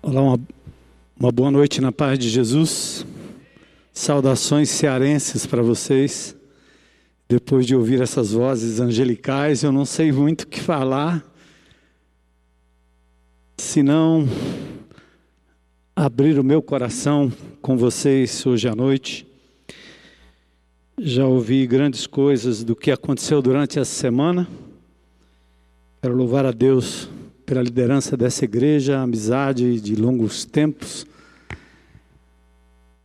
Olá, 0.00 0.22
uma, 0.22 0.40
uma 1.18 1.32
boa 1.32 1.50
noite 1.50 1.80
na 1.80 1.90
paz 1.90 2.16
de 2.20 2.28
Jesus. 2.28 3.04
Saudações 3.92 4.70
cearenses 4.70 5.44
para 5.44 5.60
vocês. 5.60 6.36
Depois 7.28 7.66
de 7.66 7.74
ouvir 7.74 8.00
essas 8.00 8.30
vozes 8.30 8.78
angelicais, 8.78 9.64
eu 9.64 9.72
não 9.72 9.84
sei 9.84 10.12
muito 10.12 10.42
o 10.42 10.46
que 10.46 10.60
falar, 10.60 11.22
senão 13.56 14.26
abrir 15.96 16.38
o 16.38 16.44
meu 16.44 16.62
coração 16.62 17.30
com 17.60 17.76
vocês 17.76 18.46
hoje 18.46 18.68
à 18.68 18.76
noite. 18.76 19.26
Já 20.96 21.26
ouvi 21.26 21.66
grandes 21.66 22.06
coisas 22.06 22.62
do 22.62 22.76
que 22.76 22.92
aconteceu 22.92 23.42
durante 23.42 23.80
essa 23.80 23.94
semana. 23.94 24.48
Quero 26.00 26.14
louvar 26.14 26.46
a 26.46 26.52
Deus 26.52 27.10
pela 27.48 27.62
liderança 27.62 28.14
dessa 28.14 28.44
igreja, 28.44 29.00
amizade 29.00 29.80
de 29.80 29.96
longos 29.96 30.44
tempos. 30.44 31.06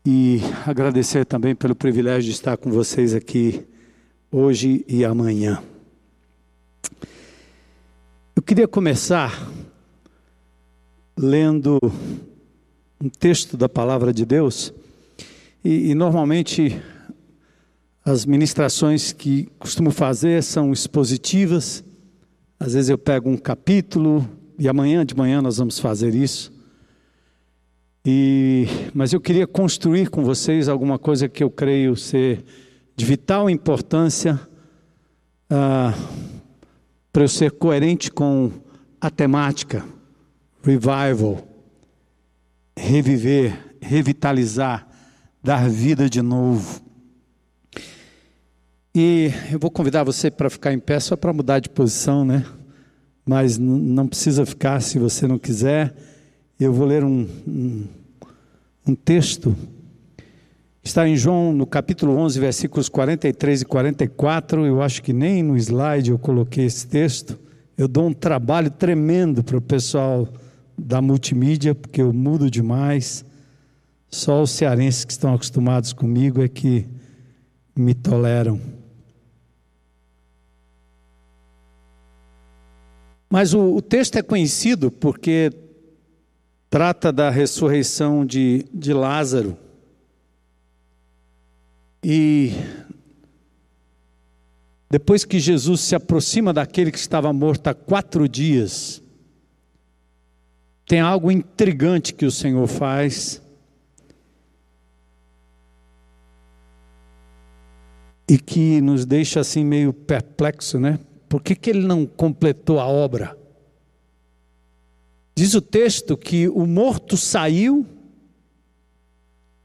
E 0.06 0.42
agradecer 0.68 1.24
também 1.24 1.56
pelo 1.56 1.74
privilégio 1.74 2.30
de 2.30 2.32
estar 2.32 2.58
com 2.58 2.70
vocês 2.70 3.14
aqui 3.14 3.66
hoje 4.30 4.84
e 4.86 5.06
amanhã. 5.06 5.64
Eu 8.36 8.42
queria 8.42 8.68
começar 8.68 9.50
lendo 11.18 11.80
um 13.02 13.08
texto 13.08 13.56
da 13.56 13.70
palavra 13.70 14.12
de 14.12 14.26
Deus, 14.26 14.73
e, 15.64 15.92
e 15.92 15.96
normalmente 15.96 16.82
as 18.04 18.26
ministrações 18.26 19.14
que 19.14 19.48
costumo 19.58 19.90
fazer 19.90 20.44
são 20.44 20.73
expositivas 20.73 21.82
às 22.63 22.73
vezes 22.76 22.90
eu 22.90 22.98
pego 22.98 23.30
um 23.30 23.35
capítulo 23.35 24.26
e 24.58 24.70
amanhã 24.70 25.05
de 25.05 25.13
manhã 25.17 25.41
nós 25.41 25.58
vamos 25.58 25.80
fazer 25.80 26.16
isso. 26.16 26.49
E, 28.05 28.66
mas 28.94 29.11
eu 29.11 29.20
queria 29.20 29.45
construir 29.45 30.09
com 30.09 30.23
vocês 30.23 30.70
alguma 30.70 30.97
coisa 30.97 31.28
que 31.28 31.44
eu 31.44 31.50
creio 31.50 31.97
ser 31.97 32.45
de 32.95 33.03
vital 33.03 33.50
importância 33.50 34.39
ah, 35.50 35.94
para 37.11 37.23
eu 37.23 37.28
ser 37.28 37.52
coerente 37.52 38.09
com 38.09 38.50
a 39.02 39.09
temática 39.09 39.86
revival, 40.64 41.45
reviver, 42.77 43.75
revitalizar, 43.81 44.88
dar 45.44 45.70
vida 45.70 46.09
de 46.09 46.22
novo. 46.22 46.81
E 48.95 49.31
eu 49.52 49.58
vou 49.58 49.72
convidar 49.72 50.03
você 50.03 50.30
para 50.30 50.52
ficar 50.52 50.72
em 50.72 50.77
pé 50.77 50.99
só 50.99 51.16
para 51.16 51.33
mudar 51.33 51.58
de 51.58 51.67
posição, 51.67 52.23
né? 52.23 52.45
Mas 53.25 53.58
não 53.58 54.08
precisa 54.08 54.45
ficar 54.45 54.80
se 54.81 54.99
você 54.99 55.25
não 55.25 55.39
quiser. 55.39 55.95
Eu 56.59 56.72
vou 56.72 56.86
ler 56.86 57.03
um, 57.03 57.27
um, 57.47 57.88
um 58.86 58.94
texto. 58.94 59.55
Está 60.83 61.08
em 61.08 61.16
João, 61.16 61.52
no 61.52 61.66
capítulo 61.66 62.16
11, 62.17 62.39
versículos 62.39 62.88
43 62.88 63.64
e 63.64 63.66
44. 63.66 64.64
Eu 64.64 64.80
acho 64.80 65.02
que 65.02 65.11
nem 65.11 65.41
no 65.41 65.58
slide 65.58 66.11
eu 66.11 66.19
coloquei 66.19 66.66
esse 66.66 66.86
texto. 66.86 67.39
Eu 67.75 67.88
dou 67.88 68.05
um 68.05 68.14
trabalho 68.14 68.69
tremendo 68.69 69.44
para 69.44 69.58
o 69.58 69.61
pessoal 69.61 70.30
da 70.77 71.02
multimídia, 71.02 71.73
porque 71.73 71.99
eu 71.99 72.14
mudo 72.14 72.47
demais. 72.47 73.25
Só 74.08 74.44
os 74.44 74.52
cearenses 74.52 75.03
que 75.03 75.14
estão 75.14 75.33
acostumados 75.33 75.94
comigo 75.94 76.44
é 76.44 76.47
que 76.47 76.86
me 77.75 77.95
toleram. 77.95 78.83
Mas 83.34 83.52
o, 83.52 83.78
o 83.78 83.81
texto 83.81 84.16
é 84.16 84.22
conhecido 84.22 84.92
porque 84.92 85.52
trata 86.70 87.12
da 87.12 87.31
ressurreição 87.31 88.23
de, 88.23 88.64
de 88.72 88.94
Lázaro. 88.94 89.58
E 92.04 92.52
depois 94.88 95.26
que 95.26 95.39
Jesus 95.39 95.82
se 95.82 95.95
aproxima 95.95 96.54
daquele 96.54 96.92
que 96.92 96.99
estava 96.99 97.33
morto 97.33 97.66
há 97.70 97.73
quatro 97.73 98.30
dias, 98.30 99.02
tem 100.86 101.00
algo 101.00 101.32
intrigante 101.32 102.14
que 102.14 102.27
o 102.27 102.32
Senhor 102.32 102.67
faz. 102.67 103.42
E 108.30 108.38
que 108.38 108.80
nos 108.80 109.08
deixa 109.08 109.39
assim 109.39 109.65
meio 109.65 109.92
perplexo, 109.92 110.80
né? 110.80 111.00
Por 111.33 111.42
que, 111.42 111.55
que 111.55 111.71
ele 111.71 111.88
não 111.88 112.05
completou 112.05 112.80
a 112.80 112.86
obra? 112.86 113.36
Diz 115.36 115.55
o 115.55 115.61
texto 115.61 116.16
que 116.16 116.48
o 116.48 116.67
morto 116.67 117.17
saiu, 117.17 117.88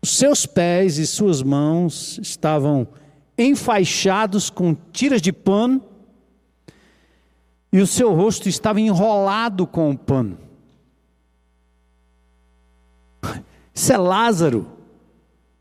os 0.01 0.17
seus 0.17 0.47
pés 0.47 0.97
e 0.97 1.07
suas 1.07 1.43
mãos 1.43 2.19
estavam 2.23 2.89
enfaixados 3.37 4.49
com 4.49 4.75
tiras 4.75 5.21
de 5.21 5.31
pano, 5.31 5.85
e 7.71 7.81
o 7.81 7.87
seu 7.87 8.15
rosto 8.15 8.49
estava 8.49 8.81
enrolado 8.81 9.67
com 9.67 9.91
o 9.91 9.99
pano. 9.99 10.39
Isso 13.75 13.93
é 13.93 13.99
Lázaro, 13.99 14.67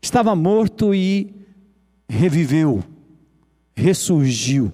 estava 0.00 0.34
morto 0.34 0.94
e 0.94 1.34
reviveu, 2.08 2.82
ressurgiu. 3.76 4.72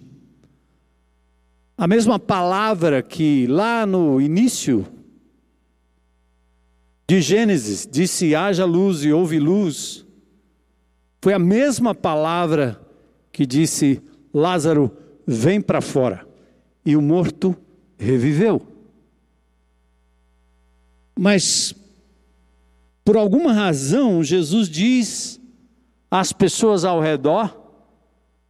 A 1.77 1.87
mesma 1.87 2.19
palavra 2.19 3.03
que 3.03 3.47
lá 3.49 3.85
no 3.85 4.21
início 4.21 4.87
de 7.09 7.21
Gênesis 7.21 7.89
disse: 7.91 8.35
haja 8.35 8.65
luz 8.65 9.05
e 9.05 9.13
houve 9.13 9.39
luz, 9.39 10.07
foi 11.21 11.33
a 11.33 11.39
mesma 11.39 11.95
palavra 11.95 12.81
que 13.33 13.45
disse: 13.45 14.01
Lázaro, 14.33 14.97
vem 15.27 15.61
para 15.61 15.81
fora. 15.81 16.27
E 16.87 16.97
o 16.97 17.03
morto 17.03 17.57
reviveu. 17.99 18.61
Mas, 21.19 21.75
por 23.05 23.17
alguma 23.17 23.53
razão, 23.53 24.23
Jesus 24.23 24.69
diz 24.69 25.41
às 26.11 26.33
pessoas 26.33 26.85
ao 26.85 27.01
redor: 27.01 27.64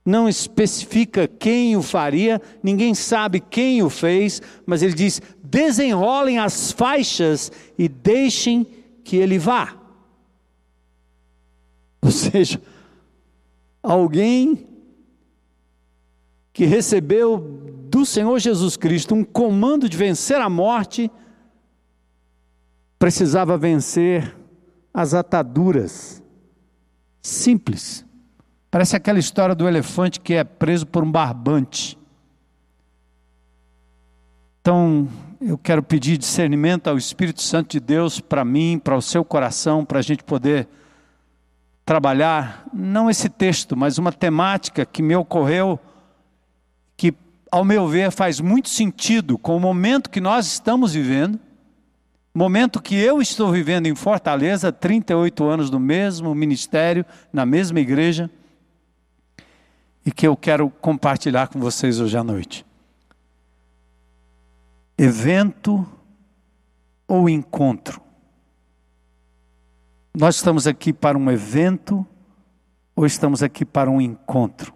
não 0.04 0.28
especifica 0.28 1.26
quem 1.26 1.76
o 1.76 1.82
faria, 1.82 2.40
ninguém 2.62 2.94
sabe 2.94 3.40
quem 3.40 3.82
o 3.82 3.88
fez, 3.88 4.42
mas 4.66 4.82
ele 4.82 4.92
diz: 4.92 5.22
desenrolem 5.42 6.38
as 6.38 6.70
faixas 6.70 7.50
e 7.78 7.88
deixem 7.88 8.66
que 9.02 9.16
ele 9.16 9.38
vá. 9.38 9.76
Ou 12.02 12.10
seja, 12.10 12.60
alguém 13.82 14.66
que 16.52 16.66
recebeu 16.66 17.38
do 17.88 18.04
Senhor 18.04 18.38
Jesus 18.38 18.76
Cristo 18.76 19.14
um 19.14 19.24
comando 19.24 19.88
de 19.88 19.96
vencer 19.96 20.40
a 20.40 20.48
morte, 20.50 21.10
precisava 22.98 23.56
vencer 23.56 24.36
as 24.92 25.14
ataduras. 25.14 26.22
Simples. 27.22 28.04
Parece 28.74 28.96
aquela 28.96 29.20
história 29.20 29.54
do 29.54 29.68
elefante 29.68 30.18
que 30.18 30.34
é 30.34 30.42
preso 30.42 30.84
por 30.84 31.04
um 31.04 31.12
barbante. 31.12 31.96
Então, 34.60 35.08
eu 35.40 35.56
quero 35.56 35.80
pedir 35.80 36.18
discernimento 36.18 36.88
ao 36.88 36.98
Espírito 36.98 37.40
Santo 37.40 37.70
de 37.70 37.78
Deus 37.78 38.18
para 38.18 38.44
mim, 38.44 38.80
para 38.82 38.96
o 38.96 39.00
seu 39.00 39.24
coração, 39.24 39.84
para 39.84 40.00
a 40.00 40.02
gente 40.02 40.24
poder 40.24 40.66
trabalhar, 41.86 42.66
não 42.72 43.08
esse 43.08 43.28
texto, 43.28 43.76
mas 43.76 43.96
uma 43.96 44.10
temática 44.10 44.84
que 44.84 45.04
me 45.04 45.14
ocorreu, 45.14 45.78
que, 46.96 47.14
ao 47.52 47.64
meu 47.64 47.86
ver, 47.86 48.10
faz 48.10 48.40
muito 48.40 48.68
sentido 48.68 49.38
com 49.38 49.56
o 49.56 49.60
momento 49.60 50.10
que 50.10 50.20
nós 50.20 50.48
estamos 50.48 50.94
vivendo, 50.94 51.38
momento 52.34 52.82
que 52.82 52.96
eu 52.96 53.22
estou 53.22 53.52
vivendo 53.52 53.86
em 53.86 53.94
Fortaleza, 53.94 54.72
38 54.72 55.44
anos 55.44 55.70
no 55.70 55.78
mesmo 55.78 56.34
ministério, 56.34 57.06
na 57.32 57.46
mesma 57.46 57.78
igreja 57.78 58.28
e 60.04 60.12
que 60.12 60.26
eu 60.26 60.36
quero 60.36 60.68
compartilhar 60.68 61.48
com 61.48 61.58
vocês 61.58 62.00
hoje 62.00 62.16
à 62.16 62.22
noite. 62.22 62.64
Evento 64.98 65.86
ou 67.08 67.28
encontro? 67.28 68.00
Nós 70.14 70.36
estamos 70.36 70.66
aqui 70.66 70.92
para 70.92 71.18
um 71.18 71.30
evento 71.30 72.06
ou 72.94 73.04
estamos 73.04 73.42
aqui 73.42 73.64
para 73.64 73.90
um 73.90 74.00
encontro? 74.00 74.72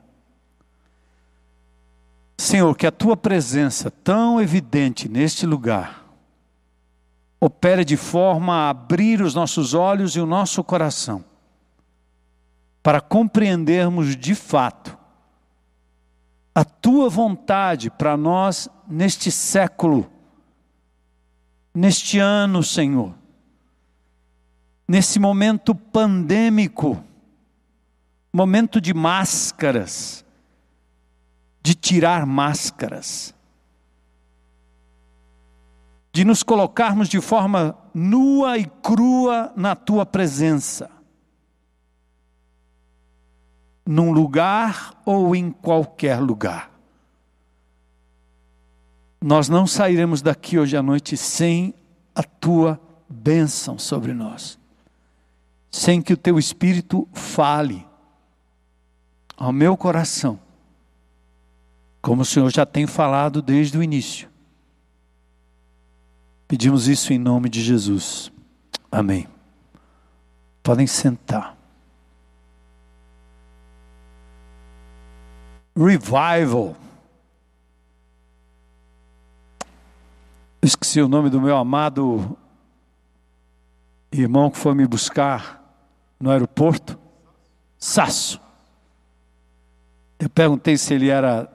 Senhor, 2.37 2.75
que 2.77 2.87
a 2.87 2.93
tua 2.93 3.17
presença 3.17 3.91
tão 3.91 4.41
evidente 4.41 5.09
neste 5.09 5.45
lugar 5.45 6.05
opere 7.41 7.85
de 7.85 7.97
forma 7.97 8.55
a 8.55 8.71
abrir 8.71 9.23
os 9.23 9.35
nossos 9.35 9.75
olhos 9.75 10.17
e 10.17 10.21
o 10.21 10.27
nosso 10.27 10.65
coração 10.65 11.25
para 12.83 13.01
compreendermos 13.01 14.17
de 14.17 14.35
fato 14.35 14.98
a 16.59 16.65
tua 16.65 17.09
vontade 17.09 17.89
para 17.89 18.17
nós 18.17 18.69
neste 18.89 19.31
século, 19.31 20.11
neste 21.73 22.19
ano, 22.19 22.65
Senhor, 22.65 23.15
nesse 24.89 25.21
momento 25.21 25.73
pandêmico, 25.73 27.01
momento 28.33 28.81
de 28.81 28.93
máscaras, 28.93 30.25
de 31.63 31.77
tirar 31.77 32.27
máscaras, 32.27 33.33
de 36.13 36.25
nos 36.25 36.43
colocarmos 36.43 37.09
de 37.09 37.21
forma 37.21 37.79
nua 37.95 38.59
e 38.59 38.67
crua 38.83 39.53
na 39.55 39.77
tua 39.77 40.05
presença, 40.05 40.91
num 43.89 44.13
lugar 44.13 44.93
ou 45.07 45.35
em 45.35 45.51
qualquer 45.51 46.21
lugar. 46.21 46.71
Nós 49.19 49.49
não 49.49 49.67
sairemos 49.67 50.21
daqui 50.21 50.59
hoje 50.59 50.77
à 50.77 50.83
noite 50.83 51.17
sem 51.17 51.73
a 52.15 52.23
tua 52.23 52.79
bênção 53.09 53.79
sobre 53.79 54.13
nós, 54.13 54.59
sem 55.71 56.03
que 56.03 56.13
o 56.13 56.19
teu 56.19 56.39
Espírito 56.39 57.09
fale 57.15 57.89
ao 59.35 59.55
meu 59.55 59.75
coração, 59.75 60.39
como 62.03 62.21
o 62.21 62.27
Senhor 62.27 62.51
já 62.51 62.67
tem 62.67 62.87
falado 62.87 63.41
desde 63.41 63.79
o 63.79 63.83
início. 63.83 64.29
Pedimos 66.47 66.89
isso 66.89 67.11
em 67.11 67.19
nome 67.19 67.49
de 67.49 67.63
Jesus. 67.63 68.31
Amém. 68.93 69.27
Podem 70.63 70.87
sentar. 70.87 71.58
Revival. 75.79 76.75
Esqueci 80.61 81.01
o 81.01 81.07
nome 81.07 81.31
do 81.31 81.41
meu 81.41 81.57
amado 81.57 82.37
irmão 84.11 84.51
que 84.51 84.59
foi 84.59 84.75
me 84.75 84.85
buscar 84.89 85.63
no 86.19 86.33
aeroporto. 86.33 86.99
Sasso. 87.79 88.41
Eu 90.19 90.29
perguntei 90.29 90.77
se 90.77 90.95
ele 90.95 91.11
era 91.11 91.49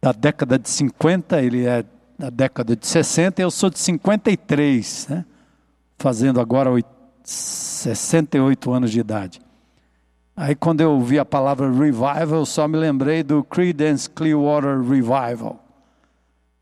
da 0.00 0.12
década 0.12 0.58
de 0.58 0.70
50, 0.70 1.42
ele 1.42 1.66
é 1.66 1.84
da 2.18 2.30
década 2.30 2.74
de 2.74 2.86
60, 2.86 3.42
eu 3.42 3.50
sou 3.50 3.68
de 3.68 3.78
53, 3.78 5.08
né? 5.08 5.26
fazendo 5.98 6.40
agora 6.40 6.70
68 7.22 8.72
anos 8.72 8.90
de 8.90 9.00
idade. 9.00 9.43
Aí 10.36 10.54
quando 10.54 10.80
eu 10.80 10.92
ouvi 10.92 11.18
a 11.18 11.24
palavra 11.24 11.70
revival, 11.70 12.40
eu 12.40 12.46
só 12.46 12.66
me 12.66 12.76
lembrei 12.76 13.22
do 13.22 13.44
Creedence 13.44 14.08
Clearwater 14.10 14.80
Revival. 14.80 15.62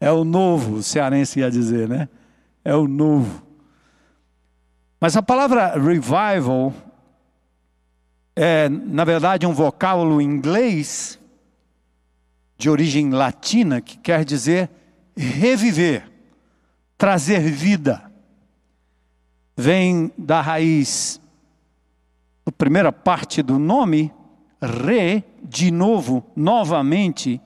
É 0.01 0.11
o 0.11 0.25
novo, 0.25 0.77
o 0.77 0.83
cearense 0.83 1.41
ia 1.41 1.51
dizer, 1.51 1.89
né? 1.89 2.09
É 2.65 2.75
o 2.75 2.87
novo. 2.87 3.43
Mas 5.01 5.17
a 5.17 5.23
palavra 5.23 5.75
revival 5.79 6.73
é, 8.35 8.69
na 8.69 9.05
verdade, 9.05 9.47
um 9.47 9.53
vocábulo 9.53 10.21
inglês 10.21 11.19
de 12.57 12.71
origem 12.71 13.11
latina 13.11 13.81
que 13.81 13.99
quer 13.99 14.25
dizer 14.25 14.71
reviver, 15.15 16.11
trazer 16.97 17.41
vida. 17.41 18.11
Vem 19.55 20.11
da 20.17 20.41
raiz, 20.41 21.21
a 22.45 22.53
primeira 22.53 22.93
parte 22.93 23.43
do 23.43 23.59
nome, 23.59 24.13
re, 24.61 25.23
de 25.43 25.71
novo, 25.71 26.25
novamente, 26.35 27.41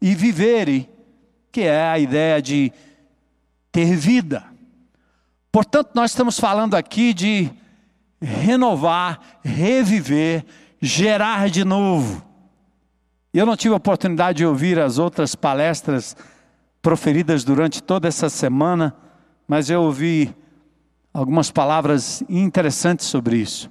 e 0.00 0.14
vivere, 0.14 0.88
que 1.52 1.62
é 1.62 1.82
a 1.82 1.98
ideia 1.98 2.40
de 2.40 2.72
ter 3.70 3.94
vida. 3.96 4.44
Portanto, 5.52 5.90
nós 5.94 6.10
estamos 6.12 6.38
falando 6.38 6.74
aqui 6.74 7.12
de 7.12 7.50
renovar, 8.20 9.20
reviver, 9.44 10.44
gerar 10.80 11.48
de 11.48 11.64
novo. 11.64 12.24
Eu 13.32 13.46
não 13.46 13.56
tive 13.56 13.74
a 13.74 13.76
oportunidade 13.76 14.38
de 14.38 14.46
ouvir 14.46 14.78
as 14.78 14.98
outras 14.98 15.34
palestras 15.34 16.16
proferidas 16.82 17.44
durante 17.44 17.82
toda 17.82 18.08
essa 18.08 18.28
semana, 18.28 18.94
mas 19.46 19.70
eu 19.70 19.82
ouvi 19.82 20.34
algumas 21.12 21.50
palavras 21.50 22.22
interessantes 22.28 23.06
sobre 23.06 23.36
isso. 23.36 23.70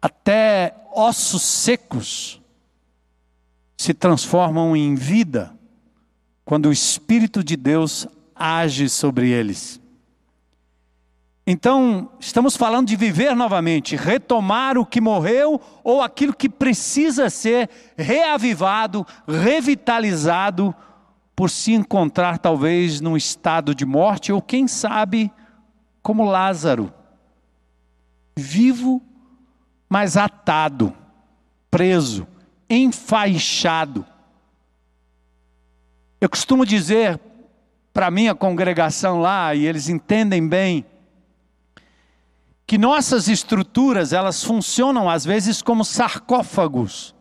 Até 0.00 0.74
ossos 0.94 1.42
secos 1.42 2.40
se 3.76 3.94
transformam 3.94 4.76
em 4.76 4.94
vida 4.94 5.54
quando 6.44 6.66
o 6.66 6.72
Espírito 6.72 7.44
de 7.44 7.56
Deus 7.56 8.06
age 8.34 8.88
sobre 8.88 9.30
eles. 9.30 9.80
Então, 11.46 12.10
estamos 12.20 12.56
falando 12.56 12.88
de 12.88 12.96
viver 12.96 13.34
novamente, 13.34 13.96
retomar 13.96 14.78
o 14.78 14.86
que 14.86 15.00
morreu 15.00 15.60
ou 15.82 16.02
aquilo 16.02 16.34
que 16.34 16.48
precisa 16.48 17.28
ser 17.28 17.68
reavivado, 17.96 19.06
revitalizado, 19.26 20.74
por 21.34 21.48
se 21.48 21.72
encontrar 21.72 22.38
talvez 22.38 23.00
num 23.00 23.16
estado 23.16 23.74
de 23.74 23.86
morte, 23.86 24.30
ou 24.30 24.42
quem 24.42 24.68
sabe, 24.68 25.32
como 26.02 26.30
Lázaro, 26.30 26.92
vivo, 28.36 29.02
mas 29.90 30.16
atado, 30.16 30.94
preso, 31.68 32.24
enfaixado. 32.68 34.06
Eu 36.20 36.30
costumo 36.30 36.64
dizer 36.64 37.18
para 37.92 38.06
a 38.06 38.10
minha 38.10 38.32
congregação 38.32 39.20
lá, 39.20 39.52
e 39.52 39.66
eles 39.66 39.88
entendem 39.88 40.46
bem, 40.46 40.86
que 42.64 42.78
nossas 42.78 43.26
estruturas, 43.26 44.12
elas 44.12 44.44
funcionam 44.44 45.10
às 45.10 45.24
vezes 45.24 45.60
como 45.60 45.84
sarcófagos, 45.84 47.12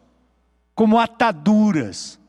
como 0.75 0.99
ataduras. 0.99 2.19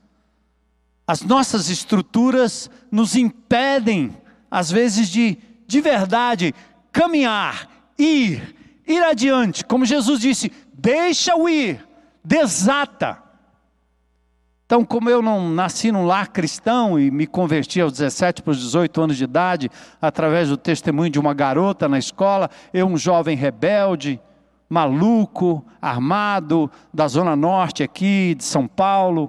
As 1.07 1.21
nossas 1.21 1.69
estruturas 1.69 2.71
nos 2.91 3.15
impedem, 3.15 4.17
às 4.51 4.71
vezes, 4.71 5.11
de, 5.11 5.37
de 5.67 5.81
verdade, 5.83 6.55
caminhar, 6.91 7.69
ir, 7.99 8.57
ir 8.91 9.03
adiante. 9.03 9.65
Como 9.65 9.85
Jesus 9.85 10.21
disse: 10.21 10.53
deixa-o 10.73 11.49
ir, 11.49 11.87
desata. 12.25 13.31
Então, 14.71 14.85
como 14.85 15.11
eu 15.11 15.21
não 15.21 15.51
nasci 15.51 15.91
num 15.91 16.07
lar 16.07 16.29
cristão 16.29 16.97
e 16.97 17.11
me 17.11 17.27
converti 17.27 17.81
aos 17.81 17.93
17 17.93 18.41
para 18.41 18.53
os 18.53 18.61
18 18.61 19.03
anos 19.03 19.17
de 19.17 19.25
idade, 19.25 19.69
através 20.01 20.49
do 20.49 20.57
testemunho 20.57 21.11
de 21.11 21.19
uma 21.19 21.35
garota 21.35 21.89
na 21.89 21.99
escola, 21.99 22.49
eu, 22.73 22.87
um 22.87 22.97
jovem 22.97 23.37
rebelde, 23.37 24.21
maluco, 24.69 25.65
armado, 25.83 26.71
da 26.95 27.09
Zona 27.09 27.35
Norte 27.35 27.83
aqui, 27.83 28.37
de 28.37 28.45
São 28.45 28.69
Paulo. 28.69 29.29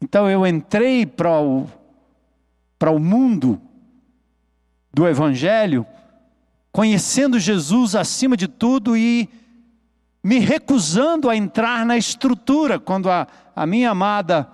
Então, 0.00 0.30
eu 0.30 0.46
entrei 0.46 1.04
para 1.04 1.40
o, 1.40 1.66
para 2.78 2.92
o 2.92 3.00
mundo 3.00 3.60
do 4.94 5.08
Evangelho, 5.08 5.84
conhecendo 6.76 7.38
Jesus 7.38 7.96
acima 7.96 8.36
de 8.36 8.46
tudo 8.46 8.94
e 8.94 9.30
me 10.22 10.38
recusando 10.38 11.30
a 11.30 11.34
entrar 11.34 11.86
na 11.86 11.96
estrutura. 11.96 12.78
Quando 12.78 13.10
a, 13.10 13.26
a 13.56 13.66
minha 13.66 13.92
amada 13.92 14.46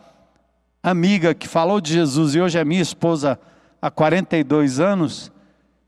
amiga 0.81 1.35
que 1.35 1.49
falou 1.49 1.81
de 1.81 1.95
Jesus 1.95 2.37
e 2.37 2.41
hoje 2.41 2.57
é 2.61 2.65
minha 2.65 2.81
esposa 2.81 3.41
há 3.81 3.91
42 3.91 4.79
anos, 4.79 5.33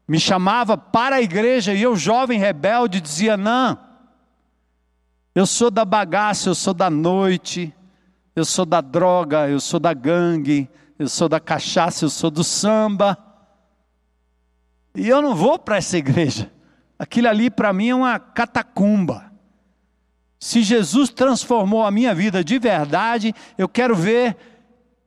me 0.08 0.18
chamava 0.18 0.76
para 0.76 1.16
a 1.16 1.22
igreja 1.22 1.72
e 1.72 1.80
eu, 1.80 1.94
jovem 1.94 2.36
rebelde, 2.36 3.00
dizia: 3.00 3.36
Não, 3.36 3.78
eu 5.36 5.46
sou 5.46 5.70
da 5.70 5.84
bagaça, 5.84 6.48
eu 6.48 6.54
sou 6.56 6.74
da 6.74 6.90
noite, 6.90 7.72
eu 8.34 8.44
sou 8.44 8.66
da 8.66 8.80
droga, 8.80 9.48
eu 9.48 9.60
sou 9.60 9.78
da 9.78 9.94
gangue, 9.94 10.68
eu 10.98 11.08
sou 11.08 11.28
da 11.28 11.38
cachaça, 11.38 12.04
eu 12.04 12.10
sou 12.10 12.28
do 12.28 12.42
samba. 12.42 13.16
E 14.94 15.08
eu 15.08 15.20
não 15.20 15.34
vou 15.34 15.58
para 15.58 15.76
essa 15.76 15.98
igreja. 15.98 16.50
Aquilo 16.98 17.28
ali 17.28 17.50
para 17.50 17.72
mim 17.72 17.88
é 17.88 17.94
uma 17.94 18.18
catacumba. 18.18 19.32
Se 20.38 20.62
Jesus 20.62 21.10
transformou 21.10 21.84
a 21.84 21.90
minha 21.90 22.14
vida 22.14 22.44
de 22.44 22.58
verdade, 22.58 23.34
eu 23.56 23.68
quero 23.68 23.94
ver 23.96 24.36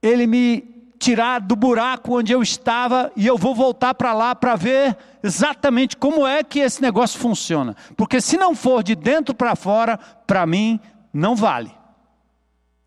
Ele 0.01 0.27
me 0.27 0.77
tirar 0.98 1.39
do 1.39 1.56
buraco 1.56 2.17
onde 2.17 2.32
eu 2.32 2.41
estava 2.41 3.12
e 3.15 3.27
eu 3.27 3.38
vou 3.38 3.53
voltar 3.53 3.94
para 3.94 4.13
lá 4.13 4.34
para 4.34 4.56
ver 4.56 4.98
exatamente 5.22 5.96
como 5.96 6.25
é 6.25 6.44
que 6.44 6.60
esse 6.60 6.82
negócio 6.82 7.20
funciona. 7.20 7.75
Porque 7.96 8.20
se 8.20 8.36
não 8.36 8.56
for 8.56 8.84
de 8.84 8.96
dentro 8.96 9.34
para 9.34 9.56
fora, 9.56 9.98
para 10.25 10.46
mim 10.46 10.79
não 11.13 11.36
vale. 11.36 11.72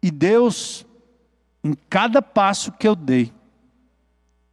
E 0.02 0.10
Deus, 0.10 0.84
em 1.62 1.74
cada 1.88 2.20
passo 2.20 2.72
que 2.72 2.88
eu 2.88 2.96
dei, 2.96 3.32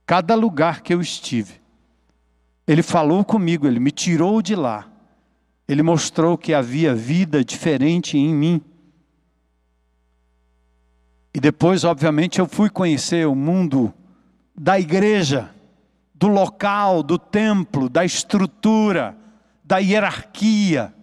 cada 0.06 0.36
lugar 0.36 0.82
que 0.82 0.94
eu 0.94 1.02
estive, 1.02 1.60
Ele 2.68 2.84
falou 2.84 3.24
comigo, 3.24 3.66
Ele 3.66 3.80
me 3.80 3.92
tirou 3.92 4.42
de 4.42 4.56
lá 4.56 4.92
ele 5.68 5.84
mostrou 5.84 6.38
que 6.38 6.54
havia 6.54 6.96
vida 6.96 7.44
diferente 7.44 8.18
em 8.18 8.34
mim. 8.34 8.62
E 11.34 11.40
depois, 11.40 11.84
obviamente, 11.84 12.40
eu 12.40 12.48
fui 12.48 12.70
conhecer 12.70 13.28
o 13.28 13.36
mundo 13.36 13.94
da 14.56 14.80
igreja, 14.80 15.52
do 16.16 16.28
local, 16.28 17.04
do 17.04 17.20
templo, 17.20 17.90
da 17.90 18.06
estrutura, 18.06 19.16
da 19.64 19.78
hierarquia. 19.78 20.94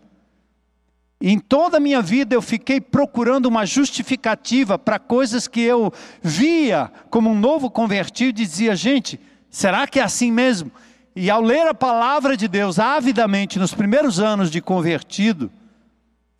Em 1.20 1.38
toda 1.38 1.76
a 1.76 1.80
minha 1.80 2.02
vida 2.02 2.34
eu 2.34 2.42
fiquei 2.42 2.80
procurando 2.80 3.46
uma 3.46 3.64
justificativa 3.64 4.78
para 4.78 4.98
coisas 4.98 5.46
que 5.46 5.60
eu 5.60 5.92
via 6.20 6.90
como 7.10 7.30
um 7.30 7.38
novo 7.38 7.70
convertido 7.70 8.40
e 8.40 8.44
dizia, 8.44 8.74
gente, 8.74 9.20
será 9.48 9.86
que 9.86 10.00
é 10.00 10.02
assim 10.02 10.32
mesmo? 10.32 10.72
E 11.16 11.30
ao 11.30 11.40
ler 11.40 11.66
a 11.68 11.74
palavra 11.74 12.36
de 12.36 12.48
Deus 12.48 12.78
avidamente 12.78 13.58
nos 13.58 13.72
primeiros 13.72 14.18
anos 14.18 14.50
de 14.50 14.60
convertido, 14.60 15.50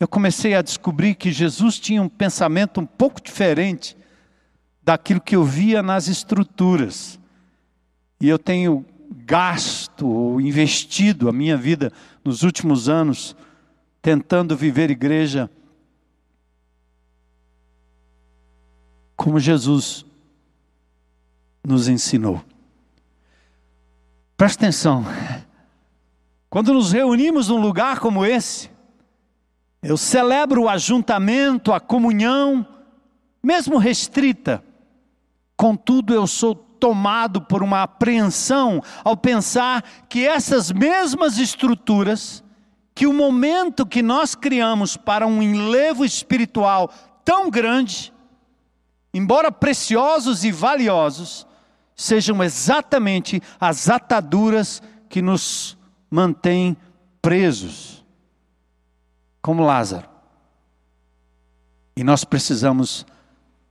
eu 0.01 0.09
comecei 0.09 0.55
a 0.55 0.63
descobrir 0.63 1.15
que 1.15 1.31
Jesus 1.31 1.79
tinha 1.79 2.03
um 2.03 2.09
pensamento 2.09 2.81
um 2.81 2.87
pouco 2.87 3.23
diferente 3.23 3.97
daquilo 4.83 5.21
que 5.21 5.37
eu 5.37 5.45
via 5.45 5.83
nas 5.83 6.09
estruturas. 6.09 7.19
E 8.21 8.29
eu 8.29 8.39
tenho 8.39 8.85
gasto 9.25 10.07
ou 10.07 10.41
investido 10.41 11.29
a 11.29 11.33
minha 11.33 11.57
vida 11.57 11.93
nos 12.25 12.43
últimos 12.43 12.89
anos 12.89 13.37
tentando 14.03 14.57
viver 14.57 14.91
igreja 14.91 15.49
como 19.17 19.39
Jesus 19.39 20.05
nos 21.65 21.89
ensinou. 21.89 22.45
Presta 24.45 24.67
atenção. 24.67 25.07
Quando 26.51 26.75
nos 26.75 26.93
reunimos 26.93 27.49
num 27.49 27.59
lugar 27.59 27.99
como 27.99 28.27
esse, 28.27 28.69
eu 29.83 29.97
celebro 29.97 30.65
o 30.65 30.69
ajuntamento, 30.69 31.73
a 31.73 31.81
comunhão, 31.81 32.67
mesmo 33.43 33.79
restrita. 33.79 34.63
Contudo, 35.57 36.13
eu 36.13 36.27
sou 36.27 36.55
tomado 36.55 37.41
por 37.41 37.63
uma 37.63 37.85
apreensão 37.85 38.83
ao 39.03 39.17
pensar 39.17 39.83
que 40.11 40.27
essas 40.27 40.71
mesmas 40.71 41.39
estruturas, 41.39 42.45
que 42.95 43.07
o 43.07 43.15
momento 43.15 43.87
que 43.87 44.03
nós 44.03 44.35
criamos 44.35 44.95
para 44.95 45.27
um 45.27 45.43
enlevo 45.43 46.05
espiritual 46.05 46.91
tão 47.25 47.49
grande, 47.49 48.13
embora 49.15 49.51
preciosos 49.51 50.45
e 50.45 50.53
valiosos, 50.53 51.47
sejam 51.97 52.43
exatamente 52.43 53.43
as 53.61 53.89
ataduras 53.89 54.83
que 55.09 55.23
nos 55.23 55.77
mantêm 56.11 56.77
presos, 57.21 58.05
como 59.41 59.65
Lázaro. 59.65 60.09
E 61.97 62.03
nós 62.03 62.25
precisamos 62.25 63.07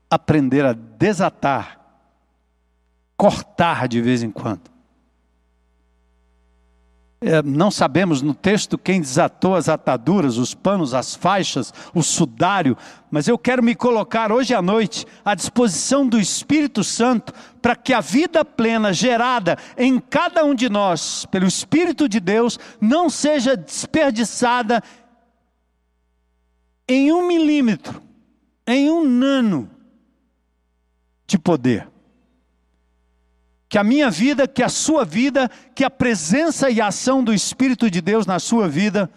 aprender 0.09 0.65
a 0.65 0.73
desatar 0.73 1.83
cortar 3.17 3.87
de 3.87 4.01
vez 4.01 4.23
em 4.23 4.31
quando. 4.31 4.72
É, 7.25 7.41
não 7.41 7.71
sabemos 7.71 8.21
no 8.21 8.33
texto 8.33 8.77
quem 8.77 8.99
desatou 8.99 9.55
as 9.55 9.69
ataduras, 9.69 10.35
os 10.35 10.53
panos, 10.53 10.93
as 10.93 11.15
faixas, 11.15 11.73
o 11.93 12.03
sudário, 12.03 12.77
mas 13.09 13.29
eu 13.29 13.37
quero 13.37 13.63
me 13.63 13.73
colocar 13.73 14.29
hoje 14.29 14.53
à 14.53 14.61
noite 14.61 15.05
à 15.23 15.33
disposição 15.33 16.05
do 16.05 16.19
Espírito 16.19 16.83
Santo 16.83 17.31
para 17.61 17.77
que 17.77 17.93
a 17.93 18.01
vida 18.01 18.43
plena 18.43 18.91
gerada 18.91 19.57
em 19.77 19.99
cada 19.99 20.43
um 20.43 20.53
de 20.53 20.67
nós 20.67 21.25
pelo 21.31 21.47
Espírito 21.47 22.09
de 22.09 22.19
Deus 22.19 22.59
não 22.81 23.09
seja 23.09 23.55
desperdiçada 23.55 24.83
em 26.89 27.13
um 27.13 27.25
milímetro, 27.25 28.01
em 28.67 28.89
um 28.89 29.05
nano 29.07 29.69
de 31.25 31.37
poder 31.39 31.92
que 33.73 33.77
a 33.79 33.83
minha 33.83 34.07
vida, 34.11 34.47
que 34.47 34.61
a 34.61 34.69
sua 34.69 35.03
vida, 35.03 35.49
que 35.73 35.83
a 35.83 35.89
presença 35.89 36.69
e 36.69 36.79
a 36.79 36.89
ação 36.89 37.23
do 37.23 37.33
Espírito 37.33 37.89
de 37.89 38.01
Deus 38.01 38.27
na 38.27 38.37
sua 38.37 38.69
vida 38.69 39.09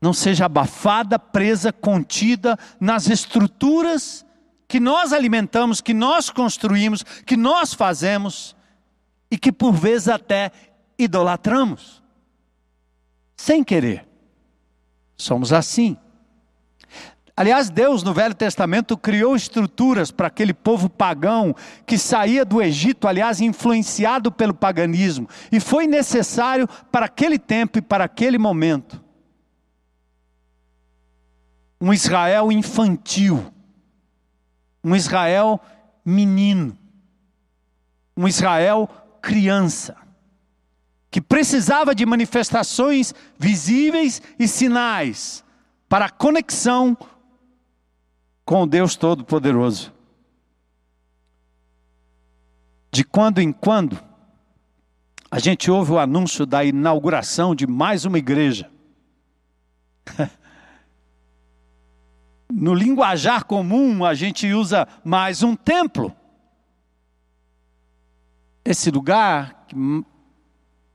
não 0.00 0.12
seja 0.12 0.46
abafada, 0.46 1.18
presa, 1.18 1.72
contida 1.72 2.56
nas 2.78 3.08
estruturas 3.08 4.24
que 4.68 4.78
nós 4.78 5.12
alimentamos, 5.12 5.80
que 5.80 5.92
nós 5.92 6.30
construímos, 6.30 7.02
que 7.02 7.36
nós 7.36 7.74
fazemos 7.74 8.54
e 9.32 9.36
que 9.36 9.50
por 9.50 9.72
vezes 9.72 10.06
até 10.06 10.52
idolatramos, 10.96 12.00
sem 13.36 13.64
querer. 13.64 14.06
Somos 15.16 15.52
assim. 15.52 15.96
Aliás, 17.36 17.68
Deus 17.68 18.02
no 18.02 18.14
Velho 18.14 18.34
Testamento 18.34 18.96
criou 18.96 19.36
estruturas 19.36 20.10
para 20.10 20.28
aquele 20.28 20.54
povo 20.54 20.88
pagão 20.88 21.54
que 21.84 21.98
saía 21.98 22.46
do 22.46 22.62
Egito, 22.62 23.06
aliás, 23.06 23.42
influenciado 23.42 24.32
pelo 24.32 24.54
paganismo, 24.54 25.28
e 25.52 25.60
foi 25.60 25.86
necessário 25.86 26.66
para 26.90 27.04
aquele 27.04 27.38
tempo 27.38 27.76
e 27.78 27.82
para 27.82 28.04
aquele 28.04 28.38
momento. 28.38 29.04
Um 31.78 31.92
Israel 31.92 32.50
infantil, 32.50 33.52
um 34.82 34.96
Israel 34.96 35.60
menino, 36.02 36.74
um 38.16 38.26
Israel 38.26 38.88
criança, 39.20 39.94
que 41.10 41.20
precisava 41.20 41.94
de 41.94 42.06
manifestações 42.06 43.14
visíveis 43.38 44.22
e 44.38 44.48
sinais 44.48 45.44
para 45.86 46.06
a 46.06 46.10
conexão 46.10 46.96
com 48.46 48.62
o 48.62 48.66
Deus 48.66 48.94
Todo-Poderoso. 48.94 49.92
De 52.92 53.02
quando 53.02 53.40
em 53.40 53.52
quando, 53.52 54.00
a 55.28 55.40
gente 55.40 55.68
ouve 55.68 55.90
o 55.90 55.98
anúncio 55.98 56.46
da 56.46 56.64
inauguração 56.64 57.56
de 57.56 57.66
mais 57.66 58.06
uma 58.06 58.16
igreja. 58.16 58.70
No 62.48 62.72
linguajar 62.72 63.44
comum, 63.44 64.04
a 64.04 64.14
gente 64.14 64.52
usa 64.52 64.86
mais 65.04 65.42
um 65.42 65.56
templo. 65.56 66.14
Esse 68.64 68.88
lugar, 68.88 69.66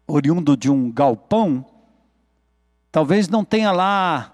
oriundo 0.07 0.55
de 0.55 0.71
um 0.71 0.89
galpão, 0.89 1.65
talvez 2.89 3.27
não 3.27 3.43
tenha 3.43 3.73
lá 3.73 4.33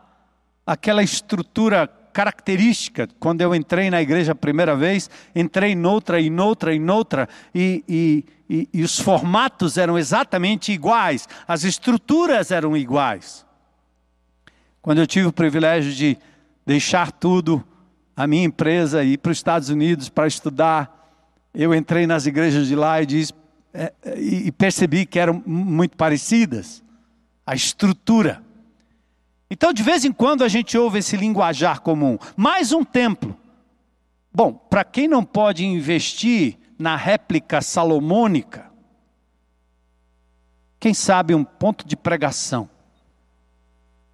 aquela 0.64 1.02
estrutura 1.02 1.88
característica. 2.18 3.08
Quando 3.20 3.42
eu 3.42 3.54
entrei 3.54 3.92
na 3.92 4.02
igreja 4.02 4.32
a 4.32 4.36
primeira 4.36 4.76
vez, 4.76 5.08
entrei 5.36 5.76
noutra 5.76 6.20
e 6.20 6.32
noutra 6.32 6.74
e 6.74 6.80
noutra, 6.80 7.30
e, 7.54 7.84
e, 7.88 8.26
e, 8.50 8.70
e 8.74 8.82
os 8.82 9.00
formatos 9.00 9.78
eram 9.78 10.00
exatamente 10.00 10.72
iguais, 10.72 11.30
as 11.48 11.64
estruturas 11.64 12.50
eram 12.50 12.76
iguais. 12.76 13.46
Quando 14.82 14.98
eu 14.98 15.06
tive 15.06 15.28
o 15.28 15.32
privilégio 15.32 15.94
de 15.94 16.18
deixar 16.66 17.12
tudo, 17.12 17.64
a 18.16 18.26
minha 18.26 18.46
empresa, 18.46 19.04
e 19.04 19.14
ir 19.14 19.18
para 19.20 19.32
os 19.32 19.38
Estados 19.38 19.70
Unidos 19.70 20.10
para 20.10 20.26
estudar, 20.26 20.92
eu 21.54 21.72
entrei 21.72 22.08
nas 22.08 22.26
igrejas 22.26 22.68
de 22.68 22.76
lá 22.76 23.00
e, 23.00 23.06
disse, 23.06 23.32
é, 23.72 23.94
é, 24.04 24.20
e 24.20 24.52
percebi 24.52 25.06
que 25.06 25.20
eram 25.20 25.44
muito 25.46 25.96
parecidas. 25.96 26.84
A 27.46 27.54
estrutura. 27.54 28.42
Então, 29.50 29.72
de 29.72 29.82
vez 29.82 30.04
em 30.04 30.12
quando, 30.12 30.44
a 30.44 30.48
gente 30.48 30.78
ouve 30.78 31.00
esse 31.00 31.16
linguajar 31.16 31.82
comum. 31.82 32.18
Mais 32.36 32.72
um 32.72 32.84
templo. 32.84 33.36
Bom, 34.34 34.54
para 34.54 34.84
quem 34.84 35.08
não 35.08 35.24
pode 35.24 35.66
investir 35.66 36.58
na 36.78 36.96
réplica 36.96 37.62
salomônica, 37.62 38.70
quem 40.80 40.94
sabe 40.94 41.34
um 41.34 41.44
ponto 41.44 41.88
de 41.88 41.96
pregação. 41.96 42.70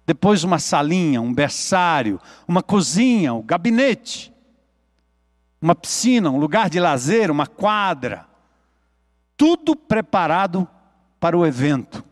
Depois, 0.06 0.44
uma 0.44 0.58
salinha, 0.58 1.20
um 1.20 1.32
berçário, 1.32 2.20
uma 2.46 2.62
cozinha, 2.62 3.34
um 3.34 3.42
gabinete, 3.42 4.32
uma 5.60 5.74
piscina, 5.74 6.30
um 6.30 6.38
lugar 6.38 6.70
de 6.70 6.78
lazer, 6.78 7.30
uma 7.30 7.46
quadra. 7.46 8.26
Tudo 9.36 9.74
preparado 9.74 10.68
para 11.18 11.36
o 11.36 11.44
evento. 11.44 12.04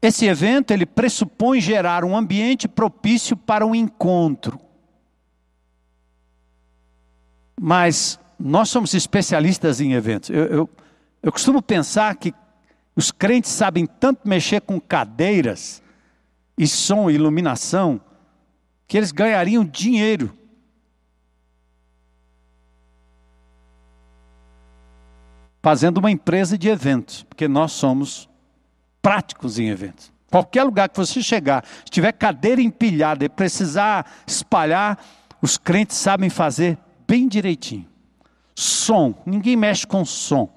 Esse 0.00 0.26
evento 0.26 0.70
ele 0.70 0.86
pressupõe 0.86 1.60
gerar 1.60 2.04
um 2.04 2.16
ambiente 2.16 2.68
propício 2.68 3.36
para 3.36 3.66
um 3.66 3.74
encontro. 3.74 4.60
Mas 7.60 8.18
nós 8.38 8.68
somos 8.68 8.94
especialistas 8.94 9.80
em 9.80 9.94
eventos. 9.94 10.30
Eu, 10.30 10.44
eu, 10.46 10.70
eu 11.22 11.32
costumo 11.32 11.60
pensar 11.60 12.14
que 12.16 12.32
os 12.94 13.10
crentes 13.10 13.50
sabem 13.50 13.86
tanto 13.86 14.28
mexer 14.28 14.60
com 14.60 14.80
cadeiras 14.80 15.82
e 16.56 16.66
som 16.66 17.10
e 17.10 17.14
iluminação 17.14 18.00
que 18.86 18.96
eles 18.96 19.12
ganhariam 19.12 19.64
dinheiro. 19.64 20.32
Fazendo 25.60 25.98
uma 25.98 26.10
empresa 26.10 26.56
de 26.56 26.68
eventos, 26.68 27.24
porque 27.24 27.48
nós 27.48 27.72
somos 27.72 28.28
práticos 29.08 29.58
em 29.58 29.70
eventos. 29.70 30.12
Qualquer 30.30 30.62
lugar 30.64 30.90
que 30.90 30.98
você 30.98 31.22
chegar, 31.22 31.64
se 31.82 31.90
tiver 31.90 32.12
cadeira 32.12 32.60
empilhada 32.60 33.24
e 33.24 33.28
precisar 33.30 34.04
espalhar, 34.26 35.02
os 35.40 35.56
crentes 35.56 35.96
sabem 35.96 36.28
fazer 36.28 36.76
bem 37.06 37.26
direitinho. 37.26 37.86
Som, 38.54 39.14
ninguém 39.24 39.56
mexe 39.56 39.86
com 39.86 40.04
som. 40.04 40.50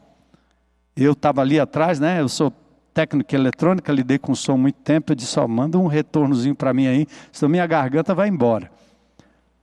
Eu 0.97 1.13
estava 1.13 1.39
ali 1.39 1.61
atrás, 1.61 1.97
né? 1.97 2.19
Eu 2.19 2.27
sou 2.27 2.51
técnico 2.93 3.33
eletrônica, 3.33 3.89
lidei 3.93 4.19
com 4.19 4.35
som 4.35 4.57
muito 4.57 4.81
tempo. 4.81 5.13
Eu 5.13 5.15
disse: 5.15 5.39
ó, 5.39 5.47
manda 5.47 5.77
um 5.77 5.87
retornozinho 5.87 6.53
para 6.53 6.73
mim 6.73 6.87
aí, 6.87 7.07
senão 7.31 7.49
minha 7.49 7.65
garganta 7.65 8.13
vai 8.13 8.27
embora. 8.27 8.69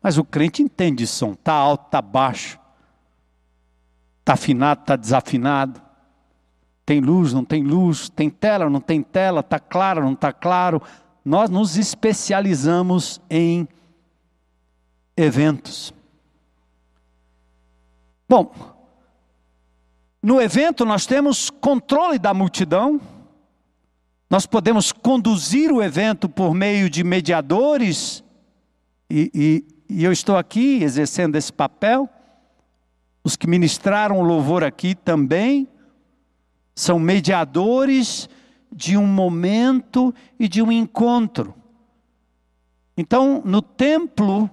Mas 0.03 0.17
o 0.17 0.25
crente 0.25 0.63
entende 0.63 1.07
som, 1.07 1.33
está 1.33 1.53
alto, 1.53 1.85
está 1.85 2.01
baixo, 2.01 2.59
está 4.21 4.33
afinado, 4.33 4.81
está 4.81 4.97
desafinado, 4.97 5.88
tem 6.89 7.03
luz, 7.03 7.35
não 7.35 7.45
tem 7.45 7.63
luz, 7.63 8.09
tem 8.09 8.31
tela, 8.31 8.71
não 8.71 8.81
tem 8.81 9.03
tela, 9.03 9.41
está 9.41 9.59
claro, 9.59 10.01
não 10.01 10.15
está 10.15 10.33
claro. 10.33 10.81
Nós 11.23 11.51
nos 11.51 11.77
especializamos 11.77 13.21
em 13.29 13.69
eventos. 15.15 15.93
Bom, 18.27 18.55
no 20.23 20.41
evento 20.41 20.87
nós 20.87 21.05
temos 21.05 21.51
controle 21.51 22.19
da 22.19 22.33
multidão, 22.33 22.99
nós 24.31 24.47
podemos 24.47 24.91
conduzir 24.91 25.71
o 25.71 25.83
evento 25.83 26.27
por 26.27 26.55
meio 26.55 26.89
de 26.89 27.05
mediadores, 27.05 28.25
e, 29.11 29.31
e, 29.35 29.95
e 29.95 30.05
eu 30.05 30.11
estou 30.11 30.39
aqui 30.39 30.83
exercendo 30.83 31.37
esse 31.37 31.53
papel. 31.53 32.09
Os 33.23 33.37
que 33.37 33.47
ministraram 33.47 34.19
o 34.19 34.23
louvor 34.23 34.65
aqui 34.65 34.95
também 34.95 35.69
são 36.79 36.97
mediadores 36.97 38.29
de 38.71 38.97
um 38.97 39.05
momento 39.05 40.15
e 40.39 40.47
de 40.47 40.63
um 40.63 40.71
encontro. 40.71 41.53
Então, 42.97 43.43
no 43.45 43.61
templo 43.61 44.49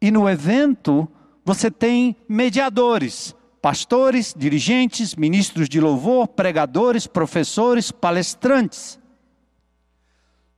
e 0.00 0.10
no 0.10 0.26
evento, 0.26 1.06
você 1.44 1.70
tem 1.70 2.16
mediadores, 2.26 3.36
pastores, 3.60 4.34
dirigentes, 4.34 5.14
ministros 5.14 5.68
de 5.68 5.78
louvor, 5.78 6.26
pregadores, 6.26 7.06
professores, 7.06 7.92
palestrantes. 7.92 8.98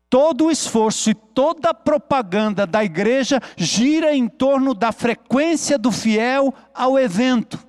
Todo 0.09 0.45
o 0.45 0.51
esforço 0.51 1.11
e 1.11 1.15
toda 1.15 1.71
a 1.71 1.75
propaganda 1.75 2.65
da 2.65 2.85
igreja 2.85 3.41
gira 3.57 4.15
em 4.15 4.29
torno 4.29 4.73
da 4.75 4.93
frequência 4.93 5.77
do 5.77 5.91
fiel 5.91 6.55
ao 6.73 6.97
evento. 6.97 7.68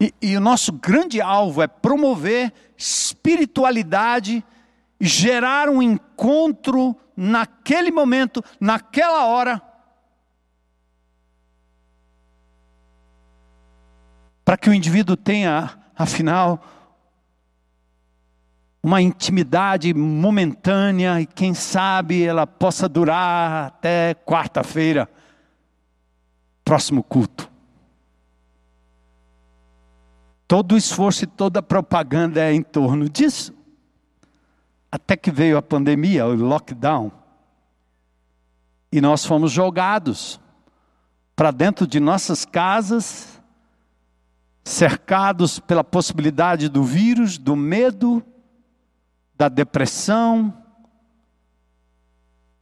E, 0.00 0.14
e, 0.22 0.36
o 0.36 0.40
nosso 0.40 0.72
grande 0.72 1.20
alvo 1.20 1.60
é 1.60 1.66
promover 1.66 2.52
espiritualidade 2.76 4.44
gerar 5.00 5.68
um 5.68 5.82
encontro 5.82 6.96
naquele 7.16 7.90
momento, 7.90 8.42
naquela 8.60 9.26
hora, 9.26 9.60
para 14.44 14.56
que 14.56 14.70
o 14.70 14.74
indivíduo 14.74 15.16
tenha, 15.16 15.78
afinal, 15.96 16.64
uma 18.82 19.02
intimidade 19.02 19.92
momentânea 19.92 21.20
e 21.20 21.26
quem 21.26 21.52
sabe 21.52 22.22
ela 22.22 22.46
possa 22.46 22.88
durar 22.88 23.66
até 23.66 24.14
quarta-feira, 24.14 25.08
próximo 26.64 27.02
culto. 27.02 27.47
Todo 30.48 30.72
o 30.72 30.78
esforço 30.78 31.24
e 31.24 31.26
toda 31.26 31.60
a 31.60 31.62
propaganda 31.62 32.40
é 32.40 32.54
em 32.54 32.62
torno 32.62 33.06
disso. 33.06 33.52
Até 34.90 35.14
que 35.14 35.30
veio 35.30 35.58
a 35.58 35.62
pandemia, 35.62 36.24
o 36.24 36.34
lockdown, 36.34 37.12
e 38.90 39.02
nós 39.02 39.26
fomos 39.26 39.52
jogados 39.52 40.40
para 41.36 41.50
dentro 41.50 41.86
de 41.86 42.00
nossas 42.00 42.46
casas, 42.46 43.38
cercados 44.64 45.58
pela 45.60 45.84
possibilidade 45.84 46.70
do 46.70 46.82
vírus, 46.82 47.36
do 47.36 47.54
medo, 47.54 48.24
da 49.36 49.50
depressão, 49.50 50.52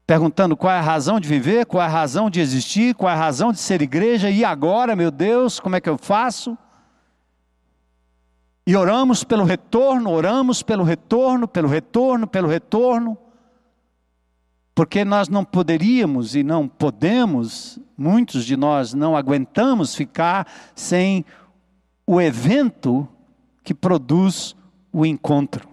perguntando 0.05 0.57
qual 0.57 0.73
é 0.73 0.79
a 0.79 0.83
razão 0.83 1.21
de 1.21 1.29
viver, 1.29 1.67
qual 1.67 1.81
é 1.81 1.87
a 1.87 1.89
razão 1.89 2.29
de 2.29 2.41
existir, 2.41 2.97
qual 2.97 3.11
é 3.11 3.15
a 3.15 3.19
razão 3.19 3.53
de 3.53 3.59
ser 3.59 3.81
igreja, 3.81 4.29
e 4.29 4.45
agora, 4.45 4.97
meu 4.97 5.13
Deus, 5.13 5.61
como 5.61 5.77
é 5.77 5.81
que 5.81 5.89
eu 5.89 5.97
faço? 5.97 6.59
E 8.67 8.75
oramos 8.75 9.23
pelo 9.23 9.45
retorno, 9.45 10.11
oramos 10.11 10.63
pelo 10.63 10.83
retorno, 10.83 11.47
pelo 11.47 11.69
retorno, 11.69 12.27
pelo 12.27 12.49
retorno, 12.49 13.17
porque 14.75 15.05
nós 15.05 15.29
não 15.29 15.45
poderíamos 15.45 16.35
e 16.35 16.43
não 16.43 16.67
podemos, 16.67 17.79
muitos 17.97 18.45
de 18.45 18.57
nós 18.57 18.93
não 18.93 19.17
aguentamos 19.17 19.95
ficar 19.95 20.47
sem 20.75 21.25
o 22.05 22.21
evento 22.21 23.09
que 23.63 23.73
produz 23.73 24.57
o 24.93 25.07
encontro. 25.07 25.69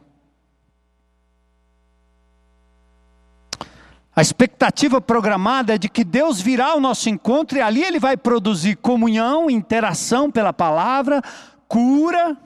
A 4.15 4.21
expectativa 4.21 5.01
programada 5.01 5.73
é 5.73 5.77
de 5.77 5.89
que 5.89 6.03
Deus 6.03 6.39
virá 6.39 6.73
ao 6.73 6.79
nosso 6.79 7.09
encontro 7.09 7.57
e 7.57 7.61
ali 7.61 7.83
Ele 7.83 7.99
vai 7.99 8.15
produzir 8.15 8.75
comunhão, 8.75 9.49
interação 9.49 10.29
pela 10.29 10.53
palavra, 10.53 11.21
cura. 11.67 12.37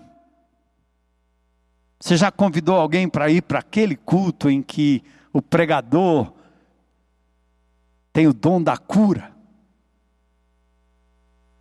Você 1.99 2.15
já 2.15 2.31
convidou 2.31 2.75
alguém 2.75 3.09
para 3.09 3.29
ir 3.29 3.41
para 3.41 3.59
aquele 3.59 3.95
culto 3.95 4.49
em 4.49 4.61
que 4.61 5.03
o 5.33 5.41
pregador 5.41 6.31
tem 8.13 8.27
o 8.27 8.33
dom 8.33 8.61
da 8.61 8.77
cura? 8.77 9.31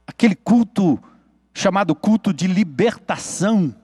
Aquele 0.06 0.34
culto 0.34 1.02
chamado 1.54 1.94
culto 1.94 2.34
de 2.34 2.46
libertação. 2.46 3.74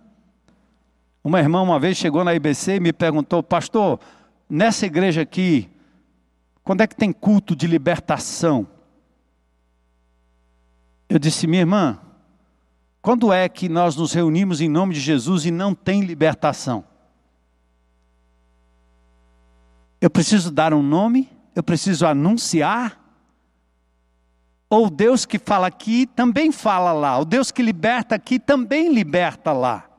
Uma 1.24 1.40
irmã 1.40 1.62
uma 1.62 1.80
vez 1.80 1.96
chegou 1.96 2.22
na 2.22 2.34
IBC 2.34 2.76
e 2.76 2.80
me 2.80 2.92
perguntou, 2.92 3.42
pastor, 3.42 3.98
nessa 4.48 4.84
igreja 4.84 5.22
aqui, 5.22 5.70
quando 6.62 6.82
é 6.82 6.86
que 6.86 6.94
tem 6.94 7.12
culto 7.12 7.56
de 7.56 7.66
libertação? 7.66 8.66
Eu 11.08 11.18
disse, 11.18 11.46
minha 11.46 11.62
irmã, 11.62 11.98
quando 13.02 13.32
é 13.32 13.48
que 13.48 13.68
nós 13.68 13.96
nos 13.96 14.12
reunimos 14.12 14.60
em 14.60 14.68
nome 14.68 14.94
de 14.94 15.00
Jesus 15.00 15.44
e 15.44 15.50
não 15.50 15.74
tem 15.74 16.02
libertação? 16.02 16.84
Eu 20.00 20.08
preciso 20.08 20.52
dar 20.52 20.72
um 20.72 20.82
nome? 20.82 21.28
Eu 21.52 21.64
preciso 21.64 22.06
anunciar? 22.06 23.00
Ou 24.70 24.88
Deus 24.88 25.26
que 25.26 25.36
fala 25.36 25.66
aqui 25.66 26.06
também 26.06 26.52
fala 26.52 26.92
lá? 26.92 27.18
O 27.18 27.24
Deus 27.24 27.50
que 27.50 27.60
liberta 27.60 28.14
aqui 28.14 28.38
também 28.38 28.94
liberta 28.94 29.52
lá? 29.52 29.90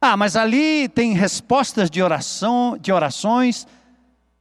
Ah, 0.00 0.16
mas 0.16 0.36
ali 0.36 0.88
tem 0.88 1.12
respostas 1.12 1.90
de 1.90 2.02
oração, 2.02 2.78
de 2.80 2.90
orações 2.90 3.66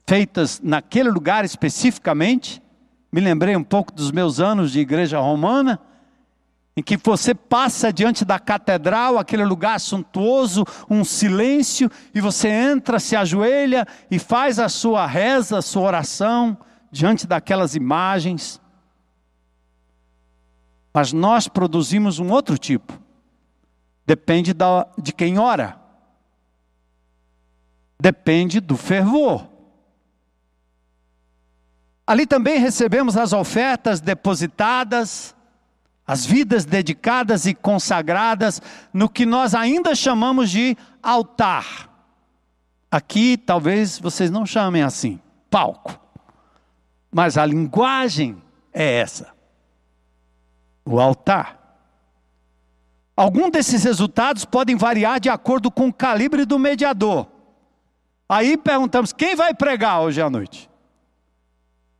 feitas 0.08 0.62
naquele 0.64 1.12
lugar 1.12 1.44
especificamente. 1.44 2.62
Me 3.12 3.20
lembrei 3.20 3.58
um 3.58 3.64
pouco 3.64 3.92
dos 3.92 4.10
meus 4.10 4.40
anos 4.40 4.72
de 4.72 4.80
igreja 4.80 5.20
romana, 5.20 5.80
em 6.80 6.82
que 6.82 6.96
você 6.96 7.36
passa 7.36 7.92
diante 7.92 8.24
da 8.24 8.40
catedral, 8.40 9.18
aquele 9.18 9.44
lugar 9.44 9.82
suntuoso, 9.82 10.64
um 10.90 11.04
silêncio, 11.04 11.92
e 12.16 12.22
você 12.22 12.48
entra, 12.48 13.02
se 13.02 13.18
ajoelha 13.18 13.86
e 14.10 14.18
faz 14.18 14.60
a 14.60 14.70
sua 14.70 15.06
reza, 15.06 15.58
a 15.58 15.62
sua 15.62 15.82
oração 15.82 16.58
diante 16.90 17.28
daquelas 17.28 17.76
imagens. 17.76 18.62
Mas 20.94 21.12
nós 21.12 21.50
produzimos 21.50 22.18
um 22.18 22.32
outro 22.32 22.58
tipo. 22.58 22.98
Depende 24.06 24.54
da, 24.54 24.88
de 24.98 25.12
quem 25.12 25.38
ora. 25.38 25.78
Depende 28.00 28.62
do 28.62 28.78
fervor. 28.78 29.50
Ali 32.08 32.26
também 32.26 32.58
recebemos 32.58 33.18
as 33.18 33.34
ofertas 33.34 34.00
depositadas, 34.00 35.36
as 36.10 36.26
vidas 36.26 36.66
dedicadas 36.66 37.46
e 37.46 37.54
consagradas 37.54 38.60
no 38.92 39.08
que 39.08 39.28
nós 39.28 39.54
ainda 39.54 39.94
chamamos 39.94 40.50
de 40.50 40.76
altar. 41.04 41.88
Aqui 42.90 43.38
talvez 43.38 44.00
vocês 44.00 44.32
não 44.32 44.44
chamem 44.44 44.82
assim, 44.82 45.20
palco. 45.52 46.00
Mas 47.12 47.38
a 47.38 47.46
linguagem 47.46 48.42
é 48.74 48.92
essa. 48.92 49.28
O 50.84 51.00
altar. 51.00 51.78
Alguns 53.16 53.52
desses 53.52 53.84
resultados 53.84 54.46
podem 54.46 54.76
variar 54.76 55.20
de 55.20 55.30
acordo 55.30 55.70
com 55.70 55.90
o 55.90 55.94
calibre 55.94 56.44
do 56.44 56.58
mediador. 56.58 57.28
Aí 58.28 58.58
perguntamos: 58.58 59.14
quem 59.14 59.36
vai 59.36 59.54
pregar 59.54 60.02
hoje 60.02 60.20
à 60.20 60.28
noite? 60.28 60.68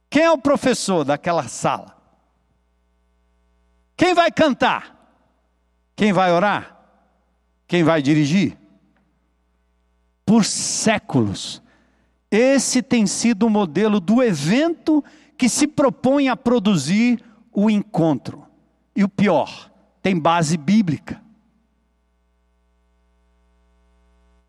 Quem 0.10 0.24
é 0.24 0.32
o 0.32 0.38
professor 0.40 1.04
daquela 1.04 1.48
sala? 1.48 1.99
Quem 4.00 4.14
vai 4.14 4.32
cantar? 4.32 4.96
Quem 5.94 6.14
vai 6.14 6.32
orar? 6.32 6.74
Quem 7.68 7.84
vai 7.84 8.02
dirigir? 8.02 8.58
Por 10.26 10.46
séculos, 10.46 11.62
esse 12.32 12.82
tem 12.82 13.06
sido 13.06 13.46
o 13.46 13.50
modelo 13.50 14.00
do 14.00 14.24
evento 14.24 15.04
que 15.38 15.50
se 15.50 15.68
propõe 15.68 16.30
a 16.30 16.38
produzir 16.38 17.22
o 17.52 17.70
encontro. 17.70 18.48
e 18.96 19.04
o 19.04 19.10
pior, 19.10 19.70
tem 20.02 20.18
base 20.18 20.56
bíblica. 20.56 21.22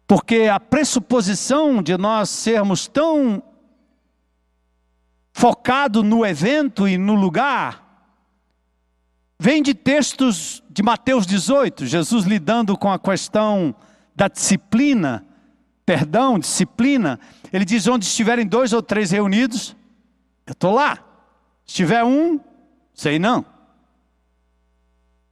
Porque 0.07 0.43
a 0.43 0.61
pressuposição 0.61 1.83
de 1.83 1.97
nós 1.99 2.31
sermos 2.31 2.87
tão 2.87 3.43
focado 5.33 6.05
no 6.05 6.25
evento 6.25 6.87
e 6.87 6.97
no 6.97 7.17
lugar 7.17 7.90
vem 9.41 9.63
de 9.63 9.73
textos 9.73 10.63
de 10.69 10.83
Mateus 10.83 11.27
18, 11.27 11.87
Jesus 11.87 12.27
lidando 12.27 12.77
com 12.77 12.93
a 12.93 12.99
questão 12.99 13.75
da 14.15 14.29
disciplina, 14.29 15.27
perdão, 15.87 16.39
disciplina. 16.39 17.19
Ele 17.51 17.65
diz: 17.65 17.87
onde 17.87 18.05
estiverem 18.05 18.47
dois 18.47 18.75
ou 18.75 18.83
três 18.83 19.11
reunidos, 19.11 19.75
eu 20.47 20.53
estou 20.53 20.75
lá. 20.75 20.99
Se 21.65 21.75
tiver 21.75 22.05
um, 22.05 22.39
sei 22.93 23.19
não. 23.19 23.47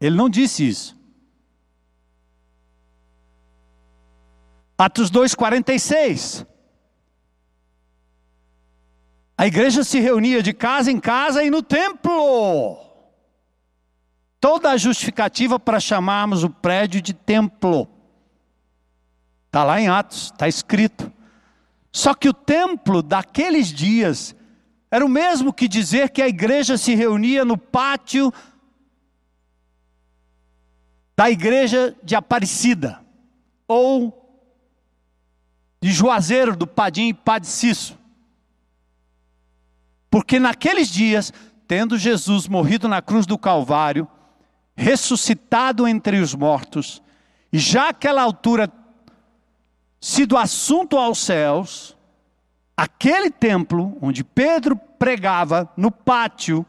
Ele 0.01 0.17
não 0.17 0.31
disse 0.31 0.67
isso. 0.67 0.97
Atos 4.79 5.11
2,46. 5.11 6.47
A 9.37 9.47
igreja 9.47 9.85
se 9.85 10.01
reunia 10.01 10.43
de 10.43 10.55
casa 10.55 10.91
em 10.91 10.99
casa 10.99 11.45
e 11.45 11.51
no 11.51 11.63
templo. 11.63 12.88
Toda 14.41 14.71
a 14.71 14.77
justificativa 14.77 15.59
para 15.59 15.81
chamarmos 15.81 16.45
o 16.45 16.51
prédio 16.51 17.03
de 17.03 17.13
templo. 17.13 17.89
Está 19.47 19.65
lá 19.65 19.81
em 19.81 19.89
Atos, 19.89 20.25
está 20.25 20.47
escrito. 20.47 21.13
Só 21.91 22.15
que 22.15 22.29
o 22.29 22.35
templo 22.35 23.03
daqueles 23.03 23.73
dias 23.73 24.37
era 24.91 25.05
o 25.05 25.09
mesmo 25.09 25.53
que 25.53 25.67
dizer 25.67 26.11
que 26.11 26.23
a 26.23 26.29
igreja 26.29 26.79
se 26.79 26.95
reunia 26.95 27.45
no 27.45 27.59
pátio 27.59 28.33
da 31.17 31.29
igreja 31.29 31.97
de 32.03 32.15
Aparecida, 32.15 33.05
ou 33.67 34.25
de 35.81 35.91
Juazeiro, 35.91 36.57
do 36.57 36.67
Padim 36.67 37.09
e 37.09 37.15
Padiciço. 37.15 37.99
Porque 40.09 40.39
naqueles 40.39 40.89
dias, 40.89 41.33
tendo 41.67 41.99
Jesus 41.99 42.47
morrido 42.47 42.87
na 42.87 43.03
cruz 43.03 43.27
do 43.27 43.37
Calvário, 43.37 44.09
ressuscitado 44.79 45.89
entre 45.89 46.21
os 46.21 46.37
mortos, 46.37 47.03
e 47.53 47.59
já 47.59 47.89
àquela 47.89 48.23
altura 48.23 48.73
sido 50.01 50.37
assunto 50.37 50.97
aos 50.97 51.19
céus, 51.19 51.97
aquele 52.77 53.29
templo 53.29 53.99
onde 54.01 54.23
Pedro 54.23 54.77
pregava 54.77 55.69
no 55.77 55.91
pátio, 55.91 56.65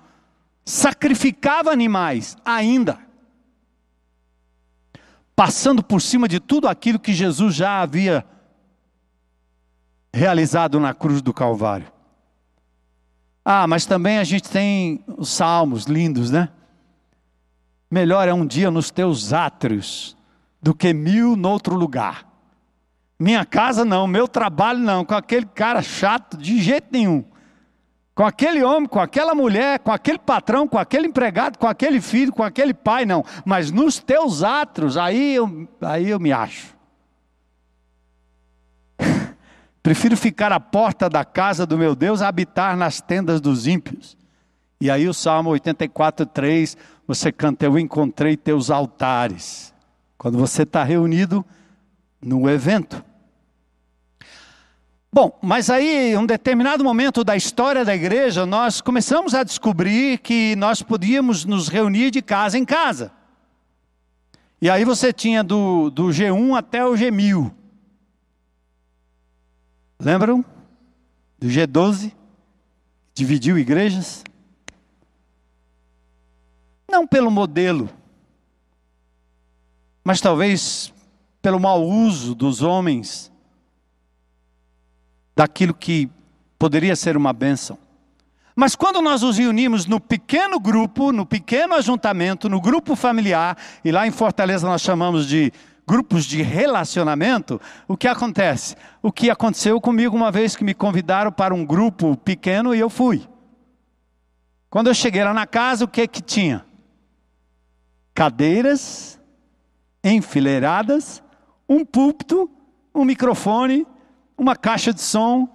sacrificava 0.65 1.71
animais 1.71 2.35
ainda, 2.43 2.97
passando 5.35 5.83
por 5.83 6.01
cima 6.01 6.27
de 6.27 6.39
tudo 6.39 6.67
aquilo 6.67 6.97
que 6.97 7.13
Jesus 7.13 7.53
já 7.53 7.79
havia 7.79 8.25
realizado 10.11 10.79
na 10.79 10.95
cruz 10.95 11.21
do 11.21 11.31
Calvário. 11.31 11.91
Ah, 13.45 13.67
mas 13.67 13.85
também 13.85 14.17
a 14.17 14.23
gente 14.23 14.49
tem 14.49 15.03
os 15.15 15.29
salmos 15.29 15.83
lindos, 15.83 16.31
né? 16.31 16.49
Melhor 17.89 18.27
é 18.27 18.33
um 18.33 18.45
dia 18.45 18.69
nos 18.69 18.91
teus 18.91 19.33
átrios 19.33 20.15
do 20.61 20.75
que 20.75 20.93
mil 20.93 21.35
noutro 21.35 21.75
lugar. 21.75 22.27
Minha 23.19 23.43
casa 23.43 23.83
não, 23.83 24.07
meu 24.07 24.27
trabalho 24.27 24.79
não, 24.79 25.03
com 25.03 25.15
aquele 25.15 25.45
cara 25.45 25.81
chato 25.81 26.37
de 26.37 26.61
jeito 26.61 26.87
nenhum. 26.91 27.25
Com 28.13 28.25
aquele 28.25 28.63
homem, 28.63 28.87
com 28.87 28.99
aquela 28.99 29.33
mulher, 29.33 29.79
com 29.79 29.91
aquele 29.91 30.19
patrão, 30.19 30.67
com 30.67 30.77
aquele 30.77 31.07
empregado, 31.07 31.57
com 31.57 31.67
aquele 31.67 31.99
filho, 31.99 32.31
com 32.31 32.43
aquele 32.43 32.73
pai, 32.73 33.05
não. 33.05 33.23
Mas 33.45 33.71
nos 33.71 33.97
teus 33.97 34.43
átrios, 34.43 34.97
aí 34.97 35.35
eu, 35.35 35.67
aí 35.81 36.09
eu 36.09 36.19
me 36.19 36.31
acho. 36.31 36.75
Prefiro 39.81 40.15
ficar 40.15 40.51
à 40.51 40.59
porta 40.59 41.09
da 41.09 41.25
casa 41.25 41.65
do 41.65 41.77
meu 41.77 41.95
Deus 41.95 42.21
a 42.21 42.27
habitar 42.27 42.77
nas 42.77 43.01
tendas 43.01 43.41
dos 43.41 43.67
ímpios. 43.67 44.17
E 44.81 44.89
aí 44.91 45.07
o 45.07 45.13
Salmo 45.13 45.49
84, 45.49 46.25
3 46.25 46.77
você 47.09 47.31
canta, 47.31 47.65
eu 47.65 47.79
encontrei 47.79 48.37
teus 48.37 48.69
altares. 48.69 49.73
Quando 50.15 50.37
você 50.37 50.61
está 50.61 50.83
reunido 50.83 51.43
no 52.21 52.47
evento. 52.47 53.03
Bom, 55.11 55.35
mas 55.41 55.71
aí, 55.71 56.11
em 56.11 56.17
um 56.17 56.25
determinado 56.27 56.83
momento 56.83 57.23
da 57.23 57.35
história 57.35 57.83
da 57.83 57.95
igreja, 57.95 58.45
nós 58.45 58.79
começamos 58.79 59.33
a 59.33 59.41
descobrir 59.41 60.19
que 60.19 60.55
nós 60.55 60.83
podíamos 60.83 61.45
nos 61.45 61.67
reunir 61.67 62.11
de 62.11 62.21
casa 62.21 62.59
em 62.59 62.63
casa. 62.63 63.11
E 64.61 64.69
aí 64.69 64.85
você 64.85 65.11
tinha 65.11 65.43
do, 65.43 65.89
do 65.89 66.09
G1 66.09 66.55
até 66.55 66.85
o 66.85 66.93
G1000. 66.93 67.51
Lembram? 69.99 70.45
Do 71.39 71.47
G12? 71.47 72.11
Dividiu 73.15 73.57
igrejas? 73.57 74.23
Não 76.89 77.05
pelo 77.05 77.29
modelo, 77.29 77.89
mas 80.03 80.19
talvez 80.19 80.91
pelo 81.41 81.59
mau 81.59 81.85
uso 81.85 82.33
dos 82.33 82.61
homens 82.61 83.31
daquilo 85.35 85.73
que 85.73 86.09
poderia 86.57 86.95
ser 86.95 87.15
uma 87.15 87.31
bênção. 87.31 87.77
Mas 88.55 88.75
quando 88.75 89.01
nós 89.01 89.21
nos 89.21 89.37
reunimos 89.37 89.85
no 89.85 89.99
pequeno 89.99 90.59
grupo, 90.59 91.13
no 91.13 91.25
pequeno 91.25 91.75
ajuntamento, 91.75 92.49
no 92.49 92.59
grupo 92.59 92.95
familiar, 92.95 93.55
e 93.85 93.91
lá 93.91 94.05
em 94.05 94.11
Fortaleza 94.11 94.67
nós 94.67 94.81
chamamos 94.81 95.27
de 95.27 95.53
grupos 95.87 96.25
de 96.25 96.41
relacionamento, 96.41 97.61
o 97.87 97.95
que 97.95 98.07
acontece? 98.07 98.75
O 99.01 99.11
que 99.11 99.29
aconteceu 99.29 99.79
comigo 99.79 100.15
uma 100.15 100.31
vez 100.31 100.55
que 100.55 100.63
me 100.63 100.73
convidaram 100.73 101.31
para 101.31 101.53
um 101.53 101.65
grupo 101.65 102.17
pequeno 102.17 102.75
e 102.75 102.79
eu 102.79 102.89
fui. 102.89 103.25
Quando 104.69 104.87
eu 104.87 104.93
cheguei 104.93 105.23
lá 105.23 105.33
na 105.33 105.47
casa, 105.47 105.85
o 105.85 105.87
que 105.87 106.07
que 106.07 106.21
tinha? 106.21 106.65
Cadeiras 108.13 109.19
enfileiradas, 110.03 111.23
um 111.67 111.85
púlpito, 111.85 112.49
um 112.93 113.05
microfone, 113.05 113.85
uma 114.37 114.55
caixa 114.55 114.93
de 114.93 115.01
som 115.01 115.47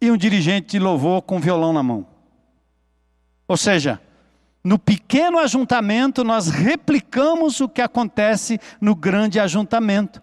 e 0.00 0.10
um 0.10 0.16
dirigente 0.16 0.72
de 0.72 0.78
louvor 0.78 1.22
com 1.22 1.40
violão 1.40 1.72
na 1.72 1.82
mão. 1.82 2.06
Ou 3.46 3.56
seja, 3.56 4.00
no 4.64 4.78
pequeno 4.78 5.38
ajuntamento 5.38 6.22
nós 6.24 6.48
replicamos 6.48 7.60
o 7.60 7.68
que 7.68 7.80
acontece 7.80 8.60
no 8.80 8.94
grande 8.94 9.40
ajuntamento. 9.40 10.22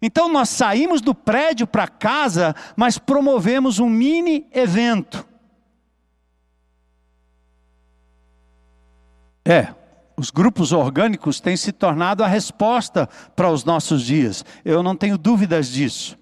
Então 0.00 0.28
nós 0.28 0.48
saímos 0.48 1.00
do 1.00 1.14
prédio 1.14 1.66
para 1.66 1.86
casa, 1.86 2.54
mas 2.76 2.98
promovemos 2.98 3.78
um 3.78 3.88
mini 3.88 4.46
evento. 4.52 5.26
É, 9.44 9.74
os 10.16 10.30
grupos 10.30 10.72
orgânicos 10.72 11.40
têm 11.40 11.56
se 11.56 11.72
tornado 11.72 12.22
a 12.22 12.26
resposta 12.26 13.08
para 13.34 13.50
os 13.50 13.64
nossos 13.64 14.02
dias. 14.02 14.44
Eu 14.64 14.82
não 14.82 14.94
tenho 14.94 15.16
dúvidas 15.16 15.68
disso. 15.68 16.18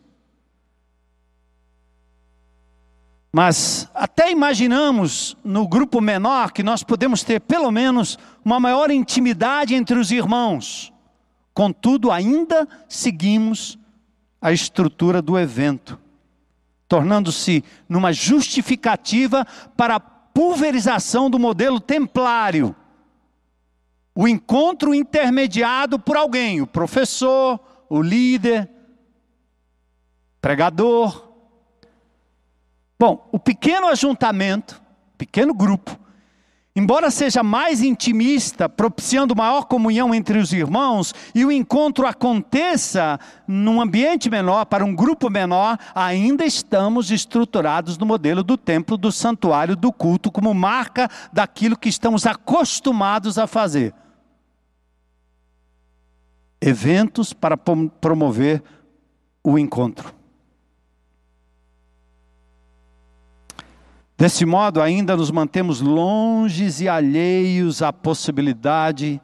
Mas 3.33 3.89
até 3.95 4.31
imaginamos 4.31 5.37
no 5.45 5.67
grupo 5.69 6.01
menor 6.01 6.53
que 6.53 6.63
nós 6.63 6.83
podemos 6.83 7.23
ter 7.23 7.41
pelo 7.41 7.71
menos 7.71 8.19
uma 8.45 8.59
maior 8.59 8.91
intimidade 8.91 9.75
entre 9.75 9.99
os 9.99 10.11
irmãos. 10.11 10.93
Contudo, 11.55 12.11
ainda 12.11 12.67
seguimos 12.89 13.79
a 14.41 14.53
estrutura 14.53 15.21
do 15.21 15.39
evento, 15.39 15.99
tornando-se 16.89 17.63
numa 17.89 18.13
justificativa 18.13 19.47
para 19.77 19.97
a 19.97 20.01
pulverização 20.01 21.31
do 21.31 21.39
modelo 21.39 21.79
templário 21.79 22.75
o 24.15 24.27
encontro 24.27 24.95
intermediado 24.95 25.99
por 25.99 26.17
alguém, 26.17 26.61
o 26.61 26.67
professor, 26.67 27.61
o 27.89 28.01
líder, 28.01 28.69
pregador. 30.41 31.29
Bom, 32.99 33.29
o 33.33 33.39
pequeno 33.39 33.89
ajuntamento, 33.89 34.81
pequeno 35.17 35.55
grupo, 35.55 35.99
embora 36.75 37.11
seja 37.11 37.43
mais 37.43 37.83
intimista, 37.83 38.69
propiciando 38.69 39.37
maior 39.37 39.65
comunhão 39.65 40.15
entre 40.15 40.39
os 40.39 40.53
irmãos, 40.53 41.15
e 41.35 41.45
o 41.45 41.51
encontro 41.51 42.07
aconteça 42.07 43.19
num 43.47 43.81
ambiente 43.81 44.31
menor, 44.31 44.67
para 44.67 44.85
um 44.85 44.95
grupo 44.95 45.29
menor, 45.29 45.79
ainda 45.95 46.45
estamos 46.45 47.11
estruturados 47.11 47.99
no 47.99 48.07
modelo 48.07 48.43
do 48.43 48.57
templo, 48.57 48.97
do 48.97 49.11
santuário, 49.11 49.77
do 49.77 49.93
culto, 49.93 50.31
como 50.31 50.55
marca 50.55 51.11
daquilo 51.33 51.77
que 51.77 51.89
estamos 51.89 52.27
acostumados 52.27 53.39
a 53.39 53.47
fazer 53.47 53.95
eventos 56.61 57.33
para 57.33 57.57
promover 57.57 58.63
o 59.43 59.59
encontro. 59.59 60.20
Desse 64.21 64.45
modo, 64.45 64.83
ainda 64.83 65.17
nos 65.17 65.31
mantemos 65.31 65.81
longes 65.81 66.79
e 66.83 66.87
alheios 66.87 67.81
à 67.81 67.91
possibilidade 67.91 69.19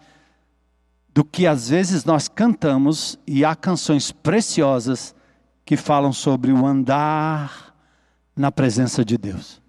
do 1.12 1.22
que 1.22 1.46
às 1.46 1.68
vezes 1.68 2.02
nós 2.06 2.28
cantamos, 2.28 3.18
e 3.26 3.44
há 3.44 3.54
canções 3.54 4.10
preciosas 4.10 5.14
que 5.66 5.76
falam 5.76 6.14
sobre 6.14 6.50
o 6.50 6.64
andar 6.64 7.74
na 8.34 8.50
presença 8.50 9.04
de 9.04 9.18
Deus. 9.18 9.60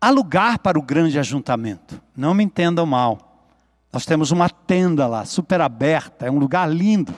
Há 0.00 0.10
lugar 0.10 0.58
para 0.58 0.76
o 0.76 0.82
grande 0.82 1.16
ajuntamento, 1.16 2.02
não 2.16 2.34
me 2.34 2.42
entendam 2.42 2.84
mal. 2.84 3.54
Nós 3.92 4.04
temos 4.04 4.32
uma 4.32 4.50
tenda 4.50 5.06
lá, 5.06 5.24
super 5.24 5.60
aberta, 5.60 6.26
é 6.26 6.30
um 6.30 6.40
lugar 6.40 6.68
lindo. 6.68 7.14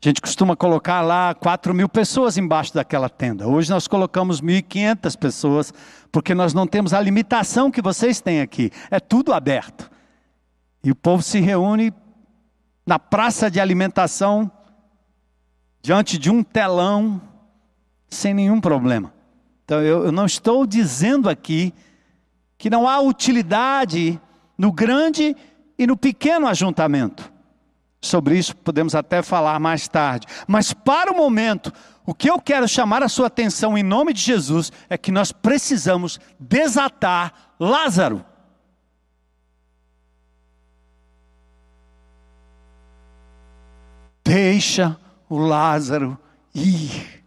A 0.00 0.08
gente 0.08 0.20
costuma 0.20 0.54
colocar 0.54 1.00
lá 1.00 1.34
4 1.34 1.74
mil 1.74 1.88
pessoas 1.88 2.36
embaixo 2.36 2.72
daquela 2.72 3.08
tenda. 3.08 3.48
Hoje 3.48 3.68
nós 3.68 3.88
colocamos 3.88 4.40
1.500 4.40 5.18
pessoas, 5.18 5.74
porque 6.12 6.36
nós 6.36 6.54
não 6.54 6.68
temos 6.68 6.94
a 6.94 7.00
limitação 7.00 7.68
que 7.68 7.82
vocês 7.82 8.20
têm 8.20 8.40
aqui. 8.40 8.70
É 8.92 9.00
tudo 9.00 9.32
aberto. 9.32 9.90
E 10.84 10.92
o 10.92 10.94
povo 10.94 11.20
se 11.20 11.40
reúne 11.40 11.92
na 12.86 12.96
praça 12.96 13.50
de 13.50 13.58
alimentação, 13.58 14.48
diante 15.82 16.16
de 16.16 16.30
um 16.30 16.44
telão, 16.44 17.20
sem 18.08 18.32
nenhum 18.32 18.60
problema. 18.60 19.12
Então 19.64 19.82
eu, 19.82 20.04
eu 20.04 20.12
não 20.12 20.26
estou 20.26 20.64
dizendo 20.64 21.28
aqui 21.28 21.74
que 22.56 22.70
não 22.70 22.88
há 22.88 23.00
utilidade 23.00 24.20
no 24.56 24.70
grande 24.70 25.36
e 25.76 25.88
no 25.88 25.96
pequeno 25.96 26.46
ajuntamento. 26.46 27.32
Sobre 28.00 28.38
isso 28.38 28.56
podemos 28.56 28.94
até 28.94 29.22
falar 29.22 29.58
mais 29.58 29.88
tarde. 29.88 30.26
Mas 30.46 30.72
para 30.72 31.12
o 31.12 31.16
momento, 31.16 31.72
o 32.06 32.14
que 32.14 32.30
eu 32.30 32.40
quero 32.40 32.68
chamar 32.68 33.02
a 33.02 33.08
sua 33.08 33.26
atenção 33.26 33.76
em 33.76 33.82
nome 33.82 34.12
de 34.12 34.20
Jesus 34.20 34.72
é 34.88 34.96
que 34.96 35.12
nós 35.12 35.32
precisamos 35.32 36.20
desatar 36.38 37.54
Lázaro. 37.58 38.24
Deixa 44.24 44.96
o 45.28 45.38
Lázaro 45.38 46.18
ir. 46.54 47.17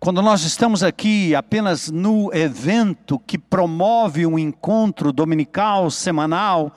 Quando 0.00 0.22
nós 0.22 0.44
estamos 0.44 0.82
aqui 0.82 1.34
apenas 1.34 1.90
no 1.90 2.32
evento 2.32 3.18
que 3.18 3.36
promove 3.36 4.24
um 4.24 4.38
encontro 4.38 5.12
dominical, 5.12 5.90
semanal, 5.90 6.72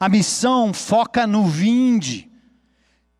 a 0.00 0.08
missão 0.08 0.72
foca 0.72 1.26
no 1.26 1.44
vinde. 1.44 2.30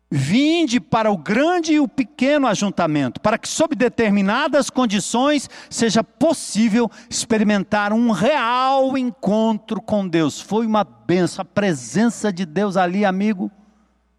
Vinde 0.09 0.79
para 0.79 1.11
o 1.11 1.17
grande 1.17 1.73
e 1.73 1.79
o 1.79 1.87
pequeno 1.87 2.47
ajuntamento, 2.47 3.21
para 3.21 3.37
que, 3.37 3.47
sob 3.47 3.75
determinadas 3.75 4.71
condições, 4.71 5.47
seja 5.69 6.03
possível 6.03 6.89
experimentar 7.07 7.93
um 7.93 8.09
real 8.09 8.97
encontro 8.97 9.79
com 9.79 10.07
Deus. 10.07 10.41
Foi 10.41 10.65
uma 10.65 10.83
benção, 10.83 11.43
a 11.43 11.45
presença 11.45 12.33
de 12.33 12.43
Deus 12.43 12.75
ali, 12.75 13.05
amigo, 13.05 13.51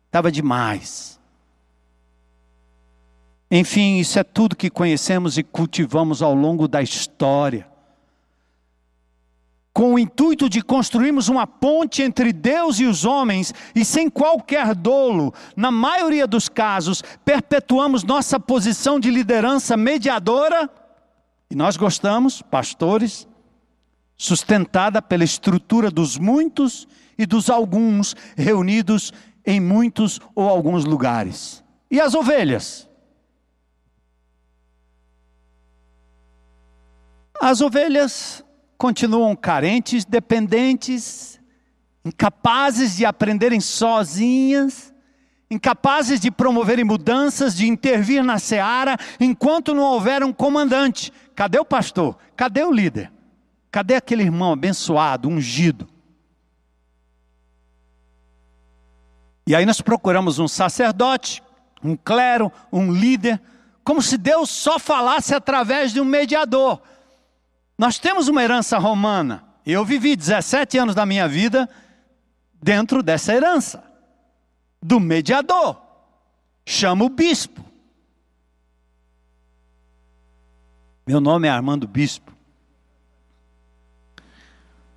estava 0.07 0.31
demais. 0.31 1.19
Enfim, 3.51 3.99
isso 3.99 4.19
é 4.19 4.25
tudo 4.25 4.57
que 4.57 4.71
conhecemos 4.71 5.39
e 5.39 5.43
cultivamos 5.43 6.23
ao 6.23 6.35
longo 6.35 6.67
da 6.67 6.83
história 6.83 7.67
com 9.75 9.95
o 9.95 9.99
intuito 9.99 10.49
de 10.49 10.63
construirmos 10.63 11.29
uma 11.29 11.49
ponte 11.49 12.01
entre 12.01 12.33
Deus 12.33 12.79
e 12.79 12.85
os 12.85 13.05
homens, 13.05 13.53
e 13.75 13.85
sem 13.85 14.09
qualquer 14.09 14.73
dolo, 14.73 15.35
na 15.57 15.73
maioria 15.73 16.29
dos 16.29 16.49
casos, 16.49 17.03
perpetuamos 17.25 18.05
nossa 18.05 18.39
posição 18.39 19.01
de 19.01 19.11
liderança 19.11 19.77
mediadora, 19.77 20.71
e 21.51 21.57
nós 21.57 21.77
gostamos, 21.77 22.41
pastores, 22.41 23.27
sustentada 24.17 25.03
pela 25.03 25.25
estrutura 25.25 25.91
dos 25.91 26.17
muitos 26.17 26.87
e 27.19 27.27
dos 27.27 27.51
alguns 27.51 28.15
reunidos 28.37 29.13
em 29.45 29.59
muitos 29.59 30.21
ou 30.37 30.49
alguns 30.49 30.85
lugares. 30.85 31.65
E 31.91 32.01
as 32.01 32.15
ovelhas? 32.15 32.89
As 37.45 37.61
ovelhas 37.61 38.43
continuam 38.79 39.37
carentes, 39.37 40.07
dependentes, 40.07 41.39
incapazes 42.03 42.97
de 42.97 43.05
aprenderem 43.05 43.61
sozinhas, 43.61 44.95
incapazes 45.51 46.19
de 46.21 46.31
promoverem 46.31 46.87
mudanças, 46.87 47.55
de 47.55 47.69
intervir 47.69 48.25
na 48.25 48.39
seara, 48.39 48.97
enquanto 49.21 49.75
não 49.75 49.83
houver 49.83 50.25
um 50.25 50.33
comandante. 50.33 51.13
Cadê 51.35 51.59
o 51.59 51.67
pastor? 51.67 52.17
Cadê 52.35 52.65
o 52.65 52.73
líder? 52.73 53.13
Cadê 53.71 53.97
aquele 53.97 54.23
irmão 54.23 54.55
abençoado, 54.55 55.29
ungido? 55.29 55.87
E 59.47 59.55
aí 59.55 59.67
nós 59.67 59.83
procuramos 59.83 60.39
um 60.39 60.49
sacerdote, 60.49 61.43
um 61.83 61.95
clero, 61.95 62.51
um 62.73 62.91
líder, 62.91 63.39
como 63.85 64.01
se 64.01 64.17
Deus 64.17 64.49
só 64.49 64.79
falasse 64.79 65.35
através 65.35 65.93
de 65.93 66.01
um 66.01 66.07
mediador. 66.07 66.81
Nós 67.77 67.99
temos 67.99 68.29
uma 68.29 68.43
herança 68.43 68.79
romana. 68.79 69.45
Eu 69.67 69.85
vivi 69.85 70.15
17 70.15 70.79
anos 70.79 70.95
da 70.95 71.05
minha 71.05 71.27
vida 71.27 71.69
dentro 72.63 73.03
dessa 73.03 73.35
herança 73.35 73.83
do 74.83 75.01
mediador. 75.01 75.81
Chama 76.65 77.05
o 77.05 77.09
bispo. 77.09 77.65
Meu 81.07 81.21
nome 81.21 81.49
é 81.49 81.51
Armando 81.51 81.87
Bispo. 81.87 82.33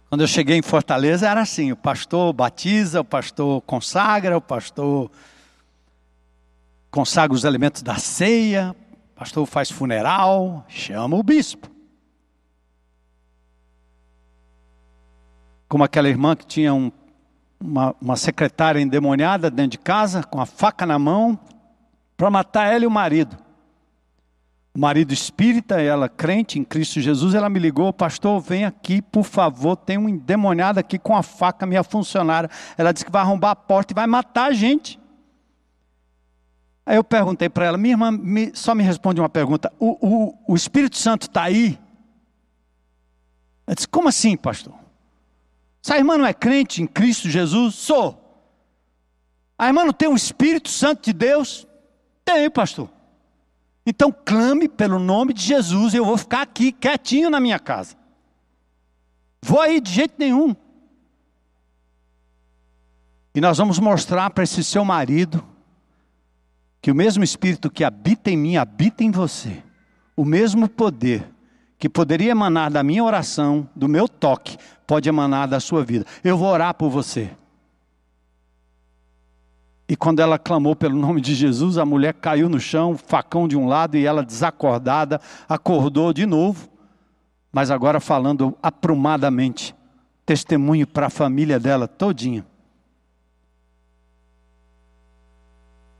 Quando 0.09 0.21
eu 0.21 0.27
cheguei 0.27 0.57
em 0.57 0.61
Fortaleza 0.61 1.27
era 1.27 1.41
assim: 1.41 1.71
o 1.71 1.75
pastor 1.75 2.31
batiza, 2.31 3.01
o 3.01 3.05
pastor 3.05 3.61
consagra, 3.63 4.37
o 4.37 4.41
pastor 4.41 5.11
consagra 6.89 7.35
os 7.35 7.43
elementos 7.43 7.81
da 7.81 7.97
ceia, 7.97 8.73
o 9.13 9.19
pastor 9.19 9.45
faz 9.45 9.69
funeral, 9.69 10.65
chama 10.69 11.17
o 11.17 11.23
bispo. 11.23 11.76
Como 15.67 15.83
aquela 15.83 16.07
irmã 16.07 16.35
que 16.35 16.45
tinha 16.45 16.73
um, 16.73 16.91
uma, 17.59 17.95
uma 17.99 18.15
secretária 18.15 18.79
endemoniada 18.79 19.49
dentro 19.49 19.71
de 19.71 19.77
casa, 19.79 20.23
com 20.23 20.39
a 20.39 20.45
faca 20.45 20.85
na 20.85 20.97
mão, 20.97 21.39
para 22.15 22.29
matar 22.29 22.71
ela 22.71 22.83
e 22.83 22.87
o 22.87 22.91
marido. 22.91 23.37
O 24.73 24.79
marido 24.79 25.11
espírita, 25.11 25.81
ela 25.81 26.07
crente 26.07 26.59
em 26.59 26.63
Cristo 26.63 27.01
Jesus, 27.01 27.33
ela 27.33 27.49
me 27.49 27.59
ligou, 27.59 27.91
pastor, 27.91 28.39
vem 28.39 28.63
aqui, 28.63 29.01
por 29.01 29.23
favor, 29.23 29.75
tem 29.75 29.97
um 29.97 30.07
endemoniado 30.07 30.79
aqui 30.79 30.99
com 30.99 31.15
a 31.15 31.23
faca, 31.23 31.65
minha 31.65 31.83
funcionária. 31.83 32.49
Ela 32.77 32.91
disse 32.91 33.03
que 33.03 33.11
vai 33.11 33.21
arrombar 33.21 33.51
a 33.51 33.55
porta 33.55 33.91
e 33.91 33.95
vai 33.95 34.05
matar 34.05 34.51
a 34.51 34.53
gente. 34.53 34.99
Aí 36.85 36.95
eu 36.95 37.03
perguntei 37.03 37.49
para 37.49 37.65
ela, 37.65 37.77
minha 37.77 37.93
irmã, 37.93 38.11
me, 38.11 38.51
só 38.55 38.73
me 38.73 38.83
responde 38.83 39.19
uma 39.19 39.27
pergunta: 39.27 39.73
o, 39.79 39.97
o, 39.99 40.53
o 40.53 40.55
Espírito 40.55 40.95
Santo 40.95 41.23
está 41.23 41.43
aí? 41.43 41.77
Ela 43.65 43.75
disse, 43.75 43.87
como 43.87 44.07
assim, 44.07 44.37
pastor? 44.37 44.86
Essa 45.87 45.97
irmã 45.97 46.17
não 46.17 46.25
é 46.25 46.33
crente 46.33 46.83
em 46.83 46.85
Cristo 46.85 47.29
Jesus? 47.29 47.75
Sou. 47.75 48.21
A 49.57 49.67
irmã 49.67 49.85
não 49.85 49.93
tem 49.93 50.09
o 50.09 50.17
Espírito 50.17 50.67
Santo 50.67 51.05
de 51.05 51.13
Deus? 51.13 51.65
Tenho, 52.25 52.51
pastor. 52.51 52.89
Então 53.85 54.11
clame 54.11 54.67
pelo 54.67 54.99
nome 54.99 55.31
de 55.31 55.41
Jesus, 55.41 55.93
eu 55.93 56.03
vou 56.03 56.17
ficar 56.17 56.41
aqui 56.41 56.73
quietinho 56.73 57.29
na 57.29 57.39
minha 57.39 57.57
casa. 57.57 57.95
Vou 59.41 59.61
aí 59.61 59.79
de 59.79 59.89
jeito 59.89 60.15
nenhum. 60.17 60.53
E 63.33 63.39
nós 63.39 63.57
vamos 63.57 63.79
mostrar 63.79 64.29
para 64.31 64.43
esse 64.43 64.65
seu 64.65 64.83
marido 64.83 65.41
que 66.81 66.91
o 66.91 66.95
mesmo 66.95 67.23
Espírito 67.23 67.71
que 67.71 67.85
habita 67.85 68.29
em 68.29 68.35
mim 68.35 68.57
habita 68.57 69.05
em 69.05 69.09
você. 69.09 69.63
O 70.17 70.25
mesmo 70.25 70.67
poder 70.67 71.33
que 71.79 71.87
poderia 71.87 72.31
emanar 72.31 72.71
da 72.71 72.83
minha 72.83 73.05
oração, 73.05 73.69
do 73.73 73.87
meu 73.87 74.09
toque, 74.09 74.57
pode 74.87 75.09
emanar 75.09 75.47
da 75.47 75.59
sua 75.59 75.83
vida. 75.83 76.05
Eu 76.23 76.37
vou 76.37 76.47
orar 76.47 76.73
por 76.73 76.89
você. 76.89 77.29
E 79.89 79.95
quando 79.95 80.19
ela 80.19 80.39
clamou 80.39 80.75
pelo 80.75 80.97
nome 80.97 81.21
de 81.21 81.35
Jesus, 81.35 81.77
a 81.77 81.85
mulher 81.85 82.13
caiu 82.13 82.49
no 82.49 82.59
chão, 82.59 82.97
facão 82.97 83.47
de 83.47 83.55
um 83.55 83.67
lado, 83.67 83.95
e 83.95 84.05
ela, 84.05 84.23
desacordada, 84.23 85.21
acordou 85.47 86.11
de 86.11 86.25
novo, 86.25 86.69
mas 87.51 87.71
agora 87.71 87.99
falando 87.99 88.57
aprumadamente, 88.61 89.75
testemunho 90.25 90.85
para 90.85 91.07
a 91.07 91.09
família 91.09 91.59
dela 91.59 91.87
todinha. 91.87 92.45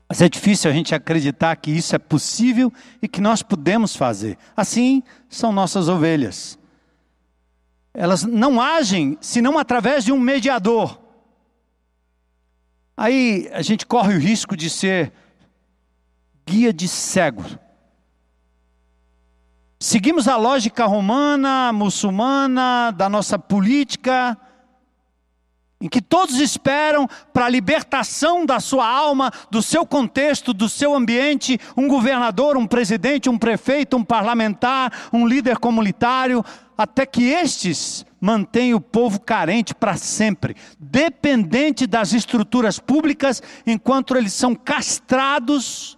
Mas 0.10 0.22
é 0.22 0.30
difícil 0.30 0.70
a 0.70 0.74
gente 0.74 0.96
acreditar 0.96 1.56
que 1.58 1.72
isso 1.72 1.96
é 1.96 2.00
possível 2.00 2.72
e 3.02 3.08
que 3.08 3.20
nós 3.20 3.42
podemos 3.42 3.96
fazer. 3.96 4.38
Assim 4.56 5.04
são 5.30 5.52
nossas 5.52 5.90
ovelhas. 5.90 6.57
Elas 8.00 8.22
não 8.22 8.62
agem 8.62 9.18
senão 9.20 9.58
através 9.58 10.06
de 10.06 10.12
um 10.12 10.20
mediador. 10.20 11.02
Aí 12.96 13.50
a 13.52 13.64
gente 13.64 13.88
corre 13.88 14.14
o 14.14 14.20
risco 14.20 14.56
de 14.56 14.70
ser 14.70 15.12
guia 16.46 16.72
de 16.72 16.88
cego. 16.88 17.44
Seguimos 19.80 20.28
a 20.28 20.38
lógica 20.38 20.86
romana, 20.86 21.74
muçulmana, 21.74 22.92
da 22.92 23.10
nossa 23.10 23.40
política, 23.40 24.38
em 25.80 25.88
que 25.88 26.02
todos 26.02 26.40
esperam 26.40 27.08
para 27.32 27.46
a 27.46 27.50
libertação 27.50 28.46
da 28.46 28.60
sua 28.60 28.88
alma, 28.88 29.32
do 29.52 29.62
seu 29.62 29.86
contexto, 29.86 30.54
do 30.54 30.68
seu 30.68 30.96
ambiente, 30.96 31.60
um 31.76 31.88
governador, 31.88 32.58
um 32.58 32.66
presidente, 32.66 33.30
um 33.30 33.38
prefeito, 33.38 33.96
um 33.96 34.04
parlamentar, 34.04 35.10
um 35.14 35.28
líder 35.28 35.58
comunitário, 35.58 36.44
até 36.76 37.06
que 37.06 37.26
estes 37.26 38.06
mantenham 38.20 38.78
o 38.78 38.82
povo 38.82 39.20
carente 39.20 39.76
para 39.76 39.96
sempre, 39.98 40.56
dependente 40.80 41.86
das 41.86 42.12
estruturas 42.12 42.80
públicas, 42.80 43.42
enquanto 43.66 44.16
eles 44.18 44.34
são 44.34 44.56
castrados 44.56 45.98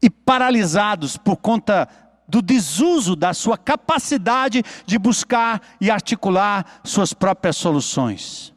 e 0.00 0.08
paralisados 0.08 1.16
por 1.16 1.36
conta 1.36 1.88
do 2.26 2.40
desuso 2.40 3.14
da 3.14 3.34
sua 3.34 3.56
capacidade 3.56 4.62
de 4.86 4.98
buscar 4.98 5.60
e 5.80 5.90
articular 5.90 6.80
suas 6.84 7.12
próprias 7.12 7.56
soluções. 7.56 8.54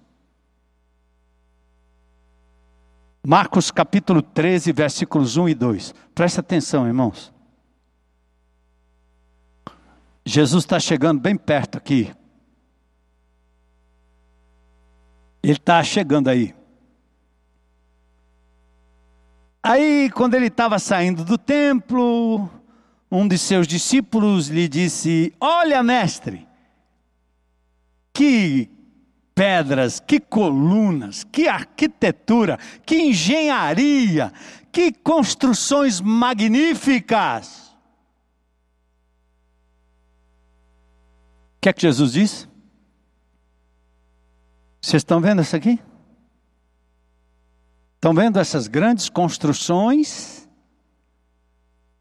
Marcos 3.25 3.71
capítulo 3.71 4.21
13, 4.21 4.71
versículos 4.71 5.35
1 5.35 5.49
e 5.49 5.53
2. 5.53 5.93
Presta 6.15 6.39
atenção, 6.39 6.87
irmãos. 6.87 7.33
Jesus 10.25 10.63
está 10.63 10.79
chegando 10.79 11.19
bem 11.19 11.35
perto 11.35 11.77
aqui. 11.77 12.13
Ele 15.43 15.53
está 15.53 15.83
chegando 15.83 16.29
aí. 16.29 16.55
Aí, 19.61 20.09
quando 20.11 20.35
ele 20.35 20.47
estava 20.47 20.79
saindo 20.79 21.25
do 21.25 21.37
templo, 21.37 22.49
um 23.11 23.27
de 23.27 23.37
seus 23.37 23.67
discípulos 23.67 24.47
lhe 24.47 24.67
disse: 24.67 25.33
Olha, 25.39 25.81
mestre, 25.81 26.47
que 28.13 28.69
pedras, 29.37 29.99
que 29.99 30.19
colunas, 30.19 31.23
que 31.23 31.47
arquitetura, 31.47 32.57
que 32.83 32.95
engenharia, 32.95 34.33
que 34.71 34.91
construções 34.91 36.01
magníficas. 36.01 37.67
O 41.55 41.59
que 41.61 41.69
é 41.69 41.73
que 41.73 41.81
Jesus 41.83 42.13
disse? 42.13 42.47
Vocês 44.81 45.01
estão 45.01 45.21
vendo 45.21 45.41
isso 45.41 45.55
aqui? 45.55 45.79
Estão 47.95 48.13
vendo 48.13 48.39
essas 48.39 48.67
grandes 48.67 49.09
construções? 49.09 50.47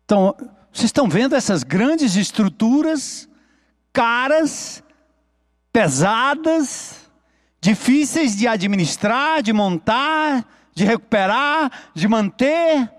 Estão, 0.02 0.34
vocês 0.76 0.88
estão 0.88 1.08
vendo 1.08 1.34
essas 1.34 1.62
grandes 1.62 2.16
estruturas, 2.16 3.26
caras, 3.94 4.84
pesadas, 5.72 7.10
difíceis 7.62 8.36
de 8.36 8.46
administrar, 8.46 9.42
de 9.42 9.54
montar, 9.54 10.46
de 10.74 10.84
recuperar, 10.84 11.72
de 11.94 12.06
manter? 12.06 12.92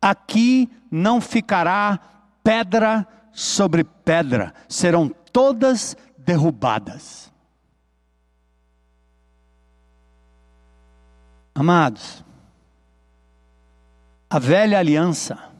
Aqui 0.00 0.70
não 0.88 1.20
ficará 1.20 1.98
pedra 2.44 3.04
sobre 3.32 3.82
pedra, 3.82 4.54
serão 4.68 5.08
todas 5.08 5.96
derrubadas. 6.16 7.32
Amados, 11.52 12.24
a 14.30 14.38
velha 14.38 14.78
aliança 14.78 15.53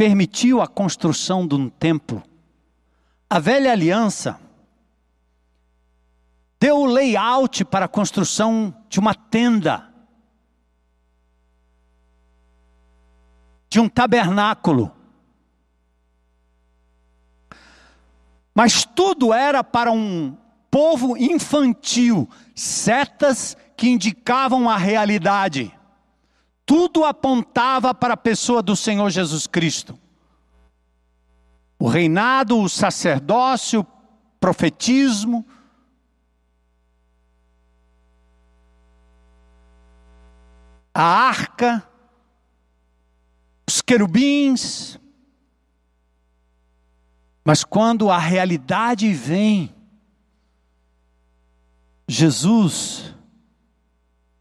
permitiu 0.00 0.62
a 0.62 0.66
construção 0.66 1.46
de 1.46 1.54
um 1.54 1.68
templo. 1.68 2.22
A 3.28 3.38
velha 3.38 3.70
aliança 3.70 4.40
deu 6.58 6.78
o 6.78 6.86
layout 6.86 7.66
para 7.66 7.84
a 7.84 7.88
construção 7.88 8.74
de 8.88 8.98
uma 8.98 9.14
tenda, 9.14 9.92
de 13.68 13.78
um 13.78 13.90
tabernáculo. 13.90 14.90
Mas 18.54 18.86
tudo 18.86 19.34
era 19.34 19.62
para 19.62 19.92
um 19.92 20.34
povo 20.70 21.14
infantil, 21.18 22.26
setas 22.54 23.54
que 23.76 23.90
indicavam 23.90 24.66
a 24.66 24.78
realidade. 24.78 25.78
Tudo 26.70 27.04
apontava 27.04 27.92
para 27.92 28.14
a 28.14 28.16
pessoa 28.16 28.62
do 28.62 28.76
Senhor 28.76 29.10
Jesus 29.10 29.44
Cristo. 29.44 29.98
O 31.76 31.88
reinado, 31.88 32.56
o 32.56 32.68
sacerdócio, 32.68 33.80
o 33.80 33.86
profetismo, 34.38 35.44
a 40.94 41.02
arca, 41.02 41.84
os 43.68 43.82
querubins. 43.82 44.96
Mas 47.44 47.64
quando 47.64 48.08
a 48.08 48.18
realidade 48.18 49.12
vem, 49.12 49.74
Jesus 52.06 53.12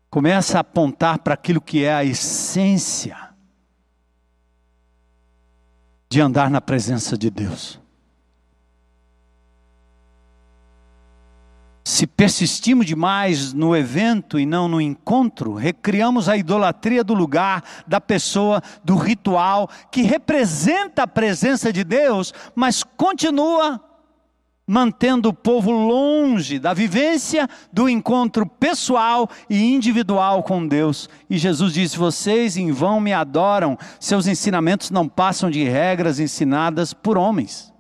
começa 0.10 0.58
a 0.58 0.62
apontar 0.62 1.20
para 1.20 1.36
aquilo 1.36 1.62
que 1.62 1.84
é 1.84 1.94
a 1.94 2.04
essência 2.04 3.30
de 6.10 6.20
andar 6.20 6.50
na 6.50 6.60
presença 6.60 7.18
de 7.18 7.30
Deus. 7.30 7.80
Se 11.86 12.06
persistimos 12.08 12.86
demais 12.86 13.52
no 13.52 13.76
evento 13.76 14.40
e 14.40 14.46
não 14.46 14.68
no 14.68 14.80
encontro, 14.80 15.54
recriamos 15.54 16.30
a 16.30 16.38
idolatria 16.38 17.04
do 17.04 17.14
lugar, 17.14 17.64
da 17.88 18.00
pessoa, 18.00 18.62
do 18.84 18.96
ritual, 18.96 19.70
que 19.92 20.02
representa 20.04 21.04
a 21.04 21.08
presença 21.08 21.74
de 21.74 21.84
Deus, 21.84 22.34
mas 22.56 22.84
continua 22.84 23.89
mantendo 24.72 25.30
o 25.30 25.34
povo 25.34 25.72
longe 25.72 26.60
da 26.60 26.76
vivência 26.76 27.50
do 27.74 27.90
encontro 27.90 28.46
pessoal 28.46 29.28
e 29.50 29.74
individual 29.74 30.44
com 30.44 30.68
Deus. 30.68 31.10
E 31.28 31.40
Jesus 31.40 31.74
disse: 31.74 31.98
Vocês 31.98 32.56
em 32.56 32.72
vão 32.72 33.00
me 33.00 33.12
adoram, 33.12 33.76
seus 34.00 34.28
ensinamentos 34.28 34.92
não 34.92 35.10
passam 35.10 35.50
de 35.50 35.64
regras 35.64 36.20
ensinadas 36.20 36.94
por 36.94 37.18
homens. 37.18 37.74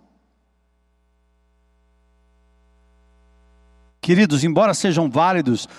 Queridos, 4.02 4.44
embora 4.44 4.74
sejam 4.74 5.12
válidos 5.12 5.70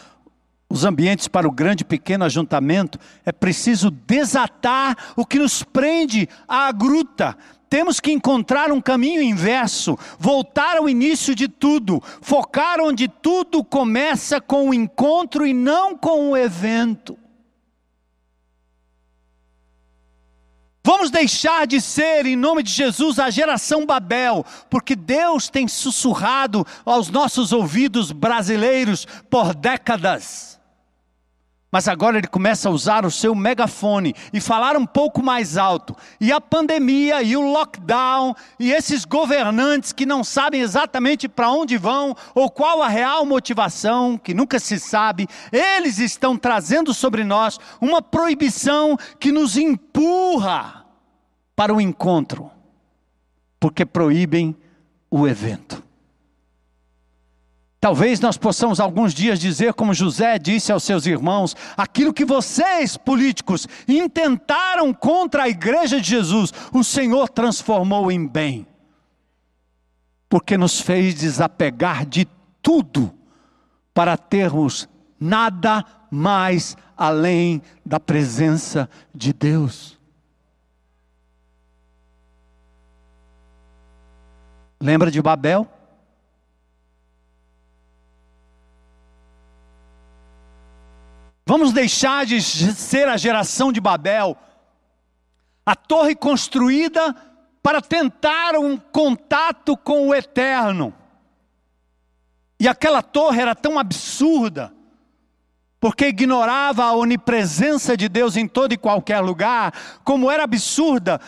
os 0.71 0.85
ambientes 0.85 1.27
para 1.27 1.49
o 1.49 1.51
grande 1.51 1.83
e 1.83 1.87
pequeno 1.87 2.25
ajuntamento, 2.25 3.01
é 3.27 3.33
preciso 3.33 3.91
desatar 3.91 4.97
o 5.17 5.27
que 5.27 5.41
nos 5.41 5.65
prende 5.65 6.29
à 6.47 6.71
gruta, 6.71 7.37
temos 7.71 8.01
que 8.01 8.11
encontrar 8.11 8.73
um 8.73 8.81
caminho 8.81 9.23
inverso, 9.23 9.97
voltar 10.19 10.77
ao 10.77 10.89
início 10.89 11.37
de 11.37 11.47
tudo, 11.47 12.03
focar 12.21 12.81
onde 12.81 13.07
tudo 13.07 13.63
começa 13.63 14.41
com 14.41 14.69
o 14.69 14.75
encontro 14.75 15.47
e 15.47 15.55
não 15.55 15.97
com 15.97 16.31
o 16.31 16.37
evento. 16.37 17.17
Vamos 20.85 21.11
deixar 21.11 21.67
de 21.67 21.81
ser, 21.81 22.27
em 22.27 22.35
nome 22.35 22.65
de 22.65 22.73
Jesus, 22.73 23.21
a 23.21 23.31
geração 23.31 23.87
Babel, 23.87 24.45
porque 24.69 24.97
Deus 24.97 25.49
tem 25.49 25.69
sussurrado 25.69 26.67
aos 26.85 27.09
nossos 27.09 27.53
ouvidos 27.53 28.11
brasileiros 28.11 29.07
por 29.29 29.55
décadas. 29.55 30.60
Mas 31.73 31.87
agora 31.87 32.19
ele 32.19 32.27
começa 32.27 32.69
a 32.69 32.73
usar 32.73 33.07
o 33.07 33.11
seu 33.11 33.33
megafone 33.33 34.15
e 34.33 34.41
falar 34.41 34.77
um 34.77 34.85
pouco 34.85 35.23
mais 35.23 35.57
alto. 35.57 35.97
E 36.21 36.33
a 36.33 36.41
pandemia 36.41 37.23
e 37.23 37.37
o 37.37 37.53
lockdown 37.53 38.35
e 38.59 38.73
esses 38.73 39.05
governantes 39.05 39.93
que 39.93 40.05
não 40.05 40.25
sabem 40.25 40.63
exatamente 40.63 41.29
para 41.29 41.51
onde 41.51 41.79
vão 41.79 42.17
ou 42.35 42.51
qual 42.51 42.83
a 42.83 42.89
real 42.89 43.25
motivação, 43.25 44.19
que 44.19 44.35
nunca 44.35 44.59
se 44.59 44.81
sabe, 44.81 45.29
eles 45.53 45.99
estão 45.99 46.37
trazendo 46.37 46.93
sobre 46.93 47.23
nós 47.23 47.59
uma 47.81 48.03
proibição 48.03 48.99
que 49.21 49.31
nos 49.31 49.57
empurra 49.57 50.85
para 51.55 51.73
o 51.73 51.81
encontro, 51.81 52.51
porque 53.61 53.87
proíbem 53.87 54.57
o 55.09 55.29
evento. 55.29 55.90
Talvez 57.81 58.21
nós 58.21 58.37
possamos 58.37 58.79
alguns 58.79 59.15
dias 59.15 59.41
dizer, 59.41 59.73
como 59.73 59.95
José 59.95 60.39
disse 60.39 60.71
aos 60.71 60.85
seus 60.85 61.07
irmãos: 61.07 61.57
aquilo 61.79 62.13
que 62.13 62.27
vocês, 62.27 62.99
políticos, 62.99 63.67
intentaram 63.89 64.93
contra 64.93 65.45
a 65.45 65.49
igreja 65.49 65.99
de 65.99 66.07
Jesus, 66.07 66.53
o 66.75 66.85
Senhor 66.85 67.31
transformou 67.31 68.13
em 68.13 68.27
bem, 68.27 68.67
porque 70.29 70.59
nos 70.59 70.79
fez 70.79 71.15
desapegar 71.15 72.05
de 72.05 72.29
tudo 72.61 73.15
para 73.95 74.15
termos 74.19 74.87
nada 75.19 75.83
mais 76.11 76.77
além 76.95 77.63
da 77.85 77.99
presença 77.99 78.91
de 79.15 79.33
Deus. 79.33 79.99
Lembra 84.79 85.11
de 85.11 85.23
Babel? 85.23 85.80
Vamos 91.51 91.73
deixar 91.73 92.25
de 92.25 92.41
ser 92.41 93.09
a 93.09 93.17
geração 93.17 93.73
de 93.73 93.81
Babel, 93.81 94.37
a 95.67 95.75
torre 95.75 96.15
construída 96.15 97.13
para 97.61 97.81
tentar 97.81 98.55
um 98.55 98.77
contato 98.77 99.77
com 99.77 100.07
o 100.07 100.15
eterno. 100.15 100.95
E 102.61 102.69
aquela 102.69 103.03
torre 103.03 103.43
era 103.43 103.53
tão 103.57 103.81
absurda, 103.81 104.73
porque 105.81 106.07
ignorava 106.07 106.85
a 106.85 106.95
onipresença 106.95 107.97
de 107.97 108.09
Deus 108.09 108.37
em 108.37 108.47
todo 108.47 108.73
e 108.73 108.79
qualquer 108.79 109.19
lugar, 109.19 109.75
como 110.05 110.31
era 110.31 110.45
absurda 110.45 111.21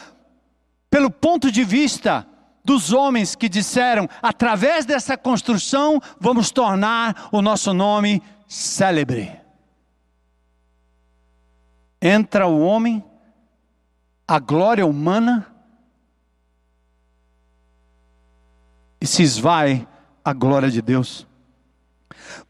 pelo 0.88 1.10
ponto 1.10 1.50
de 1.50 1.64
vista 1.64 2.24
dos 2.64 2.92
homens 2.92 3.34
que 3.34 3.48
disseram: 3.48 4.08
através 4.22 4.86
dessa 4.86 5.16
construção 5.16 6.00
vamos 6.20 6.52
tornar 6.52 7.28
o 7.32 7.42
nosso 7.42 7.74
nome 7.74 8.22
célebre. 8.46 9.41
Entra 12.04 12.48
o 12.48 12.60
homem, 12.60 13.04
a 14.26 14.40
glória 14.40 14.84
humana, 14.84 15.46
e 19.00 19.06
se 19.06 19.22
esvai 19.22 19.86
a 20.24 20.32
glória 20.32 20.68
de 20.68 20.82
Deus. 20.82 21.28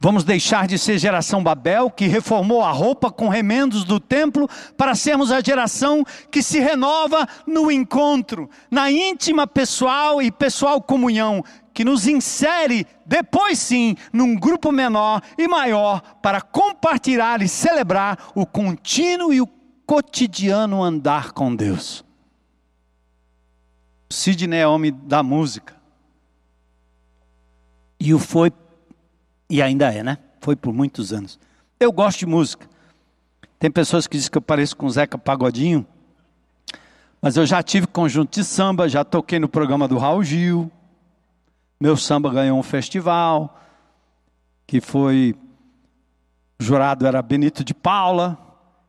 Vamos 0.01 0.25
deixar 0.25 0.67
de 0.67 0.79
ser 0.79 0.99
geração 0.99 1.43
Babel, 1.43 1.91
que 1.91 2.07
reformou 2.07 2.63
a 2.63 2.71
roupa 2.71 3.11
com 3.11 3.29
remendos 3.29 3.85
do 3.85 4.01
templo, 4.01 4.49
para 4.77 4.95
sermos 4.95 5.31
a 5.31 5.41
geração 5.41 6.03
que 6.31 6.43
se 6.43 6.59
renova 6.59 7.29
no 7.47 7.71
encontro, 7.71 8.49
na 8.71 8.91
íntima 8.91 9.47
pessoal 9.47 10.23
e 10.23 10.31
pessoal 10.31 10.81
comunhão, 10.81 11.45
que 11.73 11.85
nos 11.85 12.07
insere, 12.07 12.87
depois 13.07 13.59
sim, 13.59 13.97
num 14.13 14.35
grupo 14.35 14.71
menor 14.71 15.23
e 15.39 15.49
maior, 15.49 16.01
para 16.23 16.41
compartilhar 16.41 17.41
e 17.43 17.49
celebrar 17.49 18.31
o 18.35 18.45
contínuo 18.45 19.33
e 19.33 19.41
o 19.41 19.47
cotidiano 19.87 20.83
andar 20.83 21.33
com 21.33 21.55
Deus. 21.55 22.05
Sidney 24.11 24.61
é 24.61 24.67
homem 24.67 24.93
da 25.05 25.23
música. 25.23 25.75
E 27.99 28.13
o 28.13 28.19
foi 28.19 28.53
e 29.49 29.61
ainda 29.61 29.93
é, 29.93 30.03
né? 30.03 30.19
Foi 30.41 30.57
por 30.57 30.73
muitos 30.73 31.13
anos. 31.13 31.39
Eu 31.79 31.93
gosto 31.93 32.21
de 32.21 32.27
música. 32.27 32.69
Tem 33.59 33.71
pessoas 33.71 34.07
que 34.07 34.17
dizem 34.17 34.31
que 34.31 34.39
eu 34.39 34.43
pareço 34.43 34.77
com 34.77 34.89
Zeca 34.89 35.17
Pagodinho. 35.19 35.87
Mas 37.21 37.37
eu 37.37 37.47
já 37.47 37.63
tive 37.63 37.87
conjunto 37.87 38.35
de 38.41 38.45
samba, 38.45 38.89
já 38.89 39.05
toquei 39.05 39.39
no 39.39 39.49
programa 39.49 39.87
do 39.87 39.99
Raul 39.99 40.25
Gil. 40.25 40.71
Meu 41.83 41.97
samba 41.97 42.31
ganhou 42.31 42.57
um 42.57 42.63
festival, 42.63 43.61
que 44.69 44.81
foi. 44.81 45.35
O 46.61 46.63
jurado 46.63 47.05
era 47.05 47.21
Benito 47.21 47.65
de 47.65 47.75
Paula. 47.75 48.39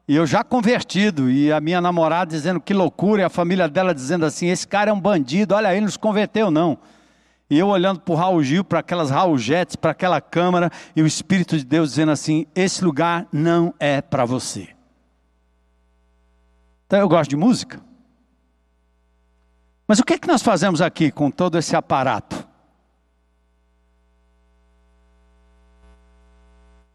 E 0.08 0.16
eu 0.16 0.28
já 0.28 0.44
convertido, 0.44 1.28
e 1.28 1.52
a 1.52 1.60
minha 1.60 1.82
namorada 1.82 2.30
dizendo 2.30 2.62
que 2.62 2.72
loucura, 2.72 3.24
e 3.24 3.26
a 3.26 3.32
família 3.32 3.68
dela 3.68 3.96
dizendo 3.96 4.28
assim: 4.28 4.46
esse 4.46 4.68
cara 4.68 4.92
é 4.92 4.94
um 4.94 5.00
bandido, 5.00 5.56
olha, 5.56 5.72
ele 5.74 5.86
não 5.86 5.92
se 5.92 5.98
converteu, 5.98 6.52
não. 6.52 6.78
E 7.50 7.58
eu 7.58 7.68
olhando 7.70 8.00
para 8.00 8.14
o 8.14 8.16
Raul 8.16 8.44
Gil, 8.44 8.64
para 8.64 8.78
aquelas 8.78 9.10
Raul 9.10 9.40
Jets, 9.40 9.76
para 9.76 9.90
aquela 9.90 10.22
câmara, 10.22 10.70
e 10.96 11.02
o 11.02 11.08
Espírito 11.08 11.58
de 11.58 11.66
Deus 11.66 11.90
dizendo 11.90 12.12
assim: 12.12 12.46
esse 12.54 12.86
lugar 12.86 13.26
não 13.34 13.74
é 13.80 14.04
para 14.04 14.24
você. 14.24 14.70
Então 16.86 17.00
eu 17.00 17.10
gosto 17.10 17.32
de 17.32 17.38
música. 17.38 17.82
Mas 19.88 19.98
o 19.98 20.04
que, 20.04 20.14
é 20.14 20.20
que 20.20 20.28
nós 20.28 20.44
fazemos 20.44 20.80
aqui 20.80 21.10
com 21.10 21.32
todo 21.32 21.58
esse 21.58 21.76
aparato? 21.76 22.43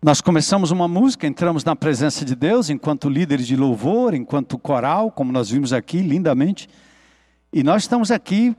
Nós 0.00 0.20
começamos 0.20 0.70
uma 0.70 0.86
música, 0.86 1.26
entramos 1.26 1.64
na 1.64 1.74
presença 1.74 2.24
de 2.24 2.36
Deus 2.36 2.70
enquanto 2.70 3.08
líderes 3.08 3.48
de 3.48 3.56
louvor, 3.56 4.14
enquanto 4.14 4.56
coral, 4.56 5.10
como 5.10 5.32
nós 5.32 5.50
vimos 5.50 5.72
aqui 5.72 5.98
lindamente, 5.98 6.68
e 7.52 7.64
nós 7.64 7.82
estamos 7.82 8.12
aqui 8.12 8.56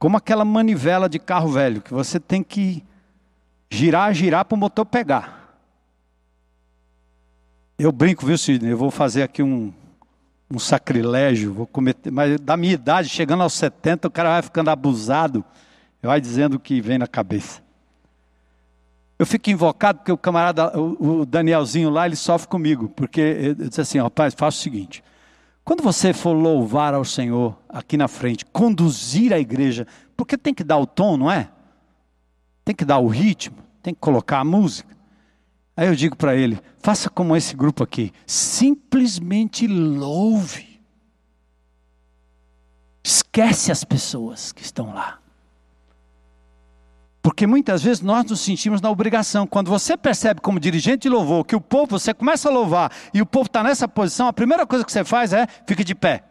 como 0.00 0.16
aquela 0.16 0.44
manivela 0.44 1.08
de 1.08 1.20
carro 1.20 1.50
velho, 1.50 1.80
que 1.80 1.94
você 1.94 2.18
tem 2.18 2.42
que 2.42 2.84
girar, 3.70 4.12
girar 4.12 4.44
para 4.44 4.56
o 4.56 4.58
motor 4.58 4.84
pegar. 4.84 5.56
Eu 7.78 7.92
brinco, 7.92 8.26
viu, 8.26 8.36
Sidney? 8.36 8.72
Eu 8.72 8.76
vou 8.76 8.90
fazer 8.90 9.22
aqui 9.22 9.40
um, 9.40 9.72
um 10.50 10.58
sacrilégio, 10.58 11.54
vou 11.54 11.66
cometer, 11.66 12.10
mas 12.10 12.40
da 12.40 12.56
minha 12.56 12.72
idade, 12.72 13.08
chegando 13.08 13.44
aos 13.44 13.52
70, 13.52 14.08
o 14.08 14.10
cara 14.10 14.30
vai 14.30 14.42
ficando 14.42 14.68
abusado, 14.70 15.44
vai 16.02 16.20
dizendo 16.20 16.54
o 16.54 16.60
que 16.60 16.80
vem 16.80 16.98
na 16.98 17.06
cabeça. 17.06 17.62
Eu 19.22 19.26
fico 19.26 19.50
invocado 19.50 20.00
porque 20.00 20.10
o 20.10 20.18
camarada, 20.18 20.76
o, 20.76 21.24
Danielzinho 21.24 21.90
lá, 21.90 22.06
ele 22.06 22.16
sofre 22.16 22.48
comigo, 22.48 22.88
porque 22.88 23.20
ele 23.20 23.68
diz 23.68 23.78
assim, 23.78 24.00
rapaz, 24.00 24.34
faça 24.34 24.58
o 24.58 24.60
seguinte, 24.60 25.00
quando 25.62 25.80
você 25.80 26.12
for 26.12 26.32
louvar 26.32 26.92
ao 26.92 27.04
Senhor 27.04 27.56
aqui 27.68 27.96
na 27.96 28.08
frente, 28.08 28.44
conduzir 28.44 29.32
a 29.32 29.38
igreja, 29.38 29.86
porque 30.16 30.36
tem 30.36 30.52
que 30.52 30.64
dar 30.64 30.78
o 30.78 30.86
tom, 30.86 31.16
não 31.16 31.30
é? 31.30 31.48
Tem 32.64 32.74
que 32.74 32.84
dar 32.84 32.98
o 32.98 33.06
ritmo, 33.06 33.58
tem 33.80 33.94
que 33.94 34.00
colocar 34.00 34.40
a 34.40 34.44
música. 34.44 34.92
Aí 35.76 35.86
eu 35.86 35.94
digo 35.94 36.16
para 36.16 36.34
ele: 36.34 36.58
faça 36.80 37.08
como 37.08 37.36
esse 37.36 37.54
grupo 37.54 37.84
aqui, 37.84 38.12
simplesmente 38.26 39.68
louve. 39.68 40.82
Esquece 43.04 43.70
as 43.70 43.84
pessoas 43.84 44.50
que 44.50 44.62
estão 44.62 44.92
lá. 44.92 45.21
Porque 47.22 47.46
muitas 47.46 47.80
vezes 47.82 48.02
nós 48.02 48.24
nos 48.28 48.40
sentimos 48.40 48.80
na 48.80 48.90
obrigação. 48.90 49.46
Quando 49.46 49.70
você 49.70 49.96
percebe 49.96 50.40
como 50.40 50.58
dirigente 50.58 51.02
de 51.02 51.08
louvor 51.08 51.44
que 51.44 51.54
o 51.54 51.60
povo, 51.60 51.98
você 51.98 52.12
começa 52.12 52.48
a 52.48 52.52
louvar 52.52 52.90
e 53.14 53.22
o 53.22 53.26
povo 53.26 53.46
está 53.46 53.62
nessa 53.62 53.86
posição, 53.86 54.26
a 54.26 54.32
primeira 54.32 54.66
coisa 54.66 54.84
que 54.84 54.90
você 54.90 55.04
faz 55.04 55.32
é 55.32 55.46
fica 55.64 55.84
de 55.84 55.94
pé. 55.94 56.24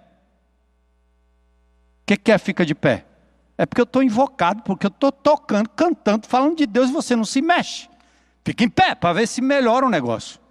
O 2.01 2.05
que, 2.07 2.17
que 2.17 2.31
é 2.31 2.37
fica 2.37 2.65
de 2.65 2.75
pé? 2.75 3.05
É 3.57 3.65
porque 3.65 3.79
eu 3.79 3.85
estou 3.85 4.03
invocado, 4.03 4.63
porque 4.63 4.85
eu 4.85 4.89
estou 4.89 5.13
tocando, 5.13 5.69
cantando, 5.69 6.27
falando 6.27 6.57
de 6.57 6.65
Deus 6.65 6.89
e 6.89 6.93
você 6.93 7.15
não 7.15 7.23
se 7.23 7.41
mexe. 7.41 7.87
Fica 8.43 8.63
em 8.65 8.69
pé 8.69 8.93
para 8.93 9.13
ver 9.13 9.27
se 9.27 9.39
melhora 9.39 9.85
o 9.85 9.89
negócio. 9.89 10.41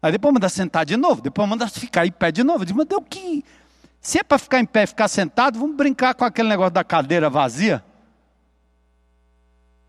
Aí 0.00 0.10
depois 0.10 0.32
manda 0.32 0.48
sentar 0.48 0.86
de 0.86 0.96
novo, 0.96 1.20
depois 1.20 1.46
manda 1.46 1.68
ficar 1.68 2.06
em 2.06 2.12
pé 2.12 2.32
de 2.32 2.42
novo. 2.42 2.64
Diz, 2.64 2.74
mas 2.74 2.86
deu 2.86 3.02
que. 3.02 3.44
Se 4.00 4.18
é 4.18 4.22
para 4.22 4.38
ficar 4.38 4.58
em 4.58 4.64
pé 4.64 4.84
e 4.84 4.86
ficar 4.86 5.08
sentado, 5.08 5.58
vamos 5.58 5.76
brincar 5.76 6.14
com 6.14 6.24
aquele 6.24 6.48
negócio 6.48 6.72
da 6.72 6.82
cadeira 6.82 7.28
vazia. 7.28 7.84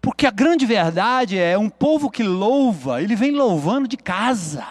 Porque 0.01 0.25
a 0.25 0.31
grande 0.31 0.65
verdade 0.65 1.37
é 1.37 1.57
um 1.57 1.69
povo 1.69 2.09
que 2.09 2.23
louva, 2.23 3.01
ele 3.01 3.15
vem 3.15 3.31
louvando 3.31 3.87
de 3.87 3.97
casa. 3.97 4.65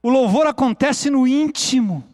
O 0.00 0.08
louvor 0.08 0.46
acontece 0.46 1.10
no 1.10 1.26
íntimo. 1.26 2.04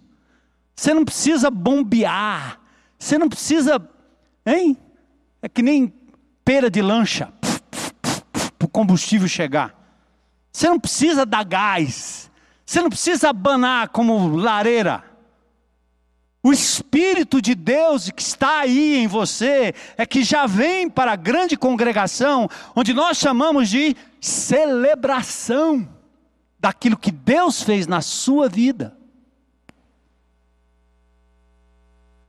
Você 0.74 0.94
não 0.94 1.04
precisa 1.04 1.50
bombear. 1.50 2.58
Você 2.98 3.18
não 3.18 3.28
precisa, 3.28 3.86
hein? 4.46 4.78
É 5.42 5.48
que 5.48 5.62
nem 5.62 5.92
pera 6.42 6.70
de 6.70 6.80
lancha 6.80 7.30
para 8.58 8.64
o 8.64 8.68
combustível 8.68 9.28
chegar. 9.28 9.74
Você 10.50 10.68
não 10.68 10.80
precisa 10.80 11.26
dar 11.26 11.44
gás. 11.44 12.30
Você 12.64 12.80
não 12.80 12.88
precisa 12.88 13.28
abanar 13.28 13.90
como 13.90 14.34
lareira. 14.36 15.04
O 16.46 16.52
Espírito 16.52 17.40
de 17.40 17.54
Deus 17.54 18.10
que 18.10 18.20
está 18.20 18.60
aí 18.60 18.96
em 18.96 19.06
você 19.06 19.74
é 19.96 20.04
que 20.04 20.22
já 20.22 20.46
vem 20.46 20.90
para 20.90 21.12
a 21.12 21.16
grande 21.16 21.56
congregação, 21.56 22.50
onde 22.76 22.92
nós 22.92 23.16
chamamos 23.16 23.70
de 23.70 23.96
celebração 24.20 25.88
daquilo 26.60 26.98
que 26.98 27.10
Deus 27.10 27.62
fez 27.62 27.86
na 27.86 28.02
sua 28.02 28.46
vida. 28.46 28.94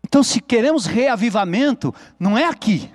Então, 0.02 0.24
se 0.24 0.40
queremos 0.40 0.86
reavivamento, 0.86 1.94
não 2.18 2.38
é 2.38 2.46
aqui. 2.46 2.90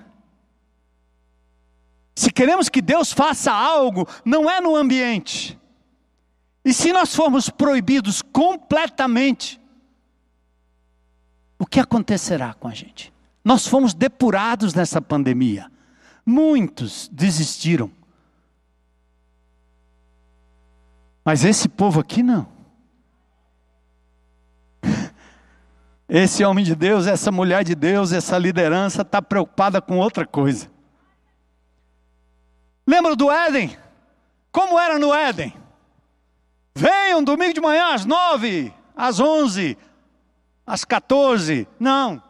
Se 2.15 2.31
queremos 2.31 2.71
que 2.71 2.81
Deus 2.81 3.13
faça 3.13 3.53
algo, 3.53 4.09
não 4.25 4.51
é 4.51 4.59
no 4.59 4.75
ambiente. 4.75 5.61
E 6.65 6.73
se 6.73 6.95
nós 6.95 7.15
formos 7.15 7.51
proibidos 7.51 8.23
completamente, 8.23 9.60
o 11.61 11.67
que 11.67 11.79
acontecerá 11.79 12.55
com 12.55 12.67
a 12.67 12.73
gente? 12.73 13.13
Nós 13.45 13.67
fomos 13.67 13.93
depurados 13.93 14.73
nessa 14.73 14.99
pandemia. 14.99 15.71
Muitos 16.25 17.07
desistiram. 17.13 17.91
Mas 21.23 21.45
esse 21.45 21.69
povo 21.69 22.01
aqui 22.01 22.23
não. 22.23 22.49
Esse 26.09 26.43
homem 26.45 26.65
de 26.65 26.75
Deus, 26.75 27.07
essa 27.07 27.31
mulher 27.31 27.63
de 27.63 27.75
Deus, 27.75 28.11
essa 28.11 28.37
liderança 28.39 29.03
está 29.03 29.21
preocupada 29.21 29.81
com 29.83 29.99
outra 29.99 30.27
coisa. 30.27 30.69
Lembra 32.87 33.15
do 33.15 33.31
Éden? 33.31 33.77
Como 34.51 34.77
era 34.77 34.99
no 34.99 35.15
Éden? 35.15 35.55
Venham 36.75 37.23
domingo 37.23 37.53
de 37.53 37.61
manhã 37.61 37.95
às 37.95 38.05
nove, 38.05 38.75
às 38.97 39.21
onze, 39.21 39.77
às 40.71 40.85
quatorze. 40.85 41.67
Não. 41.79 42.23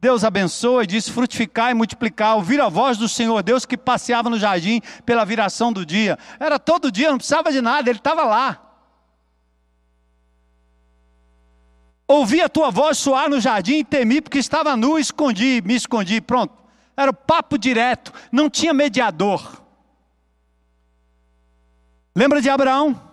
Deus 0.00 0.24
abençoa 0.24 0.84
e 0.84 0.86
diz: 0.86 1.08
frutificar 1.08 1.70
e 1.70 1.74
multiplicar. 1.74 2.36
Ouvir 2.36 2.60
a 2.60 2.68
voz 2.68 2.96
do 2.96 3.08
Senhor 3.08 3.42
Deus 3.42 3.66
que 3.66 3.76
passeava 3.76 4.30
no 4.30 4.38
jardim 4.38 4.80
pela 5.04 5.24
viração 5.24 5.72
do 5.72 5.84
dia. 5.84 6.18
Era 6.38 6.58
todo 6.58 6.90
dia, 6.90 7.10
não 7.10 7.18
precisava 7.18 7.50
de 7.52 7.60
nada, 7.60 7.90
ele 7.90 7.98
estava 7.98 8.24
lá. 8.24 8.60
Ouvi 12.06 12.42
a 12.42 12.48
tua 12.48 12.70
voz 12.70 12.98
soar 12.98 13.28
no 13.28 13.40
jardim 13.40 13.78
e 13.78 13.84
temi, 13.84 14.20
porque 14.20 14.38
estava 14.38 14.76
nu, 14.76 14.98
escondi, 14.98 15.62
me 15.64 15.74
escondi. 15.74 16.20
Pronto. 16.20 16.54
Era 16.96 17.10
o 17.10 17.14
papo 17.14 17.56
direto, 17.56 18.12
não 18.30 18.50
tinha 18.50 18.74
mediador. 18.74 19.62
Lembra 22.14 22.42
de 22.42 22.50
Abraão? 22.50 23.11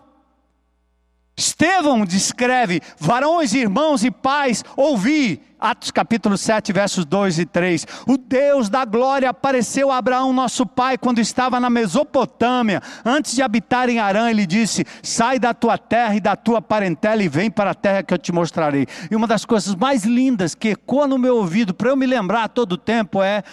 Estevão 1.40 2.06
descreve: 2.06 2.82
varões, 2.98 3.54
irmãos 3.54 4.04
e 4.04 4.12
pais, 4.12 4.64
ouvi. 4.76 5.42
Atos 5.62 5.92
capítulo 5.92 6.38
7, 6.38 6.72
versos 6.72 7.04
2 7.04 7.40
e 7.40 7.46
3. 7.46 7.86
O 8.08 8.18
Deus 8.18 8.70
da 8.70 8.86
glória 8.86 9.30
apareceu 9.30 9.92
a 9.92 9.98
Abraão, 9.98 10.32
nosso 10.32 10.66
pai, 10.66 10.98
quando 10.98 11.20
estava 11.20 11.60
na 11.60 11.70
Mesopotâmia. 11.70 12.82
Antes 13.04 13.36
de 13.36 13.42
habitar 13.42 13.90
em 13.90 14.00
Arã, 14.00 14.30
ele 14.30 14.46
disse: 14.46 14.86
Sai 15.04 15.40
da 15.40 15.54
tua 15.54 15.78
terra 15.78 16.16
e 16.16 16.22
da 16.22 16.36
tua 16.36 16.62
parentela 16.62 17.24
e 17.24 17.28
vem 17.28 17.50
para 17.52 17.72
a 17.72 17.76
terra 17.76 18.04
que 18.04 18.14
eu 18.14 18.18
te 18.18 18.32
mostrarei. 18.32 18.86
E 19.10 19.16
uma 19.16 19.28
das 19.28 19.44
coisas 19.44 19.76
mais 19.76 20.06
lindas 20.06 20.56
que 20.56 20.70
ecoa 20.70 21.08
no 21.08 21.18
meu 21.18 21.38
ouvido, 21.38 21.74
para 21.74 21.90
eu 21.90 21.96
me 21.98 22.06
lembrar 22.06 22.50
todo 22.50 22.78
tempo, 22.78 23.22
é: 23.22 23.44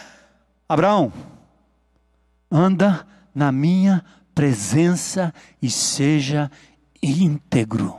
Abraão, 0.68 1.12
anda 2.50 3.06
na 3.34 3.50
minha 3.50 4.04
presença 4.32 5.32
e 5.60 5.68
seja 5.70 6.50
íntegro. 7.06 7.96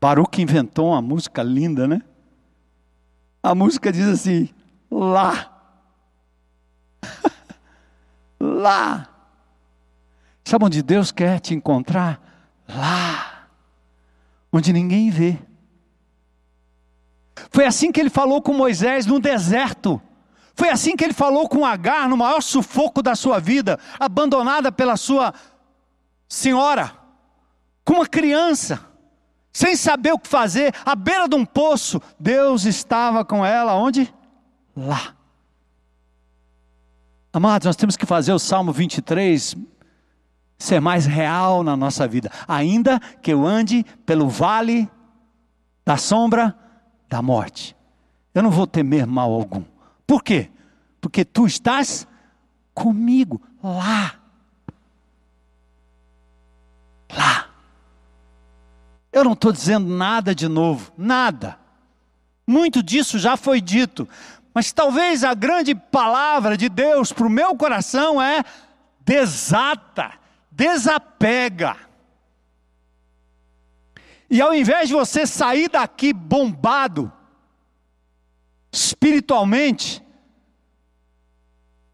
Baruch 0.00 0.40
inventou 0.40 0.88
uma 0.88 1.02
música 1.02 1.42
linda, 1.42 1.86
né? 1.86 2.02
A 3.42 3.54
música 3.54 3.92
diz 3.92 4.06
assim: 4.06 4.48
lá. 4.90 5.48
lá. 8.40 9.08
Sabe 10.44 10.64
onde 10.64 10.82
Deus 10.82 11.12
quer 11.12 11.40
te 11.40 11.54
encontrar? 11.54 12.20
Lá. 12.68 13.46
Onde 14.52 14.72
ninguém 14.72 15.10
vê. 15.10 15.38
Foi 17.50 17.64
assim 17.64 17.92
que 17.92 18.00
ele 18.00 18.10
falou 18.10 18.42
com 18.42 18.52
Moisés 18.52 19.06
no 19.06 19.20
deserto. 19.20 20.00
Foi 20.54 20.68
assim 20.68 20.96
que 20.96 21.04
ele 21.04 21.14
falou 21.14 21.48
com 21.48 21.64
Agar 21.64 22.08
no 22.08 22.16
maior 22.16 22.42
sufoco 22.42 23.02
da 23.02 23.14
sua 23.14 23.38
vida, 23.38 23.78
abandonada 23.98 24.70
pela 24.70 24.96
sua 24.96 25.32
senhora, 26.32 26.92
com 27.84 27.96
uma 27.96 28.06
criança, 28.06 28.80
sem 29.52 29.76
saber 29.76 30.12
o 30.12 30.18
que 30.18 30.28
fazer, 30.28 30.74
à 30.82 30.96
beira 30.96 31.28
de 31.28 31.36
um 31.36 31.44
poço. 31.44 32.00
Deus 32.18 32.64
estava 32.64 33.22
com 33.22 33.44
ela 33.44 33.74
onde? 33.74 34.12
Lá. 34.74 35.14
Amados, 37.30 37.66
nós 37.66 37.76
temos 37.76 37.98
que 37.98 38.06
fazer 38.06 38.32
o 38.32 38.38
Salmo 38.38 38.72
23 38.72 39.54
ser 40.56 40.80
mais 40.80 41.04
real 41.04 41.62
na 41.62 41.76
nossa 41.76 42.08
vida. 42.08 42.30
Ainda 42.48 42.98
que 43.20 43.30
eu 43.30 43.44
ande 43.44 43.84
pelo 44.06 44.26
vale 44.26 44.88
da 45.84 45.98
sombra 45.98 46.56
da 47.10 47.20
morte, 47.20 47.76
eu 48.34 48.42
não 48.42 48.50
vou 48.50 48.66
temer 48.66 49.06
mal 49.06 49.30
algum. 49.30 49.64
Por 50.06 50.22
quê? 50.22 50.50
Porque 50.98 51.26
tu 51.26 51.46
estás 51.46 52.06
comigo 52.72 53.42
lá. 53.62 54.21
Lá. 57.16 57.48
Eu 59.12 59.24
não 59.24 59.32
estou 59.32 59.52
dizendo 59.52 59.88
nada 59.88 60.34
de 60.34 60.48
novo, 60.48 60.92
nada. 60.96 61.58
Muito 62.46 62.82
disso 62.82 63.18
já 63.18 63.36
foi 63.36 63.60
dito. 63.60 64.08
Mas 64.54 64.72
talvez 64.72 65.24
a 65.24 65.34
grande 65.34 65.74
palavra 65.74 66.56
de 66.56 66.68
Deus 66.68 67.12
para 67.12 67.26
o 67.26 67.30
meu 67.30 67.56
coração 67.56 68.20
é: 68.20 68.42
desata, 69.00 70.12
desapega. 70.50 71.76
E 74.28 74.40
ao 74.40 74.54
invés 74.54 74.88
de 74.88 74.94
você 74.94 75.26
sair 75.26 75.68
daqui 75.68 76.12
bombado, 76.12 77.12
espiritualmente, 78.72 80.02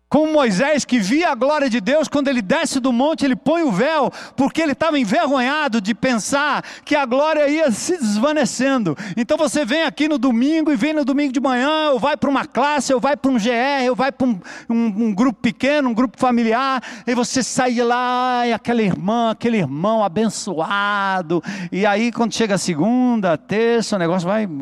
como 0.08 0.32
Moisés 0.32 0.84
que 0.86 0.98
via 0.98 1.30
a 1.30 1.34
glória 1.34 1.68
de 1.68 1.80
Deus, 1.80 2.08
quando 2.08 2.28
ele 2.28 2.40
desce 2.40 2.80
do 2.80 2.90
monte, 2.92 3.26
ele 3.26 3.36
põe 3.36 3.62
o 3.62 3.70
véu, 3.70 4.10
porque 4.34 4.62
ele 4.62 4.72
estava 4.72 4.98
envergonhado 4.98 5.82
de 5.82 5.94
pensar 5.94 6.64
que 6.84 6.96
a 6.96 7.04
glória 7.04 7.46
ia 7.48 7.70
se 7.70 7.98
desvanecendo. 7.98 8.96
Então 9.16 9.36
você 9.36 9.66
vem 9.66 9.82
aqui 9.82 10.08
no 10.08 10.16
domingo 10.16 10.72
e 10.72 10.76
vem 10.76 10.94
no 10.94 11.04
domingo 11.04 11.32
de 11.32 11.40
manhã, 11.40 11.90
ou 11.90 11.98
vai 11.98 12.16
para 12.16 12.30
uma 12.30 12.46
classe, 12.46 12.94
ou 12.94 13.00
vai 13.00 13.16
para 13.16 13.30
um 13.30 13.36
GR, 13.36 13.90
ou 13.90 13.96
vai 13.96 14.10
para 14.10 14.26
um, 14.26 14.40
um, 14.68 14.86
um, 14.86 15.14
grupo 15.14 15.40
pequeno, 15.42 15.90
um 15.90 15.94
grupo 15.94 16.18
familiar, 16.18 16.82
e 17.06 17.14
você 17.14 17.42
sai 17.42 17.74
lá, 17.74 18.46
e 18.46 18.52
aquela 18.52 18.80
irmã, 18.80 19.32
aquele 19.32 19.58
irmão 19.58 20.02
abençoado, 20.02 21.42
e 21.70 21.84
aí 21.84 22.10
quando 22.10 22.32
chega 22.32 22.54
a 22.54 22.58
segunda, 22.58 23.34
a 23.34 23.36
terça, 23.36 23.96
o 23.96 23.98
negócio 23.98 24.26
vai. 24.26 24.46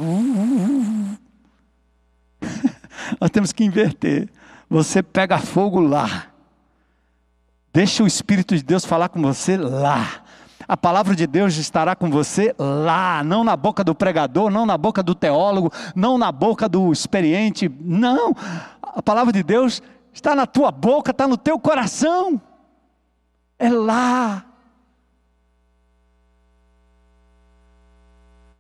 Nós 3.21 3.31
temos 3.31 3.53
que 3.53 3.63
inverter. 3.63 4.29
Você 4.69 5.03
pega 5.03 5.39
fogo 5.39 5.81
lá. 5.81 6.27
Deixa 7.73 8.03
o 8.03 8.07
Espírito 8.07 8.57
de 8.57 8.62
Deus 8.62 8.85
falar 8.85 9.09
com 9.09 9.21
você 9.21 9.57
lá. 9.57 10.23
A 10.69 10.77
palavra 10.77 11.14
de 11.14 11.27
Deus 11.27 11.57
estará 11.57 11.95
com 11.95 12.11
você 12.11 12.55
lá, 12.59 13.23
não 13.23 13.45
na 13.45 13.55
boca 13.55 13.85
do 13.85 13.95
pregador, 13.95 14.51
não 14.51 14.67
na 14.67 14.77
boca 14.77 15.03
do 15.03 15.14
teólogo, 15.14 15.71
não 15.95 16.19
na 16.19 16.33
boca 16.33 16.69
do 16.69 16.91
experiente. 16.91 17.71
Não. 17.81 18.35
A 18.83 19.01
palavra 19.01 19.33
de 19.33 19.43
Deus 19.43 19.81
está 20.12 20.35
na 20.35 20.47
tua 20.47 20.73
boca, 20.73 21.11
está 21.12 21.29
no 21.29 21.37
teu 21.37 21.59
coração. 21.59 22.41
É 23.59 23.69
lá. 23.69 24.46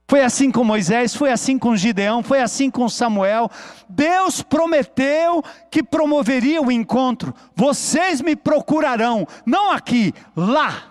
Foi 0.08 0.22
assim 0.22 0.52
com 0.52 0.62
Moisés, 0.62 1.16
foi 1.16 1.32
assim 1.32 1.58
com 1.58 1.76
Gideão, 1.76 2.22
foi 2.22 2.40
assim 2.40 2.70
com 2.70 2.88
Samuel. 2.88 3.50
Deus 3.88 4.40
prometeu 4.40 5.42
que 5.68 5.82
promoveria 5.82 6.62
o 6.62 6.70
encontro. 6.70 7.34
Vocês 7.56 8.20
me 8.20 8.36
procurarão, 8.36 9.26
não 9.44 9.72
aqui, 9.72 10.14
lá. 10.36 10.84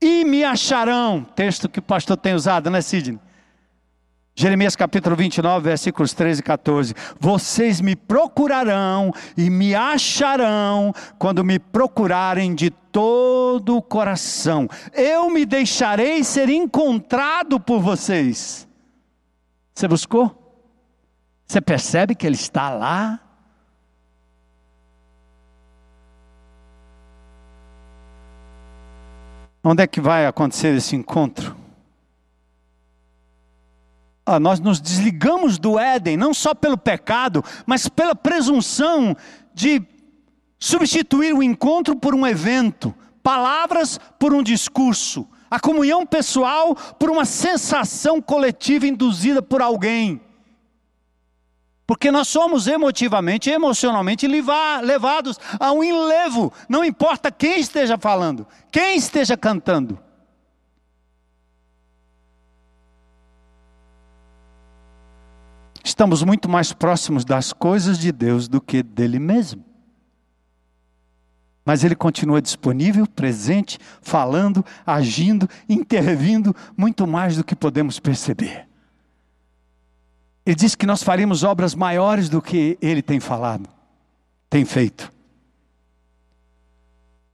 E 0.00 0.24
me 0.24 0.42
acharão. 0.42 1.26
Texto 1.34 1.68
que 1.68 1.78
o 1.78 1.82
pastor 1.82 2.16
tem 2.16 2.34
usado, 2.34 2.70
né, 2.70 2.80
Sidney? 2.80 3.20
Jeremias 4.38 4.76
capítulo 4.76 5.16
29, 5.16 5.64
versículos 5.64 6.12
13 6.12 6.40
e 6.40 6.42
14. 6.42 6.94
Vocês 7.18 7.80
me 7.80 7.96
procurarão 7.96 9.10
e 9.34 9.48
me 9.48 9.74
acharão 9.74 10.92
quando 11.18 11.42
me 11.42 11.58
procurarem 11.58 12.54
de 12.54 12.68
todo 12.68 13.78
o 13.78 13.82
coração. 13.82 14.68
Eu 14.92 15.30
me 15.30 15.46
deixarei 15.46 16.22
ser 16.22 16.50
encontrado 16.50 17.58
por 17.58 17.80
vocês. 17.80 18.68
Você 19.74 19.88
buscou? 19.88 20.30
Você 21.46 21.62
percebe 21.62 22.14
que 22.14 22.26
ele 22.26 22.36
está 22.36 22.68
lá? 22.68 23.18
Onde 29.64 29.82
é 29.82 29.86
que 29.86 30.00
vai 30.00 30.26
acontecer 30.26 30.76
esse 30.76 30.94
encontro? 30.94 31.65
Ah, 34.26 34.40
nós 34.40 34.58
nos 34.58 34.80
desligamos 34.80 35.56
do 35.56 35.78
Éden, 35.78 36.16
não 36.16 36.34
só 36.34 36.52
pelo 36.52 36.76
pecado, 36.76 37.44
mas 37.64 37.88
pela 37.88 38.14
presunção 38.14 39.16
de 39.54 39.80
substituir 40.58 41.32
o 41.32 41.42
encontro 41.42 41.94
por 41.94 42.12
um 42.12 42.26
evento, 42.26 42.92
palavras 43.22 44.00
por 44.18 44.34
um 44.34 44.42
discurso, 44.42 45.28
a 45.48 45.60
comunhão 45.60 46.04
pessoal 46.04 46.74
por 46.98 47.08
uma 47.08 47.24
sensação 47.24 48.20
coletiva 48.20 48.86
induzida 48.88 49.40
por 49.40 49.62
alguém. 49.62 50.20
Porque 51.86 52.10
nós 52.10 52.26
somos 52.26 52.66
emotivamente, 52.66 53.48
emocionalmente 53.48 54.26
levados 54.26 55.38
a 55.60 55.70
um 55.70 55.84
enlevo, 55.84 56.52
não 56.68 56.84
importa 56.84 57.30
quem 57.30 57.60
esteja 57.60 57.96
falando, 57.96 58.44
quem 58.72 58.96
esteja 58.96 59.36
cantando. 59.36 59.96
Estamos 65.96 66.22
muito 66.22 66.46
mais 66.46 66.74
próximos 66.74 67.24
das 67.24 67.54
coisas 67.54 67.98
de 67.98 68.12
Deus 68.12 68.48
do 68.48 68.60
que 68.60 68.82
dele 68.82 69.18
mesmo. 69.18 69.64
Mas 71.64 71.82
ele 71.82 71.96
continua 71.96 72.42
disponível, 72.42 73.06
presente, 73.06 73.78
falando, 74.02 74.62
agindo, 74.84 75.48
intervindo, 75.66 76.54
muito 76.76 77.06
mais 77.06 77.38
do 77.38 77.42
que 77.42 77.56
podemos 77.56 77.98
perceber. 77.98 78.68
Ele 80.44 80.54
diz 80.54 80.74
que 80.74 80.84
nós 80.84 81.02
faremos 81.02 81.42
obras 81.42 81.74
maiores 81.74 82.28
do 82.28 82.42
que 82.42 82.76
ele 82.82 83.00
tem 83.00 83.18
falado. 83.18 83.66
tem 84.50 84.66
feito. 84.66 85.10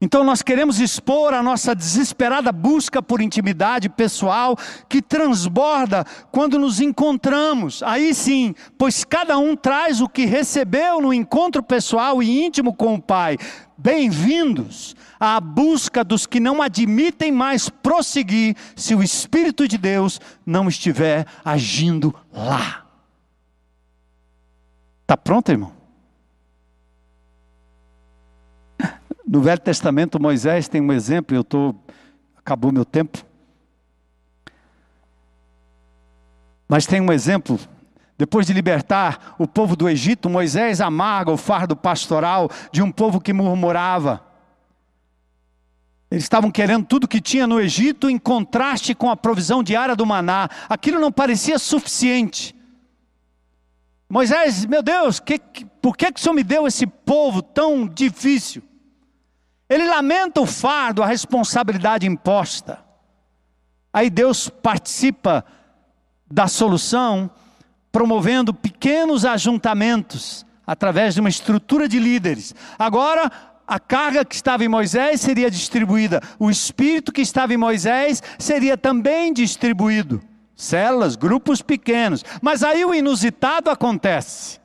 Então 0.04 0.24
nós 0.24 0.42
queremos 0.42 0.80
expor 0.80 1.32
a 1.32 1.44
nossa 1.44 1.76
desesperada 1.76 2.50
busca 2.50 3.00
por 3.00 3.20
intimidade 3.20 3.88
pessoal 3.88 4.58
que 4.88 5.00
transborda 5.00 6.04
quando 6.32 6.58
nos 6.58 6.80
encontramos. 6.80 7.84
Aí 7.84 8.12
sim, 8.12 8.52
pois 8.76 9.04
cada 9.04 9.38
um 9.38 9.54
traz 9.54 10.00
o 10.00 10.08
que 10.08 10.24
recebeu 10.24 11.00
no 11.00 11.14
encontro 11.14 11.62
pessoal 11.62 12.20
e 12.20 12.44
íntimo 12.44 12.74
com 12.74 12.96
o 12.96 13.00
Pai. 13.00 13.38
Bem-vindos 13.78 14.96
à 15.20 15.40
busca 15.40 16.02
dos 16.02 16.26
que 16.26 16.40
não 16.40 16.60
admitem 16.60 17.30
mais 17.30 17.68
prosseguir 17.68 18.56
se 18.74 18.96
o 18.96 19.04
Espírito 19.04 19.68
de 19.68 19.78
Deus 19.78 20.20
não 20.44 20.68
estiver 20.68 21.28
agindo 21.44 22.12
lá. 22.32 22.86
Está 25.02 25.16
pronto, 25.16 25.52
irmão? 25.52 25.81
No 29.26 29.40
Velho 29.40 29.60
Testamento, 29.60 30.20
Moisés 30.20 30.68
tem 30.68 30.80
um 30.80 30.92
exemplo, 30.92 31.36
eu 31.36 31.42
estou. 31.42 31.74
Acabou 32.36 32.72
meu 32.72 32.84
tempo. 32.84 33.24
Mas 36.68 36.86
tem 36.86 37.00
um 37.00 37.12
exemplo. 37.12 37.58
Depois 38.18 38.46
de 38.46 38.52
libertar 38.52 39.34
o 39.38 39.46
povo 39.46 39.76
do 39.76 39.88
Egito, 39.88 40.28
Moisés 40.28 40.80
amarga 40.80 41.30
o 41.30 41.36
fardo 41.36 41.76
pastoral 41.76 42.50
de 42.70 42.82
um 42.82 42.90
povo 42.90 43.20
que 43.20 43.32
murmurava. 43.32 44.24
Eles 46.10 46.24
estavam 46.24 46.50
querendo 46.50 46.84
tudo 46.84 47.08
que 47.08 47.20
tinha 47.20 47.46
no 47.46 47.60
Egito 47.60 48.08
em 48.10 48.18
contraste 48.18 48.94
com 48.94 49.10
a 49.10 49.16
provisão 49.16 49.62
diária 49.62 49.96
do 49.96 50.04
maná. 50.04 50.48
Aquilo 50.68 51.00
não 51.00 51.10
parecia 51.10 51.58
suficiente. 51.58 52.54
Moisés, 54.08 54.66
meu 54.66 54.82
Deus, 54.82 55.18
que, 55.18 55.38
que, 55.38 55.64
por 55.64 55.96
que, 55.96 56.12
que 56.12 56.20
o 56.20 56.22
Senhor 56.22 56.34
me 56.34 56.44
deu 56.44 56.66
esse 56.66 56.86
povo 56.86 57.40
tão 57.40 57.88
difícil? 57.88 58.62
Ele 59.72 59.88
lamenta 59.88 60.40
o 60.40 60.46
fardo, 60.46 61.02
a 61.02 61.06
responsabilidade 61.06 62.06
imposta. 62.06 62.78
Aí 63.90 64.10
Deus 64.10 64.48
participa 64.48 65.44
da 66.30 66.46
solução, 66.46 67.30
promovendo 67.90 68.52
pequenos 68.52 69.24
ajuntamentos 69.24 70.44
através 70.66 71.14
de 71.14 71.20
uma 71.20 71.28
estrutura 71.30 71.88
de 71.88 71.98
líderes. 71.98 72.54
Agora, 72.78 73.32
a 73.66 73.80
carga 73.80 74.26
que 74.26 74.34
estava 74.34 74.62
em 74.62 74.68
Moisés 74.68 75.22
seria 75.22 75.50
distribuída, 75.50 76.20
o 76.38 76.50
espírito 76.50 77.10
que 77.10 77.22
estava 77.22 77.54
em 77.54 77.56
Moisés 77.56 78.22
seria 78.38 78.76
também 78.76 79.32
distribuído. 79.32 80.22
Células, 80.54 81.16
grupos 81.16 81.62
pequenos. 81.62 82.22
Mas 82.42 82.62
aí 82.62 82.84
o 82.84 82.94
inusitado 82.94 83.70
acontece. 83.70 84.60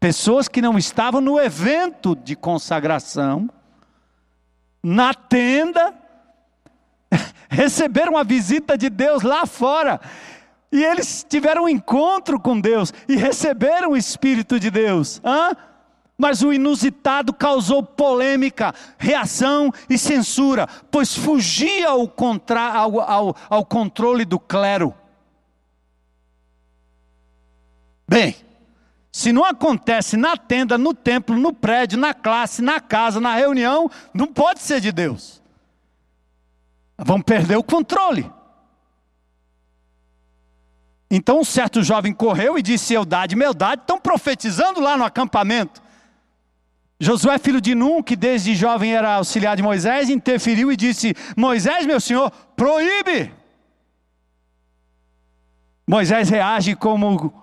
Pessoas 0.00 0.48
que 0.48 0.62
não 0.62 0.78
estavam 0.78 1.20
no 1.20 1.38
evento 1.38 2.16
de 2.16 2.34
consagração, 2.34 3.48
na 4.82 5.14
tenda, 5.14 5.94
receberam 7.48 8.16
a 8.16 8.22
visita 8.22 8.76
de 8.76 8.90
Deus 8.90 9.22
lá 9.22 9.46
fora. 9.46 10.00
E 10.72 10.82
eles 10.82 11.24
tiveram 11.28 11.64
um 11.64 11.68
encontro 11.68 12.40
com 12.40 12.58
Deus 12.58 12.92
e 13.06 13.14
receberam 13.14 13.90
o 13.90 13.96
Espírito 13.96 14.58
de 14.58 14.70
Deus. 14.70 15.20
Hã? 15.22 15.54
Mas 16.16 16.42
o 16.42 16.52
inusitado 16.52 17.32
causou 17.32 17.82
polêmica, 17.82 18.74
reação 18.96 19.72
e 19.88 19.98
censura, 19.98 20.66
pois 20.90 21.14
fugia 21.14 21.90
ao, 21.90 22.08
contra, 22.08 22.72
ao, 22.72 23.00
ao, 23.00 23.36
ao 23.50 23.64
controle 23.66 24.24
do 24.24 24.38
clero. 24.38 24.94
Bem, 28.08 28.36
se 29.12 29.30
não 29.30 29.44
acontece 29.44 30.16
na 30.16 30.38
tenda, 30.38 30.78
no 30.78 30.94
templo, 30.94 31.36
no 31.36 31.52
prédio, 31.52 31.98
na 31.98 32.14
classe, 32.14 32.62
na 32.62 32.80
casa, 32.80 33.20
na 33.20 33.34
reunião, 33.34 33.90
não 34.14 34.26
pode 34.26 34.60
ser 34.60 34.80
de 34.80 34.90
Deus. 34.90 35.42
Vão 36.96 37.20
perder 37.20 37.56
o 37.56 37.62
controle. 37.62 38.32
Então 41.10 41.40
um 41.40 41.44
certo 41.44 41.82
jovem 41.82 42.14
correu 42.14 42.56
e 42.56 42.62
disse: 42.62 42.94
Eudade, 42.94 43.36
Meldade, 43.36 43.82
estão 43.82 44.00
profetizando 44.00 44.80
lá 44.80 44.96
no 44.96 45.04
acampamento. 45.04 45.82
Josué, 46.98 47.38
filho 47.38 47.60
de 47.60 47.74
Num, 47.74 48.02
que 48.02 48.16
desde 48.16 48.54
jovem 48.54 48.94
era 48.94 49.16
auxiliar 49.16 49.56
de 49.56 49.62
Moisés, 49.62 50.08
interferiu 50.08 50.72
e 50.72 50.76
disse: 50.76 51.14
Moisés, 51.36 51.84
meu 51.84 52.00
senhor, 52.00 52.30
proíbe. 52.56 53.30
Moisés 55.86 56.30
reage 56.30 56.74
como 56.74 57.41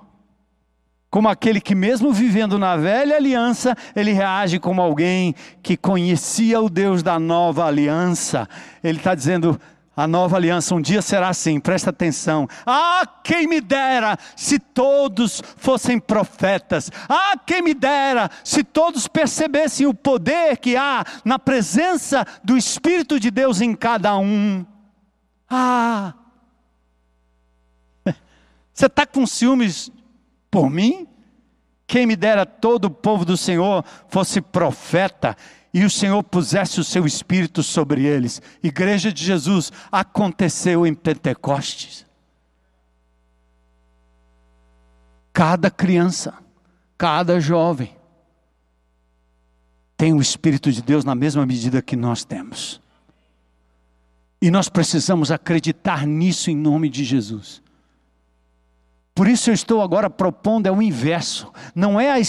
como 1.10 1.28
aquele 1.28 1.60
que, 1.60 1.74
mesmo 1.74 2.14
vivendo 2.14 2.60
na 2.60 2.78
velha 2.78 3.16
aliança, 3.16 3.76
ele 3.95 4.12
reage 4.12 4.60
como 4.60 4.82
alguém 4.82 5.34
que 5.64 5.76
conhecia 5.76 6.62
o 6.62 6.70
Deus 6.70 7.01
da 7.01 7.18
nova 7.18 7.66
aliança. 7.66 8.47
Ele 8.84 8.99
está 8.99 9.16
dizendo: 9.16 9.60
a 9.99 10.07
nova 10.07 10.38
aliança 10.38 10.76
um 10.76 10.82
dia 10.82 11.01
será 11.01 11.30
assim, 11.30 11.60
presta 11.60 11.89
atenção. 11.89 12.47
Ah, 12.66 13.05
quem 13.24 13.47
me 13.47 13.60
dera 13.60 14.18
se 14.36 14.60
todos 14.60 15.41
fossem 15.57 15.99
profetas. 15.99 16.91
Ah, 17.10 17.34
quem 17.45 17.64
me 17.64 17.74
dera 17.74 18.30
se 18.43 18.64
todos 18.64 19.07
percebessem 19.07 19.88
o 19.88 19.93
poder 19.93 20.57
que 20.57 20.78
há 20.78 21.03
na 21.26 21.39
presença 21.39 22.26
do 22.43 22.55
Espírito 22.55 23.20
de 23.20 23.32
Deus 23.32 23.62
em 23.62 23.76
cada 23.76 24.16
um. 24.18 24.66
Ah, 25.49 26.14
você 28.72 28.86
está 28.86 29.07
com 29.07 29.26
ciúmes 29.26 29.91
por 30.50 30.70
mim? 30.70 31.08
Quem 31.86 32.06
me 32.06 32.16
dera 32.16 32.45
todo 32.45 32.86
o 32.86 32.91
povo 32.91 33.26
do 33.26 33.36
Senhor 33.36 33.84
fosse 34.08 34.41
profeta 34.41 35.36
e 35.74 35.84
o 35.84 35.89
Senhor 35.89 36.22
pusesse 36.24 36.80
o 36.80 36.84
seu 36.84 37.06
espírito 37.06 37.64
sobre 37.64 38.04
eles. 38.04 38.41
Igreja 38.62 39.12
de 39.12 39.24
Jesus, 39.24 39.72
aconteceu 39.91 40.86
em 40.86 40.93
Pentecostes. 40.93 42.06
Cada 45.32 45.72
criança, 45.72 46.34
cada 46.97 47.39
jovem 47.39 47.95
tem 49.95 50.14
o 50.14 50.22
Espírito 50.22 50.72
de 50.72 50.82
Deus 50.82 51.04
na 51.04 51.14
mesma 51.14 51.45
medida 51.45 51.82
que 51.82 51.95
nós 51.95 52.24
temos. 52.24 52.82
E 54.41 54.50
nós 54.50 54.70
precisamos 54.70 55.32
acreditar 55.32 56.08
nisso 56.08 56.50
em 56.50 56.56
nome 56.56 56.89
de 56.89 57.04
Jesus. 57.04 57.62
Por 59.20 59.28
isso 59.28 59.49
eu 59.49 59.53
estou 59.53 59.82
agora 59.82 60.09
propondo 60.09 60.67
é 60.67 60.72
o 60.72 60.82
inverso. 60.82 61.51
Não 61.76 61.99
é 61.99 62.09
a, 62.09 62.24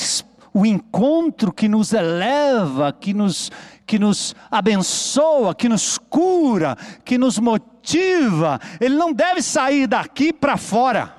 o 0.53 0.66
encontro 0.66 1.53
que 1.53 1.68
nos 1.68 1.93
eleva, 1.93 2.93
que 2.93 3.14
nos, 3.14 3.49
que 3.86 3.97
nos 3.97 4.34
abençoa, 4.51 5.55
que 5.55 5.68
nos 5.68 5.99
cura, 5.99 6.76
que 7.05 7.16
nos 7.16 7.38
motiva. 7.38 8.59
Ele 8.80 8.97
não 8.97 9.12
deve 9.12 9.41
sair 9.41 9.86
daqui 9.86 10.32
para 10.32 10.57
fora. 10.57 11.14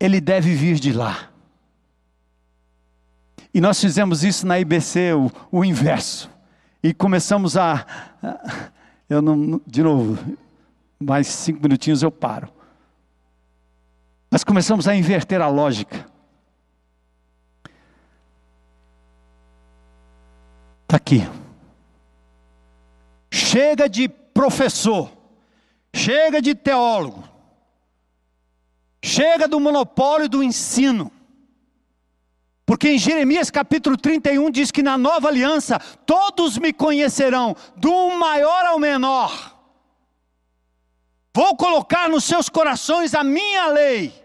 Ele 0.00 0.22
deve 0.22 0.54
vir 0.54 0.76
de 0.76 0.94
lá. 0.94 1.28
E 3.52 3.60
nós 3.60 3.78
fizemos 3.78 4.24
isso 4.24 4.46
na 4.46 4.58
IBC, 4.58 5.12
o, 5.12 5.30
o 5.52 5.62
inverso. 5.62 6.30
E 6.82 6.94
começamos 6.94 7.58
a. 7.58 7.84
Eu 9.06 9.20
não. 9.20 9.60
De 9.66 9.82
novo, 9.82 10.18
mais 10.98 11.26
cinco 11.26 11.60
minutinhos 11.60 12.02
eu 12.02 12.10
paro. 12.10 12.50
Nós 14.30 14.44
começamos 14.44 14.86
a 14.86 14.94
inverter 14.94 15.40
a 15.42 15.48
lógica. 15.48 16.08
Está 20.82 20.96
aqui. 20.96 21.22
Chega 23.32 23.88
de 23.88 24.08
professor, 24.08 25.10
chega 25.94 26.40
de 26.40 26.54
teólogo, 26.54 27.28
chega 29.02 29.48
do 29.48 29.58
monopólio 29.58 30.28
do 30.28 30.42
ensino. 30.42 31.10
Porque 32.64 32.90
em 32.90 32.98
Jeremias 32.98 33.50
capítulo 33.50 33.96
31 33.96 34.50
diz 34.50 34.70
que 34.70 34.82
na 34.82 34.96
nova 34.96 35.26
aliança 35.26 35.78
todos 36.06 36.56
me 36.56 36.72
conhecerão, 36.72 37.56
do 37.76 38.10
maior 38.10 38.66
ao 38.66 38.78
menor. 38.78 39.58
Vou 41.34 41.56
colocar 41.56 42.08
nos 42.08 42.24
seus 42.24 42.48
corações 42.48 43.14
a 43.14 43.22
minha 43.24 43.68
lei. 43.68 44.19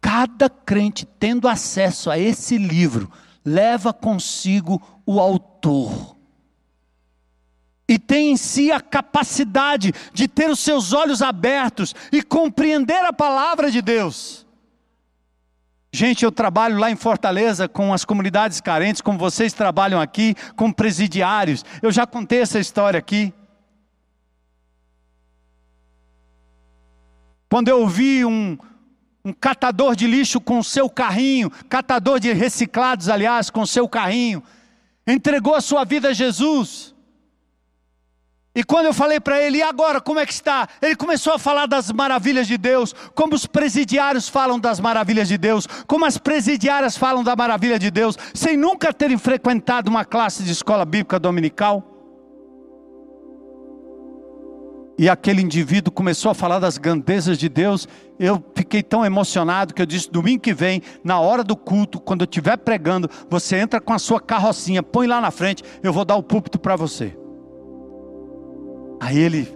Cada 0.00 0.48
crente 0.48 1.04
tendo 1.04 1.46
acesso 1.46 2.10
a 2.10 2.18
esse 2.18 2.56
livro, 2.56 3.10
leva 3.44 3.92
consigo 3.92 4.80
o 5.04 5.20
autor. 5.20 6.16
E 7.88 7.98
tem 7.98 8.30
em 8.30 8.36
si 8.36 8.70
a 8.70 8.80
capacidade 8.80 9.92
de 10.14 10.28
ter 10.28 10.48
os 10.48 10.60
seus 10.60 10.92
olhos 10.92 11.22
abertos 11.22 11.94
e 12.12 12.22
compreender 12.22 13.04
a 13.04 13.12
palavra 13.12 13.70
de 13.70 13.82
Deus. 13.82 14.46
Gente, 15.92 16.24
eu 16.24 16.30
trabalho 16.30 16.78
lá 16.78 16.88
em 16.88 16.94
Fortaleza 16.94 17.68
com 17.68 17.92
as 17.92 18.04
comunidades 18.04 18.60
carentes, 18.60 19.00
como 19.00 19.18
vocês 19.18 19.52
trabalham 19.52 20.00
aqui, 20.00 20.36
com 20.54 20.70
presidiários. 20.72 21.64
Eu 21.82 21.90
já 21.90 22.06
contei 22.06 22.40
essa 22.40 22.60
história 22.60 22.96
aqui. 22.96 23.34
Quando 27.48 27.66
eu 27.66 27.80
ouvi 27.80 28.24
um, 28.24 28.56
um 29.24 29.32
catador 29.32 29.94
de 29.94 30.06
lixo 30.06 30.40
com 30.40 30.62
seu 30.62 30.88
carrinho, 30.88 31.50
catador 31.68 32.18
de 32.18 32.32
reciclados, 32.32 33.08
aliás, 33.08 33.50
com 33.50 33.66
seu 33.66 33.88
carrinho, 33.88 34.42
entregou 35.06 35.54
a 35.54 35.60
sua 35.60 35.84
vida 35.84 36.08
a 36.08 36.12
Jesus. 36.12 36.94
E 38.54 38.64
quando 38.64 38.86
eu 38.86 38.94
falei 38.94 39.20
para 39.20 39.40
ele, 39.40 39.58
e 39.58 39.62
agora, 39.62 40.00
como 40.00 40.18
é 40.18 40.26
que 40.26 40.32
está? 40.32 40.68
Ele 40.82 40.96
começou 40.96 41.32
a 41.32 41.38
falar 41.38 41.66
das 41.66 41.92
maravilhas 41.92 42.48
de 42.48 42.58
Deus, 42.58 42.92
como 43.14 43.34
os 43.34 43.46
presidiários 43.46 44.28
falam 44.28 44.58
das 44.58 44.80
maravilhas 44.80 45.28
de 45.28 45.38
Deus, 45.38 45.68
como 45.86 46.04
as 46.04 46.18
presidiárias 46.18 46.96
falam 46.96 47.22
da 47.22 47.36
maravilha 47.36 47.78
de 47.78 47.90
Deus, 47.90 48.16
sem 48.34 48.56
nunca 48.56 48.92
terem 48.92 49.16
frequentado 49.16 49.88
uma 49.88 50.04
classe 50.04 50.42
de 50.42 50.50
escola 50.50 50.84
bíblica 50.84 51.18
dominical. 51.18 51.89
E 55.00 55.08
aquele 55.08 55.40
indivíduo 55.40 55.90
começou 55.90 56.30
a 56.30 56.34
falar 56.34 56.58
das 56.58 56.76
grandezas 56.76 57.38
de 57.38 57.48
Deus. 57.48 57.88
Eu 58.18 58.44
fiquei 58.54 58.82
tão 58.82 59.02
emocionado 59.02 59.72
que 59.72 59.80
eu 59.80 59.86
disse: 59.86 60.10
domingo 60.10 60.42
que 60.42 60.52
vem, 60.52 60.82
na 61.02 61.18
hora 61.18 61.42
do 61.42 61.56
culto, 61.56 61.98
quando 61.98 62.20
eu 62.20 62.26
estiver 62.26 62.58
pregando, 62.58 63.08
você 63.30 63.56
entra 63.56 63.80
com 63.80 63.94
a 63.94 63.98
sua 63.98 64.20
carrocinha, 64.20 64.82
põe 64.82 65.06
lá 65.06 65.18
na 65.18 65.30
frente, 65.30 65.64
eu 65.82 65.90
vou 65.90 66.04
dar 66.04 66.16
o 66.16 66.22
púlpito 66.22 66.58
para 66.58 66.76
você. 66.76 67.16
Aí 69.00 69.18
ele 69.18 69.48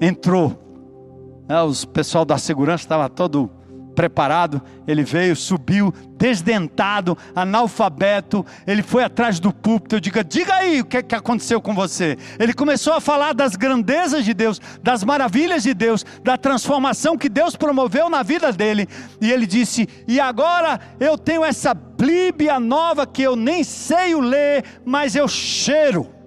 entrou. 0.00 0.58
Né, 1.48 1.62
os 1.62 1.84
pessoal 1.84 2.24
da 2.24 2.36
segurança 2.36 2.82
estava 2.82 3.08
todo 3.08 3.48
preparado. 3.98 4.62
Ele 4.86 5.02
veio, 5.02 5.34
subiu, 5.34 5.92
desdentado, 6.16 7.18
analfabeto. 7.34 8.46
Ele 8.64 8.80
foi 8.80 9.02
atrás 9.02 9.40
do 9.40 9.52
púlpito. 9.52 9.96
Eu 9.96 10.00
digo: 10.00 10.22
diga 10.22 10.54
aí 10.54 10.80
o 10.80 10.84
que, 10.84 11.02
que 11.02 11.16
aconteceu 11.16 11.60
com 11.60 11.74
você. 11.74 12.16
Ele 12.38 12.54
começou 12.54 12.92
a 12.92 13.00
falar 13.00 13.32
das 13.34 13.56
grandezas 13.56 14.24
de 14.24 14.32
Deus, 14.32 14.60
das 14.80 15.02
maravilhas 15.02 15.64
de 15.64 15.74
Deus, 15.74 16.06
da 16.22 16.36
transformação 16.36 17.18
que 17.18 17.28
Deus 17.28 17.56
promoveu 17.56 18.08
na 18.08 18.22
vida 18.22 18.52
dele. 18.52 18.86
E 19.20 19.32
ele 19.32 19.48
disse: 19.48 19.88
e 20.06 20.20
agora 20.20 20.78
eu 21.00 21.18
tenho 21.18 21.44
essa 21.44 21.74
Bíblia 21.74 22.60
nova 22.60 23.04
que 23.04 23.22
eu 23.22 23.34
nem 23.34 23.64
sei 23.64 24.14
o 24.14 24.20
ler, 24.20 24.64
mas 24.84 25.16
eu 25.16 25.26
cheiro. 25.26 26.17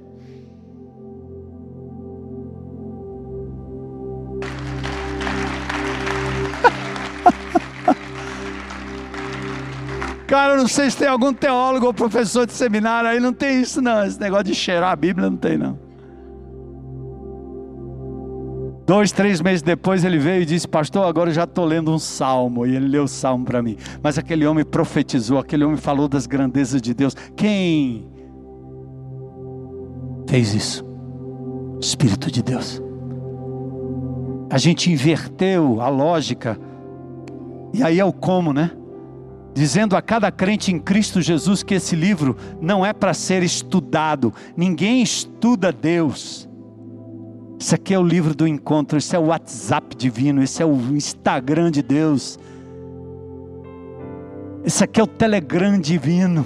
Cara, 10.32 10.54
eu 10.54 10.60
não 10.60 10.68
sei 10.70 10.90
se 10.90 10.96
tem 10.96 11.10
algum 11.10 11.34
teólogo 11.34 11.88
ou 11.88 11.94
professor 11.94 12.46
de 12.46 12.54
seminário 12.54 13.10
aí, 13.10 13.20
não 13.20 13.34
tem 13.34 13.62
isso 13.62 13.82
não. 13.82 14.06
Esse 14.06 14.18
negócio 14.18 14.46
de 14.46 14.56
cheirar 14.56 14.94
a 14.94 14.96
Bíblia 14.96 15.30
não 15.30 15.36
tem 15.36 15.58
não. 15.58 15.78
Dois, 18.88 19.12
três 19.12 19.42
meses 19.42 19.62
depois 19.62 20.06
ele 20.06 20.18
veio 20.18 20.44
e 20.44 20.46
disse: 20.46 20.66
Pastor, 20.66 21.06
agora 21.06 21.32
eu 21.32 21.34
já 21.34 21.44
estou 21.44 21.66
lendo 21.66 21.92
um 21.92 22.00
salmo. 22.00 22.66
E 22.66 22.74
ele 22.74 22.88
leu 22.88 23.04
o 23.04 23.08
salmo 23.10 23.44
para 23.44 23.62
mim. 23.62 23.76
Mas 24.02 24.18
aquele 24.18 24.48
homem 24.48 24.64
profetizou, 24.64 25.38
aquele 25.38 25.66
homem 25.66 25.76
falou 25.76 26.08
das 26.08 26.26
grandezas 26.26 26.82
de 26.82 26.94
Deus. 26.94 27.14
Quem 27.36 28.08
fez 30.30 30.56
isso? 30.56 30.86
Espírito 31.82 32.32
de 32.32 32.42
Deus. 32.42 32.82
A 34.50 34.58
gente 34.58 34.90
inverteu 34.90 35.82
a 35.82 35.90
lógica. 35.90 36.58
E 37.74 37.84
aí 37.84 38.00
é 38.00 38.06
o 38.06 38.14
como, 38.14 38.54
né? 38.54 38.72
Dizendo 39.54 39.96
a 39.96 40.02
cada 40.02 40.32
crente 40.32 40.72
em 40.72 40.80
Cristo 40.80 41.22
Jesus 41.22 41.64
que 41.64 41.76
esse 41.76 41.96
livro 41.96 42.36
não 42.60 42.86
é 42.86 42.94
para 42.94 43.14
ser 43.14 43.44
estudado, 43.44 44.34
ninguém 44.56 45.02
estuda 45.02 45.72
Deus. 45.72 46.50
Isso 47.60 47.76
aqui 47.76 47.94
é 47.94 48.00
o 48.00 48.04
livro 48.04 48.34
do 48.34 48.48
encontro, 48.48 48.98
isso 48.98 49.16
é 49.16 49.20
o 49.20 49.26
WhatsApp 49.26 49.96
divino, 49.96 50.42
isso 50.42 50.64
é 50.64 50.66
o 50.66 50.76
Instagram 50.96 51.70
de 51.70 51.84
Deus, 51.84 52.40
isso 54.64 54.84
aqui 54.84 55.00
é 55.00 55.04
o 55.04 55.08
Telegram 55.08 55.80
divino. 55.80 56.46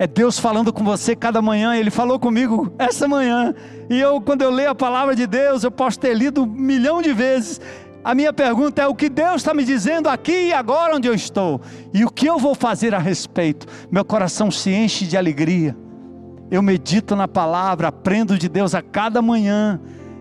É 0.00 0.06
Deus 0.06 0.38
falando 0.38 0.72
com 0.72 0.84
você 0.84 1.16
cada 1.16 1.42
manhã, 1.42 1.74
Ele 1.74 1.90
falou 1.90 2.20
comigo 2.20 2.72
essa 2.78 3.08
manhã. 3.08 3.52
E 3.90 3.98
eu, 3.98 4.20
quando 4.20 4.42
eu 4.42 4.50
leio 4.50 4.70
a 4.70 4.74
palavra 4.74 5.14
de 5.16 5.26
Deus, 5.26 5.64
eu 5.64 5.70
posso 5.72 5.98
ter 5.98 6.14
lido 6.14 6.44
um 6.44 6.46
milhão 6.46 7.02
de 7.02 7.12
vezes. 7.12 7.60
A 8.08 8.14
minha 8.14 8.32
pergunta 8.32 8.80
é: 8.80 8.86
o 8.86 8.94
que 8.94 9.10
Deus 9.10 9.42
está 9.42 9.52
me 9.52 9.62
dizendo 9.62 10.08
aqui 10.08 10.46
e 10.46 10.52
agora 10.54 10.96
onde 10.96 11.06
eu 11.06 11.12
estou? 11.12 11.60
E 11.92 12.06
o 12.06 12.10
que 12.10 12.24
eu 12.24 12.38
vou 12.38 12.54
fazer 12.54 12.94
a 12.94 12.98
respeito? 12.98 13.66
Meu 13.90 14.02
coração 14.02 14.50
se 14.50 14.70
enche 14.70 15.04
de 15.04 15.14
alegria. 15.14 15.76
Eu 16.50 16.62
medito 16.62 17.14
na 17.14 17.28
palavra, 17.28 17.88
aprendo 17.88 18.38
de 18.38 18.48
Deus 18.48 18.74
a 18.74 18.80
cada 18.80 19.20
manhã. 19.20 19.78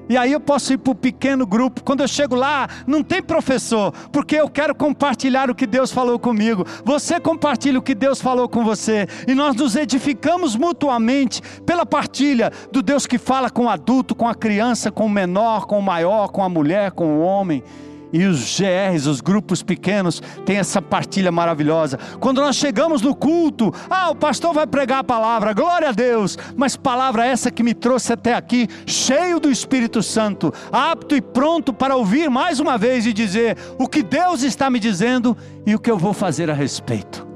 E 0.10 0.18
aí 0.18 0.32
eu 0.32 0.40
posso 0.40 0.74
ir 0.74 0.78
para 0.78 0.92
o 0.92 0.96
pequeno 0.96 1.46
grupo. 1.46 1.84
Quando 1.84 2.02
eu 2.02 2.08
chego 2.08 2.36
lá, 2.36 2.68
não 2.86 3.04
tem 3.04 3.22
professor, 3.22 3.92
porque 4.12 4.36
eu 4.36 4.50
quero 4.50 4.74
compartilhar 4.74 5.50
o 5.50 5.56
que 5.56 5.68
Deus 5.68 5.92
falou 5.92 6.18
comigo. 6.18 6.66
Você 6.86 7.20
compartilha 7.20 7.80
o 7.80 7.82
que 7.82 7.96
Deus 7.96 8.22
falou 8.22 8.48
com 8.48 8.64
você. 8.64 9.08
E 9.28 9.34
nós 9.34 9.56
nos 9.56 9.76
edificamos 9.76 10.56
mutuamente 10.56 11.42
pela 11.66 11.86
partilha 11.86 12.52
do 12.72 12.82
Deus 12.82 13.06
que 13.06 13.18
fala 13.18 13.50
com 13.50 13.66
o 13.66 13.70
adulto, 13.70 14.16
com 14.16 14.28
a 14.28 14.36
criança, 14.36 14.92
com 14.92 15.06
o 15.06 15.10
menor, 15.10 15.66
com 15.66 15.80
o 15.80 15.84
maior, 15.84 16.30
com 16.30 16.44
a 16.44 16.50
mulher, 16.50 16.92
com 16.92 17.18
o 17.18 17.22
homem. 17.22 17.64
E 18.12 18.26
os 18.26 18.58
GRs, 18.58 19.06
os 19.06 19.22
grupos 19.22 19.62
pequenos, 19.62 20.22
têm 20.46 20.58
essa 20.58 20.82
partilha 20.82 21.32
maravilhosa. 21.32 22.00
Quando 22.20 22.42
nós 22.42 22.56
chegamos 22.56 23.02
no 23.02 23.14
culto, 23.16 23.74
ah, 23.90 24.10
o 24.10 24.16
pastor 24.16 24.54
vai 24.54 24.66
pregar 24.66 25.00
a 25.00 25.04
palavra, 25.04 25.54
glória 25.54 25.90
a 25.90 25.92
Deus, 25.92 26.38
mas 26.56 26.78
palavra 26.78 27.26
essa 27.26 27.52
que 27.52 27.64
me 27.64 27.74
trouxe 27.74 28.14
até 28.14 28.34
aqui, 28.34 28.68
cheio 28.86 29.40
do 29.40 29.52
Espírito 29.52 30.02
Santo, 30.02 30.54
apto 30.72 31.16
e 31.16 31.22
pronto 31.22 31.74
para 31.74 31.96
ouvir 31.96 32.30
mais 32.30 32.60
uma 32.60 32.78
vez 32.78 33.06
e 33.06 33.12
dizer 33.12 33.58
o 33.78 33.88
que 33.88 34.02
Deus 34.02 34.44
está 34.44 34.70
me 34.70 34.80
dizendo 34.80 35.36
e 35.66 35.76
o 35.76 35.80
que 35.80 35.92
eu 35.92 35.98
vou 35.98 36.14
fazer 36.14 36.50
a 36.50 36.54
respeito. 36.54 37.28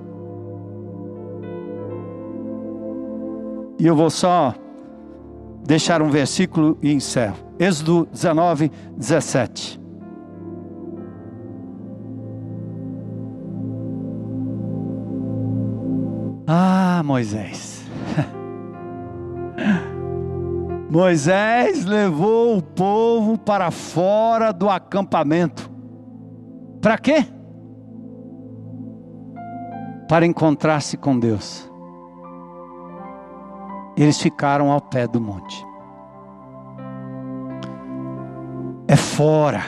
E 3.78 3.88
eu 3.88 3.96
vou 3.96 4.12
só 4.12 4.54
deixar 5.66 6.02
um 6.02 6.10
versículo 6.10 6.78
e 6.82 6.92
encerro. 6.92 7.38
Êxodo 7.60 8.08
19, 8.12 8.72
17. 8.96 9.81
Ah, 16.48 17.02
Moisés. 17.04 17.86
Moisés 20.90 21.86
levou 21.86 22.58
o 22.58 22.62
povo 22.62 23.38
para 23.38 23.72
fora 23.72 24.52
do 24.52 24.70
acampamento. 24.70 25.70
Para 26.82 26.98
quê? 26.98 27.26
Para 30.10 30.26
encontrar-se 30.26 30.98
com 30.98 31.18
Deus. 31.18 31.70
Eles 33.96 34.20
ficaram 34.20 34.72
ao 34.72 34.82
pé 34.82 35.08
do 35.08 35.22
monte. 35.22 35.66
É 38.88 38.96
fora 38.96 39.64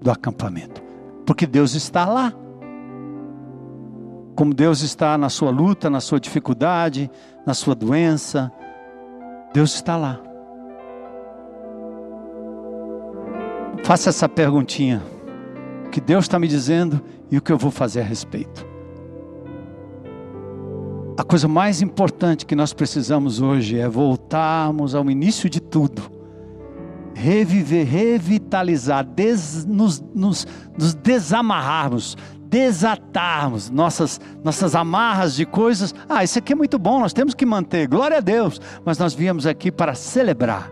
do 0.00 0.10
acampamento, 0.10 0.82
porque 1.26 1.46
Deus 1.46 1.74
está 1.74 2.06
lá 2.06 2.32
como 4.34 4.52
Deus 4.52 4.82
está 4.82 5.16
na 5.16 5.28
sua 5.28 5.50
luta, 5.50 5.88
na 5.88 6.00
sua 6.00 6.18
dificuldade, 6.18 7.10
na 7.46 7.54
sua 7.54 7.74
doença. 7.74 8.52
Deus 9.52 9.74
está 9.74 9.96
lá. 9.96 10.20
Faça 13.84 14.08
essa 14.08 14.28
perguntinha: 14.28 15.02
o 15.86 15.90
que 15.90 16.00
Deus 16.00 16.24
está 16.24 16.38
me 16.38 16.48
dizendo 16.48 17.00
e 17.30 17.38
o 17.38 17.42
que 17.42 17.52
eu 17.52 17.58
vou 17.58 17.70
fazer 17.70 18.00
a 18.00 18.04
respeito? 18.04 18.66
A 21.16 21.22
coisa 21.22 21.46
mais 21.46 21.80
importante 21.80 22.44
que 22.44 22.56
nós 22.56 22.72
precisamos 22.72 23.40
hoje 23.40 23.78
é 23.78 23.88
voltarmos 23.88 24.96
ao 24.96 25.08
início 25.08 25.48
de 25.48 25.60
tudo, 25.60 26.02
reviver, 27.14 27.86
revitalizar, 27.86 29.04
des, 29.04 29.64
nos, 29.64 30.02
nos, 30.12 30.44
nos 30.76 30.92
desamarrarmos 30.92 32.16
desatarmos 32.48 33.70
nossas, 33.70 34.20
nossas 34.42 34.74
amarras 34.74 35.34
de 35.34 35.44
coisas. 35.44 35.94
Ah, 36.08 36.22
isso 36.22 36.38
aqui 36.38 36.52
é 36.52 36.56
muito 36.56 36.78
bom, 36.78 37.00
nós 37.00 37.12
temos 37.12 37.34
que 37.34 37.46
manter, 37.46 37.88
glória 37.88 38.18
a 38.18 38.20
Deus. 38.20 38.60
Mas 38.84 38.98
nós 38.98 39.14
viemos 39.14 39.46
aqui 39.46 39.70
para 39.72 39.94
celebrar, 39.94 40.70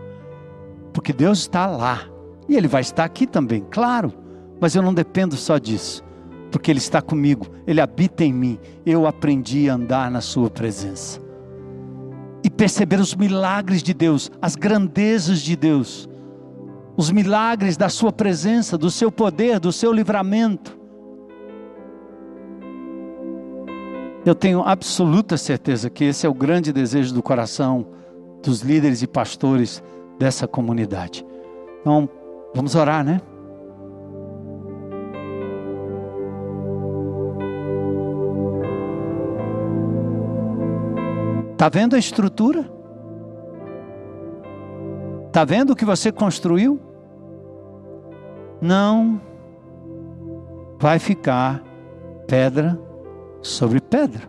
porque 0.93 1.13
Deus 1.13 1.39
está 1.39 1.65
lá 1.65 2.01
e 2.47 2.55
Ele 2.55 2.67
vai 2.67 2.81
estar 2.81 3.03
aqui 3.03 3.25
também, 3.25 3.65
claro. 3.69 4.13
Mas 4.59 4.75
eu 4.75 4.81
não 4.81 4.93
dependo 4.93 5.35
só 5.35 5.57
disso, 5.57 6.03
porque 6.51 6.71
Ele 6.71 6.79
está 6.79 7.01
comigo, 7.01 7.47
Ele 7.67 7.81
habita 7.81 8.23
em 8.23 8.31
mim. 8.31 8.59
Eu 8.85 9.05
aprendi 9.07 9.69
a 9.69 9.75
andar 9.75 10.09
na 10.09 10.21
Sua 10.21 10.49
presença 10.49 11.21
e 12.43 12.49
perceber 12.49 12.99
os 12.99 13.15
milagres 13.15 13.81
de 13.81 13.93
Deus, 13.93 14.29
as 14.41 14.55
grandezas 14.55 15.39
de 15.39 15.55
Deus, 15.55 16.09
os 16.97 17.09
milagres 17.09 17.77
da 17.77 17.89
Sua 17.89 18.11
presença, 18.11 18.77
do 18.77 18.91
Seu 18.91 19.11
poder, 19.11 19.59
do 19.59 19.71
Seu 19.71 19.91
livramento. 19.91 20.82
Eu 24.25 24.33
tenho 24.33 24.61
absoluta 24.61 25.35
certeza 25.35 25.89
que 25.89 26.05
esse 26.05 26.25
é 26.25 26.29
o 26.29 26.33
grande 26.33 26.71
desejo 26.71 27.13
do 27.13 27.21
coração 27.21 27.85
dos 28.41 28.61
líderes 28.61 29.01
e 29.01 29.07
pastores 29.07 29.83
dessa 30.17 30.47
comunidade. 30.47 31.25
Então, 31.81 32.07
vamos 32.55 32.73
orar, 32.73 33.03
né? 33.03 33.19
Está 41.51 41.67
vendo 41.67 41.95
a 41.95 41.99
estrutura? 41.99 42.65
Está 45.27 45.43
vendo 45.43 45.71
o 45.71 45.75
que 45.75 45.83
você 45.83 46.11
construiu? 46.11 46.79
Não 48.61 49.19
vai 50.79 50.97
ficar 50.99 51.61
pedra 52.25 52.79
sobre 53.43 53.79
pedra. 53.79 54.27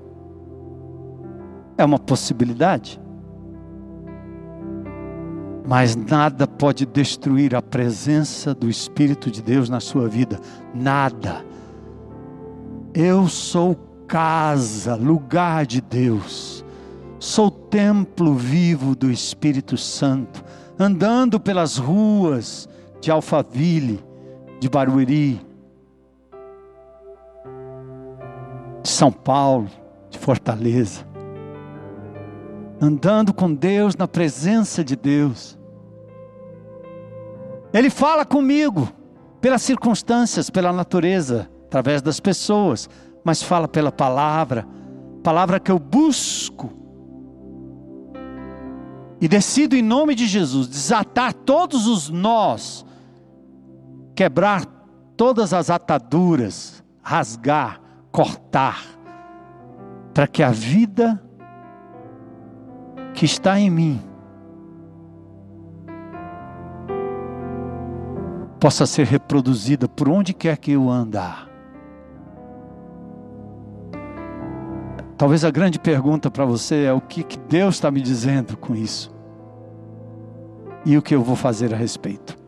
É 1.78 1.84
uma 1.84 1.98
possibilidade. 1.98 3.00
Mas 5.66 5.96
nada 5.96 6.46
pode 6.46 6.84
destruir 6.84 7.54
a 7.54 7.62
presença 7.62 8.54
do 8.54 8.68
Espírito 8.68 9.30
de 9.30 9.40
Deus 9.40 9.70
na 9.70 9.80
sua 9.80 10.06
vida. 10.06 10.38
Nada. 10.74 11.44
Eu 12.92 13.28
sou 13.28 13.74
casa, 14.06 14.94
lugar 14.94 15.64
de 15.64 15.80
Deus. 15.80 16.64
Sou 17.18 17.50
templo 17.50 18.34
vivo 18.34 18.94
do 18.94 19.10
Espírito 19.10 19.78
Santo, 19.78 20.44
andando 20.78 21.40
pelas 21.40 21.78
ruas 21.78 22.68
de 23.00 23.10
Alphaville, 23.10 24.04
de 24.60 24.68
Barueri, 24.68 25.40
de 28.84 28.90
São 28.90 29.10
Paulo, 29.10 29.70
de 30.10 30.18
Fortaleza. 30.18 31.06
Andando 32.78 33.32
com 33.32 33.52
Deus, 33.52 33.96
na 33.96 34.06
presença 34.06 34.84
de 34.84 34.94
Deus. 34.94 35.58
Ele 37.72 37.88
fala 37.88 38.26
comigo 38.26 38.86
pelas 39.40 39.62
circunstâncias, 39.62 40.50
pela 40.50 40.70
natureza, 40.70 41.50
através 41.64 42.02
das 42.02 42.20
pessoas, 42.20 42.90
mas 43.24 43.42
fala 43.42 43.66
pela 43.66 43.90
palavra, 43.90 44.68
palavra 45.22 45.58
que 45.58 45.72
eu 45.72 45.78
busco. 45.78 46.70
E 49.18 49.26
decido 49.26 49.74
em 49.74 49.82
nome 49.82 50.14
de 50.14 50.26
Jesus 50.26 50.68
desatar 50.68 51.32
todos 51.32 51.86
os 51.86 52.10
nós, 52.10 52.84
quebrar 54.14 54.66
todas 55.16 55.54
as 55.54 55.70
ataduras, 55.70 56.84
rasgar, 57.02 57.80
cortar, 58.14 58.80
para 60.14 60.28
que 60.28 60.40
a 60.40 60.52
vida 60.52 61.20
que 63.12 63.24
está 63.24 63.58
em 63.58 63.68
mim 63.68 64.00
possa 68.60 68.86
ser 68.86 69.04
reproduzida 69.04 69.88
por 69.88 70.08
onde 70.08 70.32
quer 70.32 70.58
que 70.58 70.70
eu 70.70 70.88
andar. 70.88 71.50
Talvez 75.18 75.44
a 75.44 75.50
grande 75.50 75.80
pergunta 75.80 76.30
para 76.30 76.44
você 76.44 76.84
é 76.84 76.92
o 76.92 77.00
que, 77.00 77.24
que 77.24 77.36
Deus 77.36 77.74
está 77.74 77.90
me 77.90 78.00
dizendo 78.00 78.56
com 78.56 78.76
isso 78.76 79.12
e 80.86 80.96
o 80.96 81.02
que 81.02 81.16
eu 81.16 81.22
vou 81.22 81.34
fazer 81.34 81.74
a 81.74 81.76
respeito. 81.76 82.38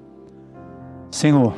Senhor, 1.10 1.54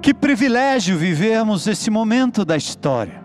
que 0.00 0.14
privilégio 0.14 0.96
vivermos 0.96 1.66
esse 1.66 1.90
momento 1.90 2.44
da 2.44 2.56
história. 2.56 3.22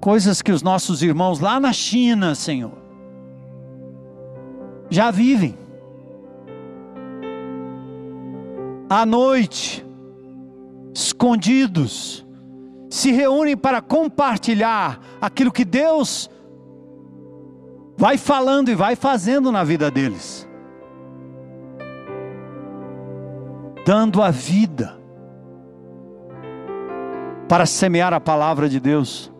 Coisas 0.00 0.42
que 0.42 0.52
os 0.52 0.62
nossos 0.62 1.02
irmãos 1.02 1.40
lá 1.40 1.58
na 1.58 1.72
China, 1.72 2.34
Senhor, 2.34 2.76
já 4.90 5.10
vivem. 5.10 5.56
À 8.90 9.06
noite, 9.06 9.84
escondidos, 10.94 12.26
se 12.90 13.10
reúnem 13.10 13.56
para 13.56 13.80
compartilhar 13.80 15.00
aquilo 15.20 15.50
que 15.50 15.64
Deus 15.64 16.28
vai 17.96 18.18
falando 18.18 18.68
e 18.68 18.74
vai 18.74 18.94
fazendo 18.94 19.50
na 19.50 19.64
vida 19.64 19.90
deles. 19.90 20.46
Dando 23.84 24.22
a 24.22 24.30
vida 24.30 24.98
para 27.48 27.66
semear 27.66 28.14
a 28.14 28.20
palavra 28.20 28.68
de 28.68 28.80
Deus, 28.80 29.30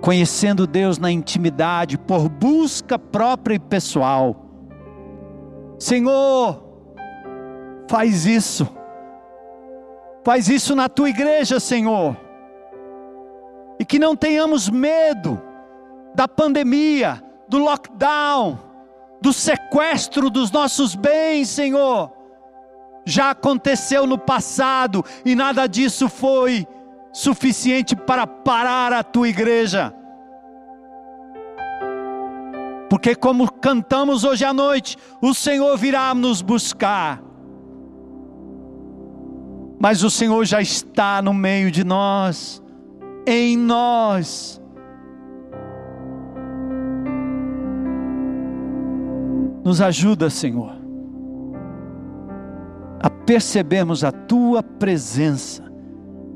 conhecendo 0.00 0.66
Deus 0.66 0.98
na 0.98 1.10
intimidade, 1.10 1.96
por 1.96 2.28
busca 2.28 2.98
própria 2.98 3.54
e 3.54 3.58
pessoal. 3.58 4.36
Senhor, 5.78 6.62
faz 7.88 8.26
isso, 8.26 8.68
faz 10.22 10.48
isso 10.48 10.76
na 10.76 10.88
tua 10.88 11.08
igreja, 11.08 11.58
Senhor, 11.58 12.14
e 13.80 13.84
que 13.84 13.98
não 13.98 14.14
tenhamos 14.14 14.68
medo 14.68 15.40
da 16.14 16.28
pandemia, 16.28 17.22
do 17.48 17.58
lockdown, 17.58 18.58
do 19.22 19.32
sequestro 19.32 20.28
dos 20.28 20.50
nossos 20.50 20.94
bens, 20.94 21.48
Senhor 21.48 22.21
já 23.04 23.30
aconteceu 23.30 24.06
no 24.06 24.18
passado 24.18 25.04
e 25.24 25.34
nada 25.34 25.66
disso 25.66 26.08
foi 26.08 26.66
suficiente 27.12 27.94
para 27.94 28.26
parar 28.26 28.92
a 28.92 29.02
tua 29.02 29.28
igreja. 29.28 29.94
Porque, 32.88 33.14
como 33.14 33.50
cantamos 33.50 34.22
hoje 34.22 34.44
à 34.44 34.52
noite, 34.52 34.96
o 35.20 35.32
Senhor 35.32 35.76
virá 35.78 36.14
nos 36.14 36.42
buscar. 36.42 37.22
Mas 39.80 40.02
o 40.02 40.10
Senhor 40.10 40.44
já 40.44 40.60
está 40.60 41.20
no 41.22 41.32
meio 41.32 41.70
de 41.70 41.84
nós, 41.84 42.62
em 43.26 43.56
nós. 43.56 44.60
Nos 49.64 49.80
ajuda, 49.80 50.28
Senhor 50.28 50.81
a 53.02 53.10
percebermos 53.10 54.04
a 54.04 54.12
tua 54.12 54.62
presença 54.62 55.64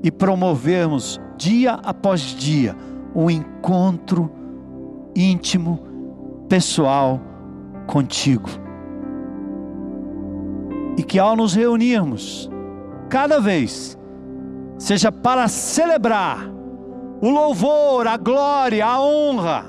e 0.03 0.11
promovermos 0.11 1.21
dia 1.37 1.75
após 1.85 2.21
dia 2.21 2.75
um 3.15 3.31
encontro 3.31 4.31
íntimo, 5.15 5.81
pessoal 6.49 7.21
contigo. 7.87 8.49
E 10.99 11.03
que 11.03 11.19
ao 11.19 11.37
nos 11.37 11.55
reunirmos, 11.55 12.51
cada 13.09 13.41
vez, 13.41 13.97
seja 14.79 15.13
para 15.13 15.49
celebrar 15.49 16.51
o 17.21 17.31
louvor, 17.31 18.07
a 18.07 18.17
glória, 18.17 18.85
a 18.85 19.01
honra, 19.01 19.65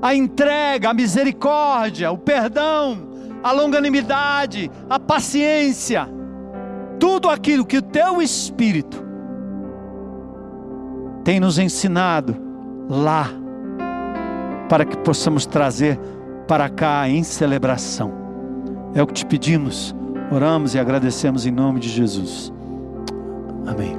a 0.00 0.14
entrega, 0.14 0.90
a 0.90 0.94
misericórdia, 0.94 2.12
o 2.12 2.18
perdão, 2.18 3.11
a 3.42 3.52
longanimidade, 3.52 4.70
a 4.88 4.98
paciência, 4.98 6.08
tudo 6.98 7.28
aquilo 7.28 7.66
que 7.66 7.78
o 7.78 7.82
teu 7.82 8.22
Espírito 8.22 9.02
tem 11.24 11.40
nos 11.40 11.58
ensinado 11.58 12.36
lá, 12.88 13.28
para 14.68 14.84
que 14.84 14.96
possamos 14.98 15.46
trazer 15.46 15.98
para 16.46 16.68
cá 16.68 17.08
em 17.08 17.22
celebração. 17.22 18.12
É 18.94 19.02
o 19.02 19.06
que 19.06 19.14
te 19.14 19.26
pedimos, 19.26 19.94
oramos 20.30 20.74
e 20.74 20.78
agradecemos 20.78 21.46
em 21.46 21.50
nome 21.50 21.80
de 21.80 21.88
Jesus. 21.88 22.52
Amém. 23.66 23.96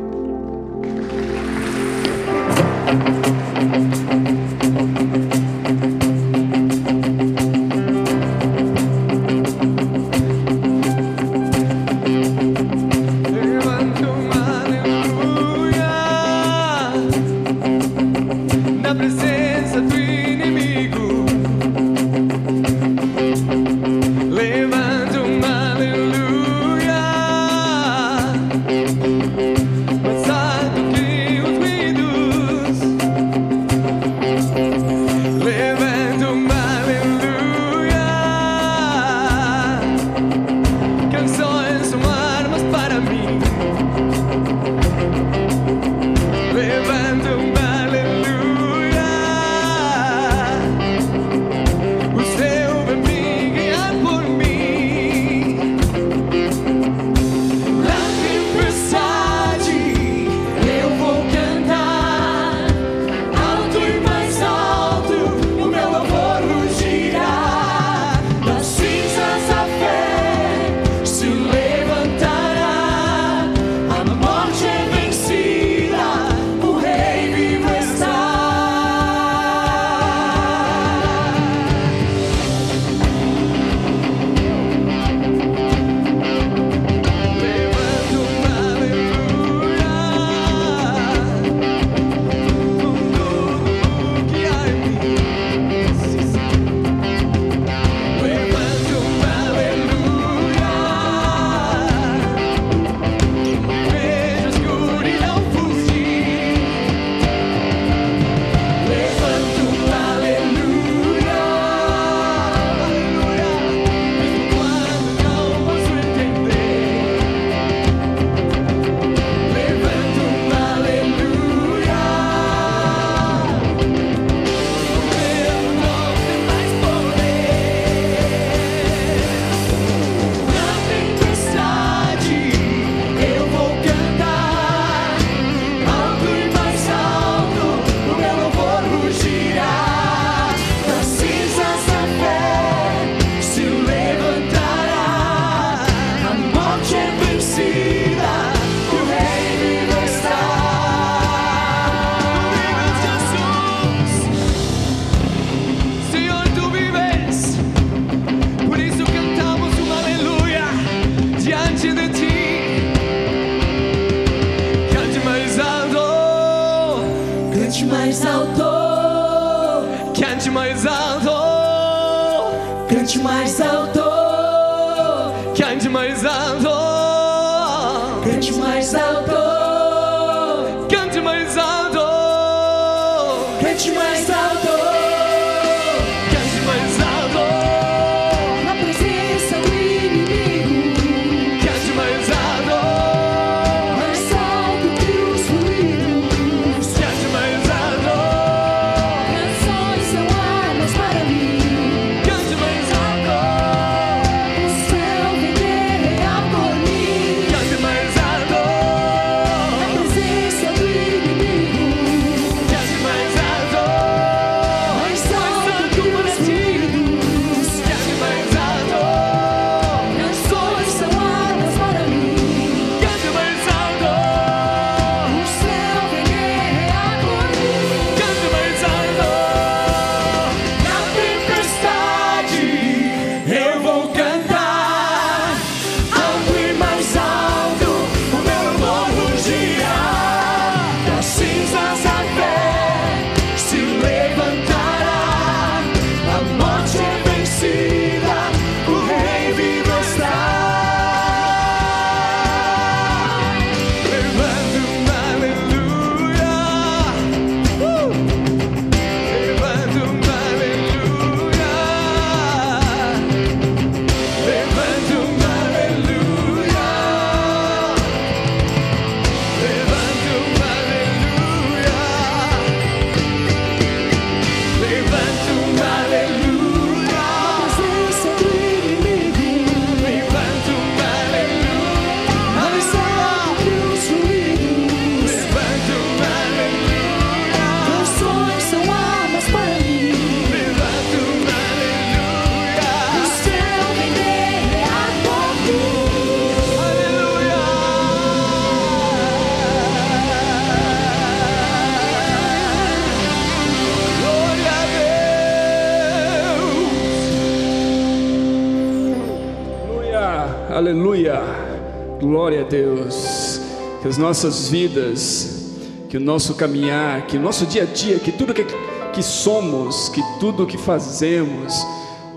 As 314.14 314.18
nossas 314.20 314.70
vidas, 314.70 315.74
que 316.08 316.18
o 316.18 316.20
nosso 316.20 316.54
caminhar, 316.54 317.26
que 317.26 317.36
o 317.36 317.40
nosso 317.40 317.66
dia 317.66 317.82
a 317.82 317.86
dia, 317.86 318.20
que 318.20 318.32
tudo 318.32 318.54
que, 318.54 318.64
que 319.12 319.24
somos, 319.24 320.08
que 320.10 320.22
tudo 320.40 320.68
que 320.68 320.78
fazemos, 320.78 321.74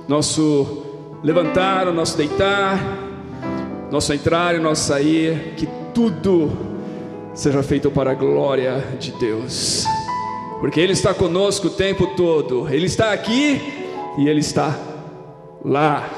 nosso 0.09 0.85
levantar, 1.22 1.87
o 1.87 1.93
nosso 1.93 2.16
deitar, 2.16 2.81
nosso 3.91 4.11
entrar 4.14 4.55
e 4.55 4.59
nosso 4.59 4.85
sair, 4.85 5.53
que 5.55 5.68
tudo 5.93 6.51
seja 7.35 7.62
feito 7.62 7.91
para 7.91 8.12
a 8.12 8.14
glória 8.14 8.83
de 8.99 9.12
Deus, 9.12 9.85
porque 10.61 10.81
Ele 10.81 10.95
está 10.95 11.12
conosco 11.12 11.66
o 11.66 11.70
tempo 11.70 12.07
todo, 12.16 12.66
Ele 12.70 12.87
está 12.87 13.12
aqui 13.12 13.61
e 14.16 14.27
Ele 14.27 14.41
está 14.41 14.74
lá, 15.62 16.09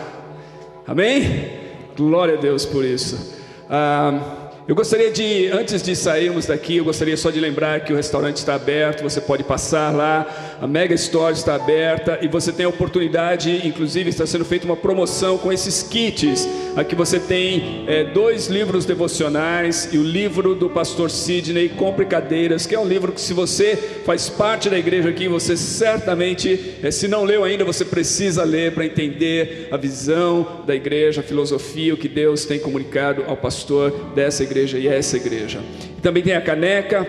amém? 0.86 1.50
Glória 1.96 2.38
a 2.38 2.40
Deus 2.40 2.64
por 2.64 2.84
isso. 2.84 3.36
Ah, 3.68 4.37
eu 4.68 4.74
gostaria 4.74 5.10
de, 5.10 5.48
antes 5.50 5.82
de 5.82 5.96
sairmos 5.96 6.44
daqui, 6.44 6.76
eu 6.76 6.84
gostaria 6.84 7.16
só 7.16 7.30
de 7.30 7.40
lembrar 7.40 7.80
que 7.80 7.90
o 7.90 7.96
restaurante 7.96 8.36
está 8.36 8.54
aberto, 8.54 9.02
você 9.02 9.18
pode 9.18 9.42
passar 9.42 9.90
lá, 9.90 10.26
a 10.60 10.66
Mega 10.66 10.94
Store 10.94 11.32
está 11.32 11.54
aberta 11.54 12.18
e 12.20 12.28
você 12.28 12.52
tem 12.52 12.66
a 12.66 12.68
oportunidade, 12.68 13.66
inclusive 13.66 14.10
está 14.10 14.26
sendo 14.26 14.44
feita 14.44 14.66
uma 14.66 14.76
promoção 14.76 15.38
com 15.38 15.50
esses 15.50 15.82
kits. 15.82 16.46
Aqui 16.76 16.94
você 16.94 17.18
tem 17.18 17.84
é, 17.86 18.04
dois 18.04 18.46
livros 18.46 18.84
devocionais 18.84 19.88
e 19.92 19.98
o 19.98 20.02
livro 20.02 20.54
do 20.54 20.70
pastor 20.70 21.10
Sidney, 21.10 21.68
Compre 21.68 22.06
Cadeiras, 22.06 22.66
que 22.66 22.74
é 22.74 22.78
um 22.78 22.86
livro 22.86 23.12
que 23.12 23.20
se 23.20 23.34
você 23.34 23.76
faz 24.04 24.28
parte 24.28 24.70
da 24.70 24.78
igreja 24.78 25.08
aqui, 25.08 25.28
você 25.28 25.56
certamente, 25.56 26.76
é, 26.82 26.90
se 26.90 27.08
não 27.08 27.24
leu 27.24 27.44
ainda, 27.44 27.64
você 27.64 27.84
precisa 27.84 28.44
ler 28.44 28.74
para 28.74 28.84
entender 28.84 29.68
a 29.70 29.76
visão 29.76 30.62
da 30.66 30.74
igreja, 30.74 31.20
a 31.20 31.24
filosofia, 31.24 31.94
o 31.94 31.96
que 31.96 32.08
Deus 32.08 32.44
tem 32.44 32.58
comunicado 32.58 33.24
ao 33.26 33.36
pastor 33.36 33.90
dessa 34.14 34.42
igreja 34.42 34.78
e 34.78 34.88
a 34.88 34.94
essa 34.94 35.16
igreja. 35.16 35.60
Também 36.02 36.22
tem 36.22 36.34
a 36.34 36.40
caneca. 36.40 37.06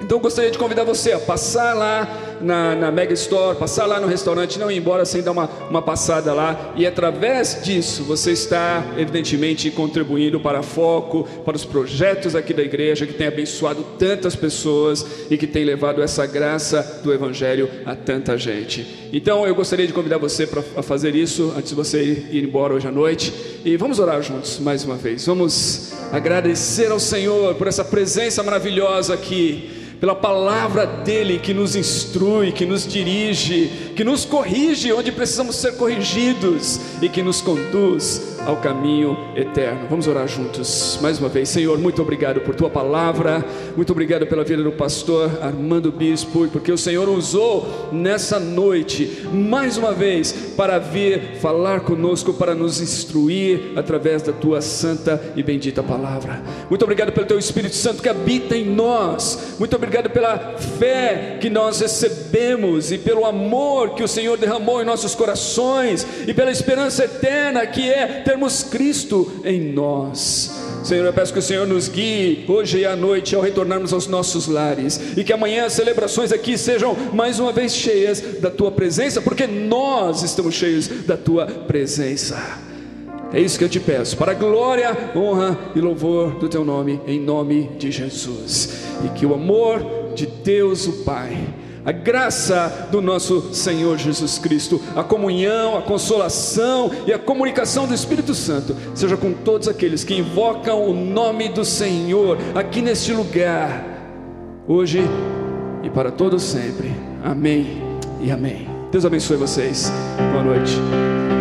Então 0.00 0.20
gostaria 0.20 0.50
de 0.50 0.58
convidar 0.58 0.84
você 0.84 1.12
a 1.12 1.18
passar 1.18 1.74
lá 1.74 2.27
na, 2.40 2.74
na 2.74 2.90
Mega 2.90 3.12
Store, 3.14 3.56
passar 3.58 3.86
lá 3.86 4.00
no 4.00 4.06
restaurante, 4.06 4.58
não 4.58 4.70
ir 4.70 4.76
embora 4.76 5.04
sem 5.04 5.22
dar 5.22 5.32
uma, 5.32 5.48
uma 5.68 5.82
passada 5.82 6.32
lá. 6.32 6.72
E 6.76 6.86
através 6.86 7.60
disso 7.62 8.04
você 8.04 8.32
está, 8.32 8.84
evidentemente, 8.96 9.70
contribuindo 9.70 10.40
para 10.40 10.62
foco, 10.62 11.24
para 11.44 11.56
os 11.56 11.64
projetos 11.64 12.34
aqui 12.34 12.52
da 12.52 12.62
igreja 12.62 13.06
que 13.06 13.12
tem 13.12 13.26
abençoado 13.26 13.84
tantas 13.98 14.34
pessoas 14.34 15.04
e 15.30 15.36
que 15.36 15.46
tem 15.46 15.64
levado 15.64 16.02
essa 16.02 16.26
graça 16.26 17.00
do 17.02 17.12
Evangelho 17.12 17.68
a 17.84 17.94
tanta 17.94 18.36
gente. 18.36 19.08
Então 19.12 19.46
eu 19.46 19.54
gostaria 19.54 19.86
de 19.86 19.92
convidar 19.92 20.18
você 20.18 20.46
para 20.46 20.62
fazer 20.82 21.14
isso 21.14 21.52
antes 21.56 21.70
de 21.70 21.74
você 21.74 22.02
ir 22.30 22.44
embora 22.44 22.74
hoje 22.74 22.86
à 22.86 22.92
noite. 22.92 23.32
E 23.64 23.76
vamos 23.76 23.98
orar 23.98 24.22
juntos 24.22 24.58
mais 24.58 24.84
uma 24.84 24.96
vez. 24.96 25.26
Vamos 25.26 25.92
agradecer 26.12 26.90
ao 26.90 27.00
Senhor 27.00 27.54
por 27.54 27.66
essa 27.66 27.84
presença 27.84 28.42
maravilhosa 28.42 29.14
aqui 29.14 29.78
pela 30.00 30.14
palavra 30.14 30.86
dele 30.86 31.38
que 31.38 31.52
nos 31.52 31.74
instrui, 31.74 32.52
que 32.52 32.64
nos 32.64 32.86
dirige, 32.86 33.92
que 33.96 34.04
nos 34.04 34.24
corrige 34.24 34.92
onde 34.92 35.10
precisamos 35.10 35.56
ser 35.56 35.76
corrigidos 35.76 36.80
e 37.02 37.08
que 37.08 37.22
nos 37.22 37.40
conduz 37.40 38.37
ao 38.48 38.56
caminho 38.56 39.14
eterno. 39.36 39.86
Vamos 39.90 40.08
orar 40.08 40.26
juntos 40.26 40.98
mais 41.02 41.18
uma 41.18 41.28
vez. 41.28 41.50
Senhor, 41.50 41.76
muito 41.78 42.00
obrigado 42.00 42.40
por 42.40 42.54
tua 42.54 42.70
palavra, 42.70 43.44
muito 43.76 43.92
obrigado 43.92 44.26
pela 44.26 44.42
vida 44.42 44.62
do 44.62 44.72
pastor 44.72 45.30
Armando 45.42 45.92
Bispo, 45.92 46.48
porque 46.48 46.72
o 46.72 46.78
Senhor 46.78 47.06
usou 47.10 47.90
nessa 47.92 48.40
noite, 48.40 49.28
mais 49.30 49.76
uma 49.76 49.92
vez, 49.92 50.32
para 50.56 50.78
vir 50.78 51.34
falar 51.42 51.80
conosco, 51.80 52.32
para 52.32 52.54
nos 52.54 52.80
instruir 52.80 53.72
através 53.76 54.22
da 54.22 54.32
tua 54.32 54.62
santa 54.62 55.22
e 55.36 55.42
bendita 55.42 55.82
palavra. 55.82 56.42
Muito 56.70 56.82
obrigado 56.84 57.12
pelo 57.12 57.26
teu 57.26 57.38
Espírito 57.38 57.74
Santo 57.74 58.02
que 58.02 58.08
habita 58.08 58.56
em 58.56 58.64
nós, 58.64 59.56
muito 59.58 59.76
obrigado 59.76 60.08
pela 60.08 60.56
fé 60.78 61.36
que 61.38 61.50
nós 61.50 61.80
recebemos 61.80 62.90
e 62.92 62.96
pelo 62.96 63.26
amor 63.26 63.90
que 63.90 64.02
o 64.02 64.08
Senhor 64.08 64.38
derramou 64.38 64.80
em 64.80 64.86
nossos 64.86 65.14
corações 65.14 66.06
e 66.26 66.32
pela 66.32 66.50
esperança 66.50 67.04
eterna 67.04 67.66
que 67.66 67.90
é 67.90 68.22
termos 68.38 68.62
Cristo 68.62 69.30
em 69.44 69.72
nós. 69.72 70.62
Senhor, 70.84 71.04
eu 71.04 71.12
peço 71.12 71.32
que 71.32 71.40
o 71.40 71.42
Senhor 71.42 71.66
nos 71.66 71.88
guie 71.88 72.44
hoje 72.46 72.78
e 72.78 72.86
à 72.86 72.94
noite 72.94 73.34
ao 73.34 73.42
retornarmos 73.42 73.92
aos 73.92 74.06
nossos 74.06 74.46
lares 74.46 75.16
e 75.16 75.24
que 75.24 75.32
amanhã 75.32 75.66
as 75.66 75.72
celebrações 75.72 76.30
aqui 76.30 76.56
sejam 76.56 76.96
mais 77.12 77.40
uma 77.40 77.52
vez 77.52 77.74
cheias 77.74 78.20
da 78.40 78.48
tua 78.48 78.70
presença, 78.70 79.20
porque 79.20 79.46
nós 79.46 80.22
estamos 80.22 80.54
cheios 80.54 80.86
da 81.04 81.16
tua 81.16 81.46
presença. 81.46 82.60
É 83.32 83.40
isso 83.40 83.58
que 83.58 83.64
eu 83.64 83.68
te 83.68 83.80
peço, 83.80 84.16
para 84.16 84.30
a 84.30 84.34
glória, 84.34 84.96
honra 85.16 85.58
e 85.74 85.80
louvor 85.80 86.38
do 86.38 86.48
teu 86.48 86.64
nome, 86.64 87.00
em 87.08 87.20
nome 87.20 87.70
de 87.76 87.90
Jesus. 87.90 88.84
E 89.04 89.08
que 89.18 89.26
o 89.26 89.34
amor 89.34 90.12
de 90.14 90.26
Deus 90.26 90.86
o 90.86 91.04
Pai, 91.04 91.36
a 91.88 91.92
graça 91.92 92.86
do 92.92 93.00
nosso 93.00 93.54
Senhor 93.54 93.96
Jesus 93.96 94.36
Cristo, 94.38 94.78
a 94.94 95.02
comunhão, 95.02 95.74
a 95.74 95.80
consolação 95.80 96.90
e 97.06 97.14
a 97.14 97.18
comunicação 97.18 97.86
do 97.86 97.94
Espírito 97.94 98.34
Santo 98.34 98.76
seja 98.94 99.16
com 99.16 99.32
todos 99.32 99.68
aqueles 99.68 100.04
que 100.04 100.14
invocam 100.14 100.84
o 100.84 100.92
nome 100.92 101.48
do 101.48 101.64
Senhor 101.64 102.36
aqui 102.54 102.82
neste 102.82 103.10
lugar, 103.14 103.82
hoje 104.68 105.00
e 105.82 105.88
para 105.88 106.10
todos 106.10 106.42
sempre. 106.42 106.94
Amém 107.24 107.82
e 108.20 108.30
amém. 108.30 108.68
Deus 108.92 109.06
abençoe 109.06 109.38
vocês. 109.38 109.90
Boa 110.30 110.44
noite. 110.44 111.37